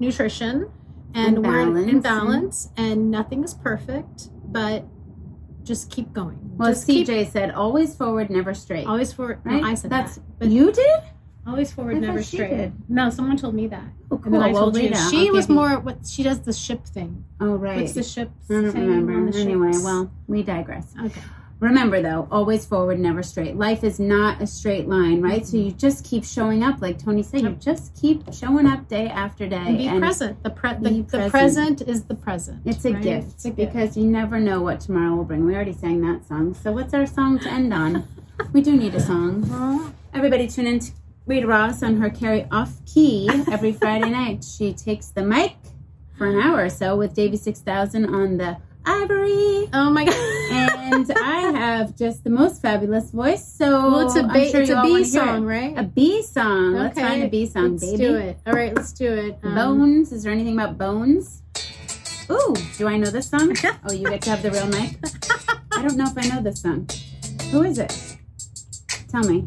nutrition 0.00 0.68
and, 1.14 1.36
And 1.36 1.46
we're 1.46 1.60
in 1.78 1.88
and- 1.90 2.02
balance 2.02 2.70
and 2.76 3.08
nothing 3.10 3.44
is 3.44 3.54
perfect, 3.54 4.28
but 4.44 4.84
just 5.64 5.90
keep 5.90 6.12
going. 6.12 6.38
well, 6.56 6.70
just 6.72 6.86
keep 6.86 7.06
CJ 7.08 7.30
said, 7.30 7.50
always 7.52 7.94
forward, 7.94 8.30
never 8.30 8.54
straight. 8.54 8.86
always 8.86 9.12
forward. 9.12 9.40
right? 9.44 9.60
No, 9.62 9.68
I 9.68 9.74
said 9.74 9.90
that's 9.90 10.16
that, 10.16 10.38
but 10.38 10.48
you 10.48 10.72
did. 10.72 11.00
always 11.46 11.72
forward, 11.72 11.96
I 11.96 12.00
never 12.00 12.22
straight. 12.22 12.50
did. 12.50 12.72
No, 12.88 13.10
someone 13.10 13.36
told 13.36 13.54
me 13.54 13.66
that, 13.68 13.84
Oh, 14.10 14.20
and 14.24 14.34
then 14.34 14.42
I 14.42 14.52
Well, 14.52 14.62
told 14.72 14.76
you. 14.76 14.94
She 15.10 15.26
I'll 15.28 15.32
was 15.34 15.48
you- 15.48 15.54
more 15.54 15.78
what 15.80 16.06
she 16.06 16.22
does 16.22 16.40
the 16.40 16.52
ship 16.52 16.84
thing. 16.86 17.24
Oh, 17.40 17.54
right. 17.56 17.80
What's 17.80 17.92
the 17.92 18.02
ship? 18.02 18.30
I 18.48 18.52
don't 18.54 18.72
thing 18.72 18.86
remember. 18.86 19.12
on 19.14 19.30
the 19.30 19.38
Anyway, 19.38 19.70
well, 19.82 20.10
we 20.26 20.42
digress. 20.42 20.94
okay. 21.04 21.20
Remember 21.60 22.00
though, 22.00 22.26
always 22.30 22.64
forward, 22.64 22.98
never 22.98 23.22
straight. 23.22 23.54
Life 23.54 23.84
is 23.84 24.00
not 24.00 24.40
a 24.40 24.46
straight 24.46 24.88
line, 24.88 25.20
right? 25.20 25.46
So 25.46 25.58
mm-hmm. 25.58 25.66
you 25.66 25.72
just 25.72 26.04
keep 26.06 26.24
showing 26.24 26.62
up, 26.62 26.80
like 26.80 26.98
Tony 26.98 27.22
said. 27.22 27.42
You 27.42 27.50
just 27.50 27.94
keep 28.00 28.32
showing 28.32 28.66
up 28.66 28.88
day 28.88 29.08
after 29.08 29.46
day, 29.46 29.56
And 29.56 29.78
be 29.78 29.88
present. 29.98 30.42
The 30.42 30.50
pre- 30.50 30.74
the, 30.74 31.02
present. 31.04 31.30
present 31.30 31.82
is 31.82 32.04
the 32.04 32.14
present. 32.14 32.62
It's 32.64 32.84
a 32.86 32.92
right? 32.92 33.02
gift 33.02 33.28
It's 33.34 33.44
a 33.44 33.50
gift. 33.50 33.72
because 33.74 33.96
you 33.96 34.04
never 34.04 34.40
know 34.40 34.62
what 34.62 34.80
tomorrow 34.80 35.14
will 35.14 35.24
bring. 35.24 35.44
We 35.44 35.54
already 35.54 35.74
sang 35.74 36.00
that 36.00 36.26
song, 36.26 36.54
so 36.54 36.72
what's 36.72 36.94
our 36.94 37.06
song 37.06 37.38
to 37.40 37.48
end 37.50 37.74
on? 37.74 38.08
we 38.54 38.62
do 38.62 38.74
need 38.74 38.94
a 38.94 39.00
song. 39.00 39.46
Well, 39.50 39.94
Everybody 40.14 40.48
tune 40.48 40.66
in 40.66 40.80
to 40.80 40.92
Rita 41.26 41.46
Ross 41.46 41.82
on 41.82 41.98
her 41.98 42.10
carry 42.10 42.46
off 42.50 42.84
key 42.86 43.28
every 43.50 43.72
Friday 43.80 44.10
night. 44.10 44.42
She 44.44 44.72
takes 44.72 45.08
the 45.08 45.22
mic 45.22 45.56
for 46.16 46.26
an 46.26 46.40
hour 46.40 46.64
or 46.64 46.70
so 46.70 46.96
with 46.96 47.14
Davy 47.14 47.36
Six 47.36 47.60
Thousand 47.60 48.06
on 48.12 48.38
the 48.38 48.56
ivory. 48.86 49.68
oh 49.72 49.90
my 49.90 50.04
god. 50.04 50.14
and 50.92 51.10
I 51.12 51.40
have 51.58 51.96
just 51.96 52.24
the 52.24 52.30
most 52.30 52.60
fabulous 52.62 53.10
voice. 53.10 53.46
So 53.46 53.66
Well, 53.90 54.00
it's 54.06 54.16
a, 54.16 54.20
I'm 54.20 54.28
ba- 54.28 54.48
sure 54.50 54.60
it's 54.60 54.68
you 54.70 54.74
a 54.74 54.78
all 54.78 54.84
B 54.84 54.90
wanna 54.92 55.04
hear 55.04 55.12
song, 55.12 55.42
it. 55.44 55.46
right? 55.46 55.78
A 55.78 55.82
B 55.84 56.22
song. 56.22 56.74
Let's 56.74 56.98
Okay, 56.98 57.06
find 57.08 57.22
a 57.24 57.28
B 57.28 57.46
song, 57.46 57.72
let's 57.72 57.84
baby. 57.84 57.96
do 57.98 58.16
it. 58.16 58.38
All 58.46 58.52
right, 58.54 58.74
let's 58.74 58.92
do 58.92 59.12
it. 59.12 59.38
Um, 59.42 59.54
Bones. 59.54 60.12
Is 60.12 60.22
there 60.24 60.32
anything 60.32 60.54
about 60.58 60.78
bones? 60.78 61.42
Ooh, 62.30 62.54
do 62.78 62.86
I 62.88 62.96
know 62.96 63.10
this 63.10 63.28
song? 63.28 63.54
oh, 63.88 63.92
you 63.92 64.08
get 64.08 64.22
to 64.22 64.30
have 64.30 64.42
the 64.42 64.50
real 64.50 64.66
mic. 64.68 64.96
I 65.72 65.82
don't 65.82 65.96
know 65.96 66.04
if 66.06 66.16
I 66.16 66.28
know 66.34 66.40
this 66.42 66.62
song. 66.62 66.88
Who 67.50 67.62
is 67.62 67.78
it? 67.78 68.16
Tell 69.10 69.24
me. 69.24 69.44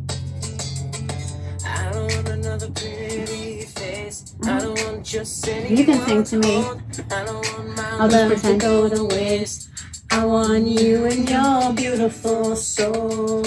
You 4.46 5.86
can 5.86 6.06
sing 6.06 6.24
to 6.26 6.38
me. 6.38 6.58
I 6.58 7.26
don't 7.26 7.36
want 7.36 7.76
my 7.76 7.98
I'll 8.00 8.10
just 8.10 8.28
pretend. 8.34 8.62
go 8.62 8.90
to 8.90 9.04
waste. 9.06 9.70
I 10.12 10.26
want 10.26 10.68
you 10.68 11.06
and 11.06 11.28
your 11.28 11.74
beautiful 11.74 12.56
soul. 12.56 13.42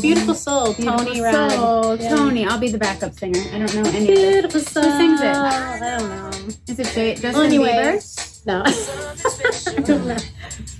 Beautiful 0.00 0.34
soul, 0.34 0.74
Tony 0.74 1.12
Beautiful 1.12 1.50
soul. 1.50 1.96
Yeah. 1.96 2.08
Tony. 2.16 2.46
I'll 2.46 2.58
be 2.58 2.70
the 2.70 2.78
backup 2.78 3.12
singer. 3.14 3.40
I 3.52 3.58
don't 3.58 3.74
know 3.74 3.88
any 3.90 4.00
of 4.00 4.06
this. 4.06 4.32
Beautiful 4.32 4.60
soul. 4.60 4.82
sings 4.82 5.20
it? 5.20 5.26
I 5.26 5.78
don't 5.78 6.08
know. 6.08 6.30
Is 6.66 6.78
it 6.80 6.86
J- 6.94 7.14
Justin 7.14 7.44
anyway, 7.44 7.70
Bieber? 7.70 8.46
no. 8.46 8.62
I 8.64 9.80
don't 9.82 10.06
know. 10.08 10.16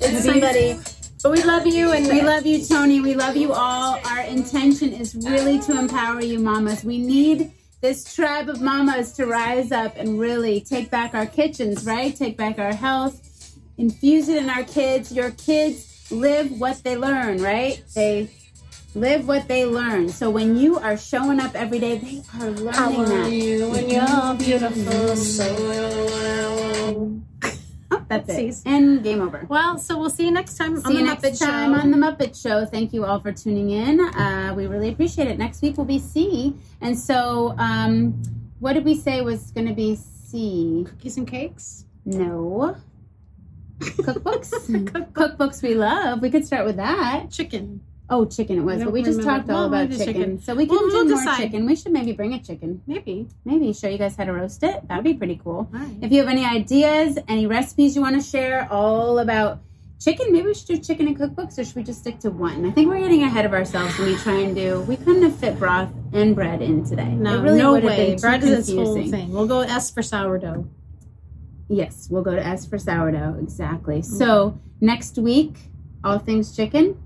It's 0.00 0.24
somebody. 0.24 0.78
But 1.22 1.32
we 1.32 1.42
love 1.42 1.66
you 1.66 1.92
and 1.92 2.06
We 2.08 2.22
love 2.22 2.46
you, 2.46 2.64
Tony. 2.64 3.00
We 3.00 3.14
love 3.14 3.36
you 3.36 3.52
all. 3.52 3.98
Our 4.06 4.20
intention 4.22 4.92
is 4.92 5.14
really 5.16 5.58
to 5.60 5.78
empower 5.78 6.20
you, 6.22 6.38
mamas. 6.38 6.84
We 6.84 6.98
need 6.98 7.52
this 7.80 8.14
tribe 8.14 8.48
of 8.48 8.60
mamas 8.60 9.12
to 9.12 9.26
rise 9.26 9.70
up 9.72 9.96
and 9.96 10.18
really 10.18 10.60
take 10.60 10.90
back 10.90 11.14
our 11.14 11.26
kitchens, 11.26 11.84
right? 11.84 12.14
Take 12.14 12.36
back 12.36 12.58
our 12.58 12.74
health 12.74 13.24
infuse 13.78 14.28
it 14.28 14.42
in 14.42 14.50
our 14.50 14.64
kids. 14.64 15.12
Your 15.12 15.30
kids 15.30 16.10
live 16.10 16.60
what 16.60 16.82
they 16.82 16.96
learn, 16.96 17.42
right? 17.42 17.82
They 17.94 18.28
live 18.94 19.26
what 19.26 19.48
they 19.48 19.64
learn. 19.64 20.08
So 20.08 20.28
when 20.30 20.56
you 20.56 20.78
are 20.78 20.96
showing 20.96 21.40
up 21.40 21.54
every 21.54 21.78
day, 21.78 21.98
they 21.98 22.22
are 22.40 22.50
learning 22.50 23.04
that. 23.04 23.32
you 23.32 23.70
when 23.70 23.88
you're 23.88 24.34
beautiful. 24.34 25.16
So 25.16 25.54
Oh, 26.90 27.20
that's 28.08 28.28
it. 28.28 28.62
And 28.66 29.02
game 29.02 29.20
over. 29.20 29.46
well, 29.48 29.78
so 29.78 29.98
we'll 29.98 30.10
see 30.10 30.24
you 30.26 30.30
next 30.30 30.56
time 30.56 30.76
on 30.76 30.82
See 30.84 30.94
the 30.94 31.00
you 31.00 31.06
Muppet 31.06 31.38
Show. 31.38 31.46
time 31.46 31.74
on 31.74 31.90
the 31.90 31.96
Muppet 31.96 32.40
Show. 32.40 32.64
Thank 32.66 32.92
you 32.92 33.04
all 33.04 33.18
for 33.20 33.32
tuning 33.32 33.70
in. 33.70 34.00
Uh, 34.00 34.52
we 34.56 34.66
really 34.66 34.88
appreciate 34.90 35.28
it. 35.28 35.38
Next 35.38 35.62
week 35.62 35.76
will 35.76 35.84
be 35.84 35.98
C. 35.98 36.54
And 36.80 36.98
so, 36.98 37.54
um, 37.58 38.20
what 38.60 38.74
did 38.74 38.84
we 38.84 38.94
say 38.94 39.20
was 39.22 39.50
going 39.50 39.66
to 39.68 39.74
be 39.74 39.96
C? 39.96 40.84
Cookies 40.88 41.16
and 41.16 41.26
cakes. 41.26 41.84
No. 42.04 42.76
Cookbooks? 43.78 44.50
Cookbooks 45.12 45.62
we 45.62 45.74
love. 45.74 46.20
We 46.20 46.30
could 46.30 46.44
start 46.46 46.64
with 46.66 46.76
that. 46.76 47.30
Chicken. 47.30 47.80
Oh, 48.10 48.24
chicken 48.24 48.56
it 48.58 48.62
was, 48.62 48.82
but 48.82 48.92
we 48.92 49.02
just 49.02 49.18
remember. 49.18 49.38
talked 49.40 49.50
all 49.50 49.68
Well, 49.68 49.82
about 49.82 49.90
chicken. 49.90 50.06
chicken. 50.14 50.40
So 50.40 50.54
we 50.54 50.64
can 50.66 50.76
We'll- 50.78 50.88
do 50.88 50.96
we'll 50.96 51.04
more 51.08 51.18
decide. 51.18 51.36
chicken. 51.36 51.66
We 51.66 51.76
should 51.76 51.92
maybe 51.92 52.12
bring 52.12 52.32
a 52.32 52.38
chicken. 52.38 52.80
Maybe. 52.86 53.28
Maybe 53.44 53.72
show 53.74 53.88
you 53.88 53.98
guys 53.98 54.16
how 54.16 54.24
to 54.24 54.32
roast 54.32 54.62
it. 54.62 54.88
That'd 54.88 55.04
be 55.04 55.12
pretty 55.14 55.38
cool. 55.44 55.68
Right. 55.70 55.88
If 56.00 56.10
you 56.10 56.20
have 56.20 56.28
any 56.28 56.44
ideas, 56.44 57.18
any 57.28 57.46
recipes 57.46 57.94
you 57.94 58.00
want 58.00 58.16
to 58.16 58.22
share, 58.26 58.66
all 58.72 59.18
about 59.18 59.60
chicken, 60.00 60.32
maybe 60.32 60.46
we 60.46 60.54
should 60.54 60.68
do 60.68 60.78
chicken 60.78 61.06
and 61.06 61.18
cookbooks, 61.18 61.58
or 61.58 61.64
should 61.64 61.76
we 61.76 61.82
just 61.82 61.98
stick 62.00 62.18
to 62.20 62.30
one? 62.30 62.64
I 62.64 62.70
think 62.70 62.88
we're 62.88 63.00
getting 63.00 63.24
ahead 63.24 63.44
of 63.44 63.52
ourselves 63.52 63.98
when 63.98 64.08
we 64.08 64.16
try 64.16 64.38
and 64.38 64.54
do. 64.56 64.80
We 64.88 64.96
couldn't 64.96 65.22
have 65.22 65.36
fit 65.36 65.58
broth 65.58 65.90
and 66.14 66.34
bread 66.34 66.62
in 66.62 66.84
today. 66.84 67.10
No, 67.12 67.38
it 67.38 67.42
really 67.42 67.58
no 67.58 67.74
way. 67.78 68.16
Bread 68.18 68.42
is 68.42 68.70
its 68.70 68.72
whole 68.72 68.94
thing. 69.06 69.30
We'll 69.32 69.46
go 69.48 69.60
S 69.60 69.90
for 69.90 70.02
sourdough. 70.02 70.66
Yes, 71.68 72.08
we'll 72.10 72.22
go 72.22 72.34
to 72.34 72.42
S 72.46 72.64
for 72.64 72.78
sourdough. 72.78 73.36
Exactly. 73.42 73.98
Mm. 74.00 74.04
So 74.04 74.58
next 74.80 75.18
week, 75.18 75.56
all 76.02 76.18
things 76.18 76.56
chicken, 76.56 76.96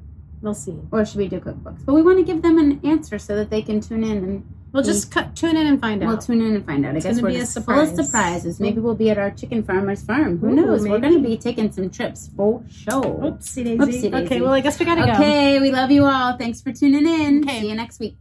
We'll 0.42 0.54
see. 0.54 0.76
or 0.90 1.04
should 1.04 1.18
we 1.18 1.28
do 1.28 1.40
cookbooks? 1.40 1.84
But 1.86 1.94
we 1.94 2.02
want 2.02 2.18
to 2.18 2.24
give 2.24 2.42
them 2.42 2.58
an 2.58 2.80
answer 2.84 3.18
so 3.18 3.36
that 3.36 3.48
they 3.48 3.62
can 3.62 3.80
tune 3.80 4.04
in 4.04 4.18
and 4.18 4.54
We'll 4.72 4.82
just 4.82 5.10
cut, 5.10 5.36
tune 5.36 5.54
in 5.54 5.66
and 5.66 5.78
find 5.78 6.02
out. 6.02 6.08
We'll 6.08 6.16
tune 6.18 6.40
in 6.40 6.54
and 6.54 6.64
find 6.64 6.86
out. 6.86 6.94
I 6.94 6.96
It's 6.96 7.04
guess 7.04 7.16
gonna 7.16 7.24
we're 7.24 7.34
be 7.34 7.40
a 7.40 7.46
surprise. 7.46 7.90
full 7.90 8.00
of 8.00 8.06
surprises. 8.06 8.58
Maybe 8.58 8.80
we'll 8.80 8.94
be 8.94 9.10
at 9.10 9.18
our 9.18 9.30
chicken 9.30 9.62
farmer's 9.62 10.02
farm. 10.02 10.38
Who 10.38 10.48
Ooh, 10.48 10.54
knows? 10.54 10.88
We're 10.88 10.98
going 10.98 11.12
to 11.12 11.28
be 11.28 11.36
taking 11.36 11.70
some 11.70 11.90
trips 11.90 12.30
for 12.34 12.64
sure. 12.70 13.02
Oopsie 13.02 13.64
daisy. 13.64 13.76
Oopsie 13.76 14.10
daisy. 14.10 14.14
Okay, 14.14 14.40
well, 14.40 14.54
I 14.54 14.60
guess 14.62 14.78
we 14.80 14.86
gotta 14.86 15.04
go. 15.04 15.12
Okay, 15.12 15.60
we 15.60 15.70
love 15.70 15.90
you 15.90 16.06
all. 16.06 16.38
Thanks 16.38 16.62
for 16.62 16.72
tuning 16.72 17.06
in. 17.06 17.44
Okay. 17.44 17.60
See 17.60 17.68
you 17.68 17.74
next 17.74 18.00
week. 18.00 18.16